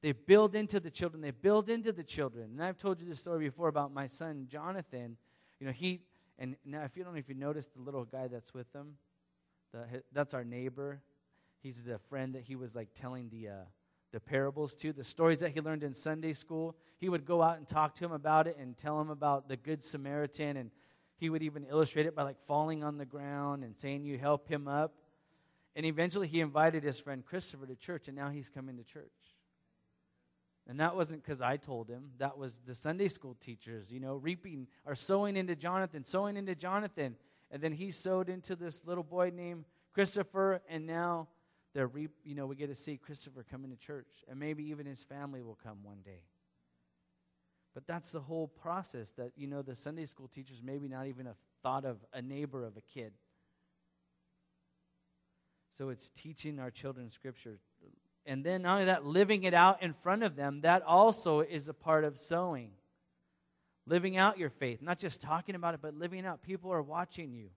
They 0.00 0.12
build 0.12 0.54
into 0.54 0.80
the 0.80 0.90
children, 0.90 1.20
they 1.20 1.30
build 1.30 1.68
into 1.68 1.92
the 1.92 2.04
children. 2.04 2.50
And 2.52 2.62
I've 2.62 2.78
told 2.78 3.00
you 3.00 3.06
this 3.06 3.20
story 3.20 3.44
before 3.44 3.68
about 3.68 3.92
my 3.92 4.06
son 4.06 4.46
Jonathan. 4.48 5.16
You 5.58 5.66
know, 5.66 5.72
he 5.72 6.00
and 6.38 6.56
now 6.64 6.84
if 6.84 6.96
you 6.96 7.04
don't 7.04 7.12
know 7.12 7.18
if 7.18 7.28
you 7.28 7.34
noticed 7.34 7.74
the 7.74 7.82
little 7.82 8.04
guy 8.04 8.28
that's 8.28 8.54
with 8.54 8.72
them, 8.72 8.94
the, 9.72 10.02
that's 10.12 10.32
our 10.32 10.44
neighbor. 10.44 11.02
He's 11.62 11.82
the 11.82 11.98
friend 11.98 12.34
that 12.34 12.44
he 12.44 12.56
was 12.56 12.74
like 12.74 12.88
telling 12.94 13.28
the 13.30 13.48
uh, 13.48 13.54
the 14.12 14.20
parables 14.20 14.74
to, 14.74 14.92
the 14.92 15.04
stories 15.04 15.40
that 15.40 15.52
he 15.52 15.60
learned 15.60 15.82
in 15.82 15.94
Sunday 15.94 16.32
school. 16.32 16.76
He 16.98 17.08
would 17.08 17.24
go 17.24 17.42
out 17.42 17.58
and 17.58 17.66
talk 17.66 17.94
to 17.96 18.04
him 18.04 18.12
about 18.12 18.46
it 18.46 18.56
and 18.58 18.76
tell 18.76 19.00
him 19.00 19.10
about 19.10 19.48
the 19.48 19.56
Good 19.56 19.84
Samaritan. 19.84 20.56
And 20.56 20.70
he 21.16 21.30
would 21.30 21.42
even 21.42 21.64
illustrate 21.64 22.06
it 22.06 22.16
by 22.16 22.22
like 22.22 22.40
falling 22.40 22.82
on 22.82 22.98
the 22.98 23.04
ground 23.04 23.62
and 23.62 23.76
saying, 23.78 24.04
You 24.04 24.18
help 24.18 24.48
him 24.48 24.66
up. 24.66 24.94
And 25.76 25.86
eventually 25.86 26.26
he 26.26 26.40
invited 26.40 26.82
his 26.82 26.98
friend 26.98 27.24
Christopher 27.24 27.66
to 27.66 27.76
church, 27.76 28.08
and 28.08 28.16
now 28.16 28.30
he's 28.30 28.50
coming 28.50 28.76
to 28.76 28.82
church. 28.82 29.06
And 30.68 30.80
that 30.80 30.96
wasn't 30.96 31.22
because 31.22 31.40
I 31.40 31.56
told 31.56 31.88
him. 31.88 32.10
That 32.18 32.36
was 32.36 32.60
the 32.66 32.74
Sunday 32.74 33.08
school 33.08 33.36
teachers, 33.40 33.90
you 33.90 34.00
know, 34.00 34.16
reaping 34.16 34.66
or 34.84 34.94
sowing 34.94 35.36
into 35.36 35.54
Jonathan, 35.54 36.04
sowing 36.04 36.36
into 36.36 36.54
Jonathan. 36.54 37.16
And 37.50 37.62
then 37.62 37.72
he 37.72 37.90
sowed 37.92 38.28
into 38.28 38.56
this 38.56 38.84
little 38.84 39.04
boy 39.04 39.32
named 39.34 39.64
Christopher, 39.92 40.60
and 40.68 40.86
now 40.86 41.28
they're 41.74 41.86
re- 41.86 42.08
you 42.24 42.34
know, 42.34 42.46
we 42.46 42.56
get 42.56 42.68
to 42.68 42.74
see 42.74 42.96
Christopher 42.96 43.44
coming 43.48 43.70
to 43.70 43.76
church, 43.76 44.08
and 44.28 44.38
maybe 44.38 44.64
even 44.70 44.86
his 44.86 45.02
family 45.02 45.42
will 45.42 45.58
come 45.62 45.78
one 45.82 45.98
day. 46.04 46.22
But 47.74 47.86
that's 47.86 48.10
the 48.12 48.20
whole 48.20 48.48
process 48.48 49.12
that, 49.12 49.32
you 49.36 49.46
know, 49.46 49.62
the 49.62 49.76
Sunday 49.76 50.06
school 50.06 50.28
teachers 50.28 50.60
maybe 50.62 50.88
not 50.88 51.06
even 51.06 51.26
a 51.26 51.34
thought 51.62 51.84
of 51.84 51.98
a 52.12 52.20
neighbor 52.20 52.64
of 52.64 52.76
a 52.76 52.80
kid. 52.80 53.12
So 55.78 55.88
it's 55.88 56.10
teaching 56.10 56.58
our 56.58 56.70
children 56.70 57.10
scripture. 57.10 57.58
And 58.26 58.44
then 58.44 58.62
not 58.62 58.74
only 58.74 58.86
that, 58.86 59.06
living 59.06 59.44
it 59.44 59.54
out 59.54 59.82
in 59.82 59.94
front 59.94 60.24
of 60.24 60.36
them, 60.36 60.60
that 60.62 60.82
also 60.82 61.40
is 61.40 61.68
a 61.68 61.72
part 61.74 62.04
of 62.04 62.18
sowing. 62.18 62.72
Living 63.86 64.16
out 64.16 64.36
your 64.36 64.50
faith, 64.50 64.82
not 64.82 64.98
just 64.98 65.20
talking 65.22 65.54
about 65.54 65.74
it, 65.74 65.80
but 65.80 65.94
living 65.94 66.26
out. 66.26 66.42
People 66.42 66.72
are 66.72 66.82
watching 66.82 67.32
you. 67.32 67.48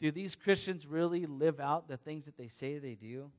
Do 0.00 0.10
these 0.10 0.34
Christians 0.34 0.86
really 0.86 1.26
live 1.26 1.60
out 1.60 1.88
the 1.88 1.96
things 1.96 2.26
that 2.26 2.36
they 2.36 2.48
say 2.48 2.78
they 2.78 2.94
do? 2.94 3.30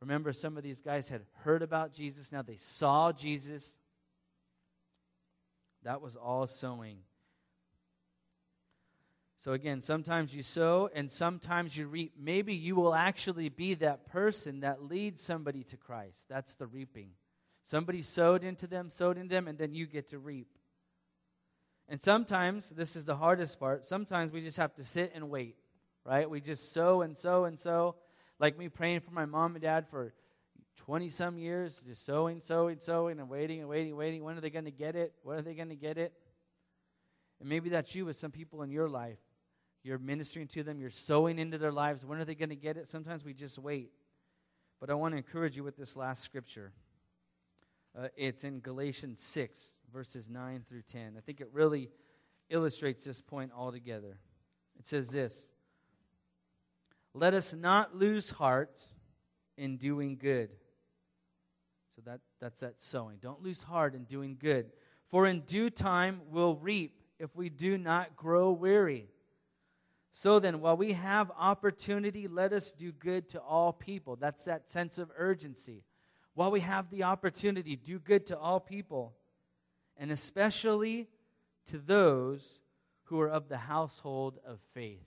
Remember, 0.00 0.32
some 0.32 0.56
of 0.56 0.62
these 0.62 0.80
guys 0.80 1.08
had 1.08 1.22
heard 1.42 1.62
about 1.62 1.92
Jesus. 1.92 2.32
Now 2.32 2.42
they 2.42 2.56
saw 2.56 3.12
Jesus. 3.12 3.76
That 5.82 6.00
was 6.00 6.16
all 6.16 6.46
sowing. 6.46 6.98
So, 9.38 9.52
again, 9.52 9.82
sometimes 9.82 10.34
you 10.34 10.42
sow 10.42 10.90
and 10.92 11.12
sometimes 11.12 11.76
you 11.76 11.86
reap. 11.86 12.14
Maybe 12.18 12.54
you 12.54 12.74
will 12.74 12.94
actually 12.94 13.48
be 13.48 13.74
that 13.74 14.08
person 14.08 14.60
that 14.60 14.84
leads 14.84 15.22
somebody 15.22 15.62
to 15.64 15.76
Christ. 15.76 16.22
That's 16.28 16.56
the 16.56 16.66
reaping. 16.66 17.10
Somebody 17.62 18.02
sowed 18.02 18.42
into 18.42 18.66
them, 18.66 18.90
sowed 18.90 19.16
in 19.18 19.28
them, 19.28 19.46
and 19.46 19.58
then 19.58 19.74
you 19.74 19.86
get 19.86 20.10
to 20.10 20.18
reap. 20.18 20.48
And 21.88 22.00
sometimes, 22.00 22.68
this 22.68 22.96
is 22.96 23.06
the 23.06 23.16
hardest 23.16 23.58
part, 23.58 23.86
sometimes 23.86 24.30
we 24.30 24.42
just 24.42 24.58
have 24.58 24.74
to 24.74 24.84
sit 24.84 25.12
and 25.14 25.30
wait, 25.30 25.56
right? 26.04 26.28
We 26.28 26.40
just 26.40 26.72
sow 26.72 27.00
and 27.00 27.16
sow 27.16 27.44
and 27.44 27.58
sow. 27.58 27.96
Like 28.38 28.58
me 28.58 28.68
praying 28.68 29.00
for 29.00 29.10
my 29.10 29.24
mom 29.24 29.54
and 29.54 29.62
dad 29.62 29.88
for 29.88 30.12
20 30.76 31.08
some 31.08 31.38
years, 31.38 31.82
just 31.86 32.04
sowing, 32.04 32.40
sowing, 32.40 32.78
sowing, 32.78 33.18
and 33.18 33.28
waiting 33.28 33.60
and 33.60 33.68
waiting, 33.68 33.96
waiting. 33.96 34.22
When 34.22 34.36
are 34.36 34.40
they 34.40 34.50
going 34.50 34.66
to 34.66 34.70
get 34.70 34.96
it? 34.96 35.14
When 35.22 35.38
are 35.38 35.42
they 35.42 35.54
going 35.54 35.70
to 35.70 35.76
get 35.76 35.96
it? 35.96 36.12
And 37.40 37.48
maybe 37.48 37.70
that's 37.70 37.94
you 37.94 38.04
with 38.04 38.16
some 38.16 38.30
people 38.30 38.62
in 38.62 38.70
your 38.70 38.88
life. 38.88 39.18
You're 39.82 39.98
ministering 39.98 40.48
to 40.48 40.62
them, 40.62 40.80
you're 40.80 40.90
sowing 40.90 41.38
into 41.38 41.56
their 41.56 41.72
lives. 41.72 42.04
When 42.04 42.18
are 42.18 42.24
they 42.24 42.34
going 42.34 42.50
to 42.50 42.56
get 42.56 42.76
it? 42.76 42.88
Sometimes 42.88 43.24
we 43.24 43.32
just 43.32 43.58
wait. 43.58 43.92
But 44.80 44.90
I 44.90 44.94
want 44.94 45.12
to 45.12 45.16
encourage 45.16 45.56
you 45.56 45.64
with 45.64 45.76
this 45.76 45.96
last 45.96 46.22
scripture. 46.22 46.72
Uh, 47.98 48.08
it's 48.16 48.44
in 48.44 48.60
Galatians 48.60 49.22
6 49.22 49.58
verses 49.92 50.28
9 50.28 50.62
through 50.68 50.82
10. 50.82 51.14
I 51.16 51.20
think 51.20 51.40
it 51.40 51.48
really 51.52 51.90
illustrates 52.50 53.04
this 53.04 53.20
point 53.20 53.52
altogether. 53.56 54.18
It 54.78 54.86
says 54.86 55.10
this 55.10 55.52
Let 57.14 57.34
us 57.34 57.54
not 57.54 57.96
lose 57.96 58.30
heart 58.30 58.80
in 59.56 59.76
doing 59.76 60.16
good. 60.16 60.50
So 61.96 62.02
that, 62.06 62.20
that's 62.40 62.60
that 62.60 62.80
sowing. 62.80 63.18
Don't 63.20 63.42
lose 63.42 63.62
heart 63.64 63.94
in 63.94 64.04
doing 64.04 64.36
good. 64.38 64.70
For 65.08 65.26
in 65.26 65.40
due 65.40 65.70
time 65.70 66.20
we'll 66.30 66.54
reap 66.54 66.94
if 67.18 67.34
we 67.34 67.48
do 67.48 67.76
not 67.76 68.16
grow 68.16 68.52
weary. 68.52 69.08
So 70.12 70.40
then, 70.40 70.60
while 70.60 70.76
we 70.76 70.94
have 70.94 71.30
opportunity, 71.38 72.26
let 72.26 72.52
us 72.52 72.72
do 72.72 72.90
good 72.90 73.28
to 73.30 73.40
all 73.40 73.72
people. 73.72 74.16
That's 74.16 74.44
that 74.46 74.70
sense 74.70 74.98
of 74.98 75.10
urgency. 75.16 75.84
While 76.34 76.50
we 76.50 76.60
have 76.60 76.90
the 76.90 77.04
opportunity, 77.04 77.76
do 77.76 77.98
good 77.98 78.26
to 78.26 78.38
all 78.38 78.58
people 78.58 79.14
and 79.98 80.10
especially 80.10 81.08
to 81.66 81.78
those 81.78 82.60
who 83.04 83.20
are 83.20 83.28
of 83.28 83.48
the 83.48 83.58
household 83.58 84.38
of 84.46 84.60
faith. 84.72 85.06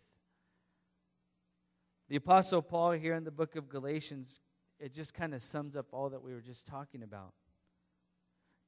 The 2.10 2.18
Apostle 2.18 2.62
Paul, 2.62 2.92
here 2.92 3.16
in 3.16 3.24
the 3.24 3.32
book 3.32 3.56
of 3.56 3.70
Galatians, 3.70 4.42
it 4.80 4.94
just 4.94 5.14
kind 5.14 5.34
of 5.34 5.42
sums 5.42 5.76
up 5.76 5.88
all 5.92 6.10
that 6.10 6.22
we 6.22 6.34
were 6.34 6.42
just 6.42 6.66
talking 6.66 7.04
about. 7.04 7.34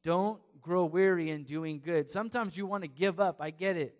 Don't 0.03 0.39
grow 0.61 0.85
weary 0.85 1.29
in 1.29 1.43
doing 1.43 1.81
good. 1.83 2.09
Sometimes 2.09 2.55
you 2.55 2.65
want 2.65 2.83
to 2.83 2.87
give 2.87 3.19
up. 3.19 3.37
I 3.39 3.49
get 3.49 3.77
it. 3.77 3.95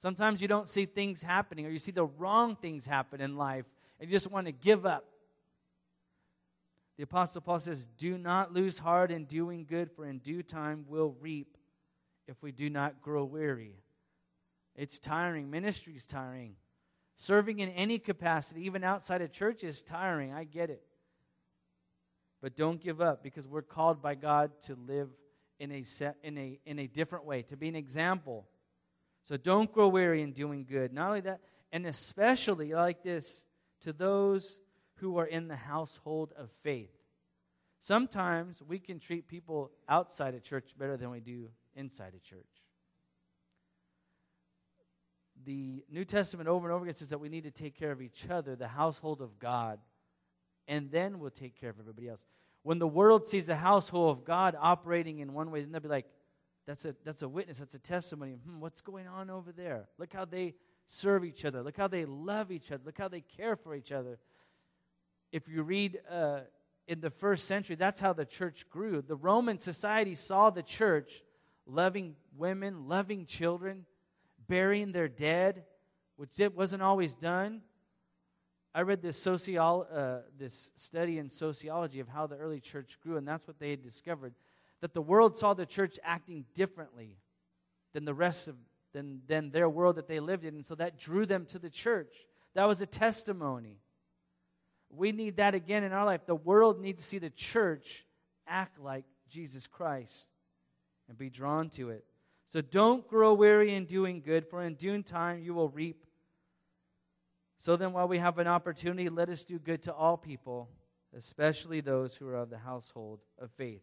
Sometimes 0.00 0.40
you 0.42 0.48
don't 0.48 0.68
see 0.68 0.86
things 0.86 1.22
happening 1.22 1.66
or 1.66 1.70
you 1.70 1.78
see 1.78 1.92
the 1.92 2.04
wrong 2.04 2.56
things 2.56 2.86
happen 2.86 3.20
in 3.20 3.36
life 3.36 3.64
and 3.98 4.08
you 4.08 4.14
just 4.16 4.30
want 4.30 4.46
to 4.46 4.52
give 4.52 4.86
up. 4.86 5.04
The 6.96 7.04
Apostle 7.04 7.40
Paul 7.40 7.60
says, 7.60 7.86
Do 7.98 8.16
not 8.16 8.52
lose 8.52 8.78
heart 8.78 9.10
in 9.10 9.24
doing 9.24 9.66
good, 9.68 9.90
for 9.90 10.06
in 10.06 10.18
due 10.18 10.42
time 10.42 10.84
we'll 10.88 11.16
reap 11.20 11.56
if 12.28 12.42
we 12.42 12.52
do 12.52 12.70
not 12.70 13.02
grow 13.02 13.24
weary. 13.24 13.76
It's 14.76 14.98
tiring. 14.98 15.50
Ministry 15.50 15.94
is 15.94 16.06
tiring. 16.06 16.54
Serving 17.16 17.60
in 17.60 17.68
any 17.70 17.98
capacity, 17.98 18.66
even 18.66 18.82
outside 18.82 19.22
of 19.22 19.32
church, 19.32 19.62
is 19.62 19.82
tiring. 19.82 20.32
I 20.32 20.44
get 20.44 20.70
it. 20.70 20.82
But 22.42 22.56
don't 22.56 22.80
give 22.80 23.00
up 23.00 23.22
because 23.22 23.46
we're 23.46 23.62
called 23.62 24.02
by 24.02 24.14
God 24.14 24.50
to 24.66 24.76
live 24.86 25.08
in 25.58 25.70
a, 25.72 25.84
set, 25.84 26.16
in 26.22 26.36
a, 26.36 26.58
in 26.66 26.78
a 26.78 26.86
different 26.86 27.24
way, 27.24 27.42
to 27.42 27.56
be 27.56 27.68
an 27.68 27.76
example. 27.76 28.46
So 29.26 29.36
don't 29.36 29.72
grow 29.72 29.88
weary 29.88 30.22
in 30.22 30.32
doing 30.32 30.66
good. 30.68 30.92
Not 30.92 31.08
only 31.08 31.20
that, 31.22 31.40
and 31.72 31.86
especially 31.86 32.74
like 32.74 33.02
this, 33.02 33.44
to 33.82 33.92
those 33.92 34.58
who 34.96 35.18
are 35.18 35.26
in 35.26 35.48
the 35.48 35.56
household 35.56 36.32
of 36.36 36.50
faith. 36.62 36.90
Sometimes 37.80 38.62
we 38.66 38.78
can 38.78 38.98
treat 38.98 39.28
people 39.28 39.70
outside 39.88 40.34
of 40.34 40.42
church 40.42 40.70
better 40.78 40.96
than 40.96 41.10
we 41.10 41.20
do 41.20 41.50
inside 41.74 42.14
a 42.16 42.18
church. 42.18 42.46
The 45.44 45.84
New 45.90 46.04
Testament 46.04 46.48
over 46.48 46.66
and 46.66 46.74
over 46.74 46.84
again 46.84 46.94
says 46.94 47.10
that 47.10 47.20
we 47.20 47.28
need 47.28 47.44
to 47.44 47.50
take 47.50 47.78
care 47.78 47.90
of 47.90 48.00
each 48.00 48.30
other, 48.30 48.56
the 48.56 48.68
household 48.68 49.20
of 49.20 49.38
God, 49.38 49.80
and 50.66 50.90
then 50.90 51.18
we'll 51.18 51.30
take 51.30 51.60
care 51.60 51.68
of 51.70 51.78
everybody 51.78 52.08
else. 52.08 52.24
When 52.62 52.78
the 52.78 52.86
world 52.86 53.28
sees 53.28 53.46
the 53.46 53.56
household 53.56 54.16
of 54.16 54.24
God 54.24 54.56
operating 54.58 55.18
in 55.18 55.34
one 55.34 55.50
way, 55.50 55.60
then 55.60 55.72
they'll 55.72 55.82
be 55.82 55.88
like, 55.88 56.06
that's 56.66 56.86
a, 56.86 56.96
that's 57.04 57.20
a 57.20 57.28
witness, 57.28 57.58
that's 57.58 57.74
a 57.74 57.78
testimony. 57.78 58.32
Hmm, 58.32 58.60
what's 58.60 58.80
going 58.80 59.06
on 59.06 59.28
over 59.28 59.52
there? 59.52 59.88
Look 59.98 60.14
how 60.14 60.24
they 60.24 60.54
serve 60.86 61.24
each 61.24 61.44
other. 61.44 61.62
Look 61.62 61.76
how 61.76 61.88
they 61.88 62.06
love 62.06 62.50
each 62.50 62.72
other. 62.72 62.82
Look 62.86 62.96
how 62.96 63.08
they 63.08 63.20
care 63.20 63.56
for 63.56 63.74
each 63.74 63.92
other 63.92 64.18
if 65.34 65.48
you 65.48 65.64
read 65.64 65.98
uh, 66.08 66.42
in 66.86 67.00
the 67.00 67.10
first 67.10 67.48
century, 67.48 67.74
that's 67.74 67.98
how 67.98 68.12
the 68.12 68.24
church 68.24 68.70
grew. 68.70 69.02
The 69.02 69.16
Roman 69.16 69.58
society 69.58 70.14
saw 70.14 70.50
the 70.50 70.62
church 70.62 71.24
loving 71.66 72.14
women, 72.36 72.86
loving 72.86 73.26
children, 73.26 73.84
burying 74.46 74.92
their 74.92 75.08
dead, 75.08 75.64
which 76.16 76.38
it 76.38 76.56
wasn't 76.56 76.82
always 76.82 77.14
done. 77.14 77.62
I 78.76 78.82
read 78.82 79.02
this, 79.02 79.20
sociolo- 79.20 79.86
uh, 79.92 80.18
this 80.38 80.70
study 80.76 81.18
in 81.18 81.28
sociology 81.28 81.98
of 81.98 82.06
how 82.06 82.28
the 82.28 82.36
early 82.36 82.60
church 82.60 82.96
grew, 83.02 83.16
and 83.16 83.26
that's 83.26 83.48
what 83.48 83.58
they 83.58 83.70
had 83.70 83.82
discovered 83.82 84.34
that 84.82 84.94
the 84.94 85.02
world 85.02 85.36
saw 85.36 85.52
the 85.52 85.66
church 85.66 85.98
acting 86.04 86.44
differently 86.54 87.16
than 87.92 88.04
the 88.04 88.14
rest 88.14 88.46
of 88.46 88.54
than, 88.92 89.22
than 89.26 89.50
their 89.50 89.68
world 89.68 89.96
that 89.96 90.06
they 90.06 90.20
lived 90.20 90.44
in. 90.44 90.54
And 90.54 90.64
so 90.64 90.76
that 90.76 90.96
drew 90.96 91.26
them 91.26 91.44
to 91.46 91.58
the 91.58 91.70
church. 91.70 92.14
That 92.54 92.66
was 92.66 92.80
a 92.80 92.86
testimony. 92.86 93.80
We 94.96 95.12
need 95.12 95.36
that 95.36 95.54
again 95.54 95.84
in 95.84 95.92
our 95.92 96.04
life. 96.04 96.22
The 96.26 96.34
world 96.34 96.80
needs 96.80 97.02
to 97.02 97.08
see 97.08 97.18
the 97.18 97.30
church 97.30 98.04
act 98.46 98.78
like 98.78 99.04
Jesus 99.28 99.66
Christ 99.66 100.28
and 101.08 101.18
be 101.18 101.30
drawn 101.30 101.70
to 101.70 101.90
it. 101.90 102.04
So 102.46 102.60
don't 102.60 103.06
grow 103.08 103.34
weary 103.34 103.74
in 103.74 103.84
doing 103.84 104.22
good, 104.24 104.46
for 104.46 104.62
in 104.62 104.74
due 104.74 105.02
time 105.02 105.40
you 105.40 105.54
will 105.54 105.68
reap. 105.68 106.04
So 107.58 107.76
then, 107.76 107.92
while 107.92 108.06
we 108.06 108.18
have 108.18 108.38
an 108.38 108.46
opportunity, 108.46 109.08
let 109.08 109.30
us 109.30 109.44
do 109.44 109.58
good 109.58 109.82
to 109.84 109.92
all 109.92 110.16
people, 110.16 110.68
especially 111.16 111.80
those 111.80 112.14
who 112.14 112.28
are 112.28 112.36
of 112.36 112.50
the 112.50 112.58
household 112.58 113.20
of 113.40 113.50
faith. 113.52 113.82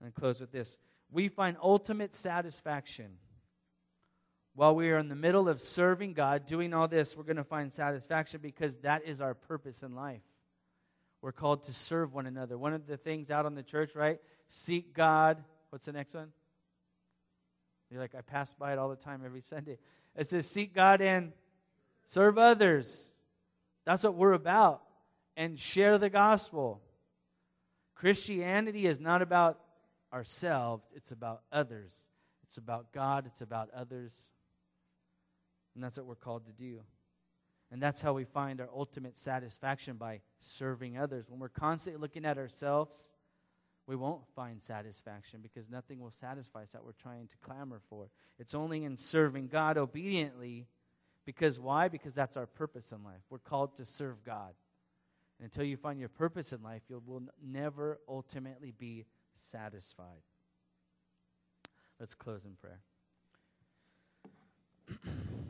And 0.00 0.08
I 0.08 0.18
close 0.18 0.40
with 0.40 0.52
this. 0.52 0.78
We 1.10 1.28
find 1.28 1.56
ultimate 1.60 2.14
satisfaction. 2.14 3.18
While 4.54 4.74
we 4.74 4.90
are 4.90 4.98
in 4.98 5.08
the 5.08 5.14
middle 5.14 5.48
of 5.48 5.60
serving 5.60 6.14
God, 6.14 6.46
doing 6.46 6.74
all 6.74 6.88
this, 6.88 7.16
we're 7.16 7.24
going 7.24 7.36
to 7.36 7.44
find 7.44 7.72
satisfaction 7.72 8.40
because 8.42 8.76
that 8.78 9.04
is 9.06 9.20
our 9.20 9.34
purpose 9.34 9.82
in 9.82 9.94
life. 9.94 10.22
We're 11.22 11.32
called 11.32 11.64
to 11.64 11.72
serve 11.72 12.14
one 12.14 12.26
another. 12.26 12.58
One 12.58 12.72
of 12.72 12.86
the 12.86 12.96
things 12.96 13.30
out 13.30 13.46
on 13.46 13.54
the 13.54 13.62
church, 13.62 13.94
right? 13.94 14.18
Seek 14.48 14.94
God. 14.94 15.42
What's 15.70 15.86
the 15.86 15.92
next 15.92 16.14
one? 16.14 16.28
You're 17.90 18.00
like, 18.00 18.14
I 18.14 18.20
pass 18.22 18.54
by 18.54 18.72
it 18.72 18.78
all 18.78 18.88
the 18.88 18.96
time 18.96 19.22
every 19.24 19.42
Sunday. 19.42 19.78
It 20.16 20.26
says, 20.26 20.48
Seek 20.48 20.74
God 20.74 21.00
and 21.00 21.32
serve 22.06 22.38
others. 22.38 23.10
That's 23.84 24.02
what 24.02 24.14
we're 24.14 24.32
about. 24.32 24.82
And 25.36 25.58
share 25.58 25.98
the 25.98 26.10
gospel. 26.10 26.80
Christianity 27.94 28.86
is 28.86 29.00
not 29.00 29.22
about 29.22 29.58
ourselves, 30.12 30.84
it's 30.94 31.12
about 31.12 31.42
others. 31.52 31.94
It's 32.44 32.56
about 32.56 32.92
God, 32.92 33.26
it's 33.26 33.42
about 33.42 33.68
others. 33.74 34.12
And 35.74 35.82
that's 35.82 35.96
what 35.96 36.06
we're 36.06 36.14
called 36.14 36.46
to 36.46 36.52
do. 36.52 36.80
And 37.70 37.80
that's 37.80 38.00
how 38.00 38.12
we 38.12 38.24
find 38.24 38.60
our 38.60 38.68
ultimate 38.74 39.16
satisfaction 39.16 39.96
by 39.96 40.20
serving 40.40 40.98
others. 40.98 41.26
When 41.28 41.38
we're 41.38 41.48
constantly 41.48 42.00
looking 42.00 42.24
at 42.24 42.36
ourselves, 42.36 43.12
we 43.86 43.94
won't 43.96 44.22
find 44.34 44.60
satisfaction 44.60 45.40
because 45.42 45.68
nothing 45.68 46.00
will 46.00 46.10
satisfy 46.10 46.62
us 46.62 46.72
that 46.72 46.84
we're 46.84 46.92
trying 46.92 47.28
to 47.28 47.36
clamor 47.38 47.80
for. 47.88 48.10
It's 48.38 48.54
only 48.54 48.84
in 48.84 48.96
serving 48.96 49.48
God 49.48 49.78
obediently 49.78 50.66
because 51.24 51.60
why? 51.60 51.88
Because 51.88 52.14
that's 52.14 52.36
our 52.36 52.46
purpose 52.46 52.92
in 52.92 53.04
life. 53.04 53.22
We're 53.30 53.38
called 53.38 53.76
to 53.76 53.84
serve 53.84 54.24
God. 54.24 54.54
And 55.38 55.44
until 55.44 55.64
you 55.64 55.76
find 55.76 55.98
your 55.98 56.08
purpose 56.08 56.52
in 56.52 56.62
life, 56.62 56.82
you 56.88 57.02
will 57.06 57.22
never 57.42 57.98
ultimately 58.08 58.72
be 58.76 59.06
satisfied. 59.36 60.22
Let's 61.98 62.14
close 62.14 62.44
in 62.44 62.56
prayer. 62.56 62.80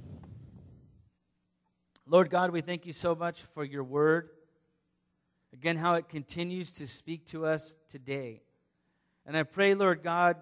Lord 2.11 2.29
God, 2.29 2.51
we 2.51 2.61
thank 2.61 2.87
you 2.87 2.93
so 2.93 3.15
much 3.15 3.41
for 3.55 3.63
your 3.63 3.85
word. 3.85 4.31
Again, 5.53 5.77
how 5.77 5.95
it 5.95 6.09
continues 6.09 6.73
to 6.73 6.89
speak 6.89 7.25
to 7.27 7.47
us 7.47 7.77
today. 7.89 8.43
And 9.25 9.37
I 9.37 9.45
pray, 9.45 9.75
Lord 9.75 10.03
God, 10.03 10.35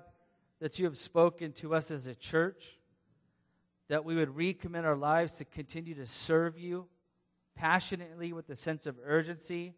that 0.60 0.78
you 0.78 0.86
have 0.86 0.96
spoken 0.96 1.52
to 1.52 1.74
us 1.74 1.90
as 1.90 2.06
a 2.06 2.14
church, 2.14 2.78
that 3.88 4.06
we 4.06 4.16
would 4.16 4.30
recommit 4.30 4.84
our 4.84 4.96
lives 4.96 5.36
to 5.36 5.44
continue 5.44 5.94
to 5.96 6.06
serve 6.06 6.58
you 6.58 6.86
passionately 7.54 8.32
with 8.32 8.48
a 8.48 8.56
sense 8.56 8.86
of 8.86 8.96
urgency, 9.04 9.74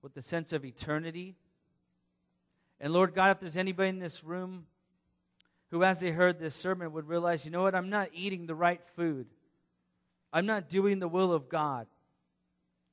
with 0.00 0.16
a 0.16 0.22
sense 0.22 0.52
of 0.52 0.64
eternity. 0.64 1.34
And 2.78 2.92
Lord 2.92 3.16
God, 3.16 3.32
if 3.32 3.40
there's 3.40 3.56
anybody 3.56 3.88
in 3.88 3.98
this 3.98 4.22
room 4.22 4.66
who, 5.72 5.82
as 5.82 5.98
they 5.98 6.12
heard 6.12 6.38
this 6.38 6.54
sermon, 6.54 6.92
would 6.92 7.08
realize, 7.08 7.44
you 7.44 7.50
know 7.50 7.62
what, 7.62 7.74
I'm 7.74 7.90
not 7.90 8.10
eating 8.14 8.46
the 8.46 8.54
right 8.54 8.80
food. 8.94 9.26
I'm 10.34 10.46
not 10.46 10.68
doing 10.68 10.98
the 10.98 11.06
will 11.06 11.32
of 11.32 11.48
God. 11.48 11.86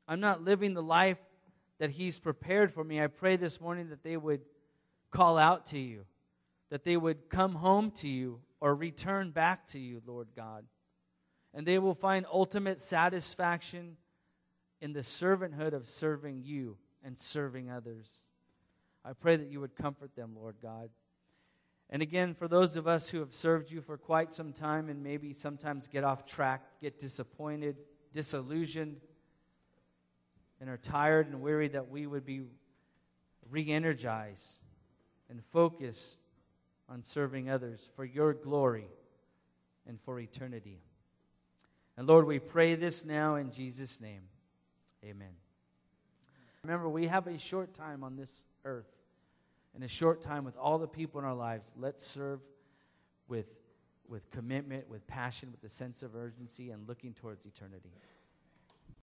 I'm 0.07 0.19
not 0.19 0.43
living 0.43 0.75
the 0.75 0.83
life 0.83 1.17
that 1.79 1.89
He's 1.89 2.19
prepared 2.19 2.71
for 2.71 2.83
me. 2.83 3.01
I 3.01 3.07
pray 3.07 3.35
this 3.35 3.59
morning 3.59 3.89
that 3.89 4.03
they 4.03 4.15
would 4.15 4.41
call 5.09 5.39
out 5.39 5.65
to 5.67 5.79
you, 5.79 6.05
that 6.69 6.83
they 6.83 6.95
would 6.95 7.31
come 7.31 7.55
home 7.55 7.89
to 7.91 8.07
you 8.07 8.41
or 8.59 8.75
return 8.75 9.31
back 9.31 9.67
to 9.69 9.79
you, 9.79 10.03
Lord 10.05 10.27
God. 10.35 10.65
And 11.51 11.65
they 11.65 11.79
will 11.79 11.95
find 11.95 12.27
ultimate 12.31 12.79
satisfaction 12.79 13.97
in 14.79 14.93
the 14.93 14.99
servanthood 14.99 15.73
of 15.73 15.87
serving 15.87 16.43
you 16.43 16.77
and 17.03 17.19
serving 17.19 17.71
others. 17.71 18.07
I 19.03 19.13
pray 19.13 19.35
that 19.35 19.49
you 19.49 19.59
would 19.61 19.75
comfort 19.75 20.15
them, 20.15 20.35
Lord 20.35 20.57
God. 20.61 20.91
And 21.91 22.01
again, 22.01 22.33
for 22.33 22.47
those 22.47 22.77
of 22.77 22.87
us 22.87 23.09
who 23.09 23.19
have 23.19 23.35
served 23.35 23.69
you 23.69 23.81
for 23.81 23.97
quite 23.97 24.33
some 24.33 24.53
time 24.53 24.89
and 24.89 25.03
maybe 25.03 25.33
sometimes 25.33 25.87
get 25.87 26.05
off 26.05 26.25
track, 26.25 26.63
get 26.81 26.99
disappointed, 26.99 27.75
disillusioned, 28.13 29.01
and 30.61 30.69
are 30.69 30.77
tired 30.77 31.27
and 31.27 31.41
weary, 31.41 31.67
that 31.67 31.89
we 31.89 32.07
would 32.07 32.25
be 32.25 32.43
re 33.49 33.69
energized 33.69 34.47
and 35.29 35.43
focused 35.51 36.21
on 36.87 37.03
serving 37.03 37.49
others 37.49 37.89
for 37.95 38.05
your 38.05 38.33
glory 38.33 38.87
and 39.85 39.99
for 40.01 40.19
eternity. 40.19 40.79
And 41.97 42.07
Lord, 42.07 42.25
we 42.25 42.39
pray 42.39 42.75
this 42.75 43.03
now 43.03 43.35
in 43.35 43.51
Jesus' 43.51 43.99
name. 43.99 44.21
Amen. 45.03 45.33
Remember, 46.63 46.87
we 46.87 47.07
have 47.07 47.27
a 47.27 47.37
short 47.37 47.73
time 47.73 48.03
on 48.03 48.15
this 48.15 48.45
earth 48.63 49.00
in 49.75 49.83
a 49.83 49.87
short 49.87 50.21
time 50.21 50.43
with 50.43 50.57
all 50.57 50.77
the 50.77 50.87
people 50.87 51.19
in 51.19 51.25
our 51.25 51.33
lives. 51.33 51.73
Let's 51.77 52.05
serve 52.05 52.39
with, 53.27 53.47
with 54.07 54.29
commitment, 54.31 54.89
with 54.89 55.07
passion, 55.07 55.49
with 55.51 55.63
a 55.63 55.73
sense 55.73 56.03
of 56.03 56.15
urgency, 56.15 56.71
and 56.71 56.87
looking 56.87 57.13
towards 57.13 57.45
eternity. 57.45 57.91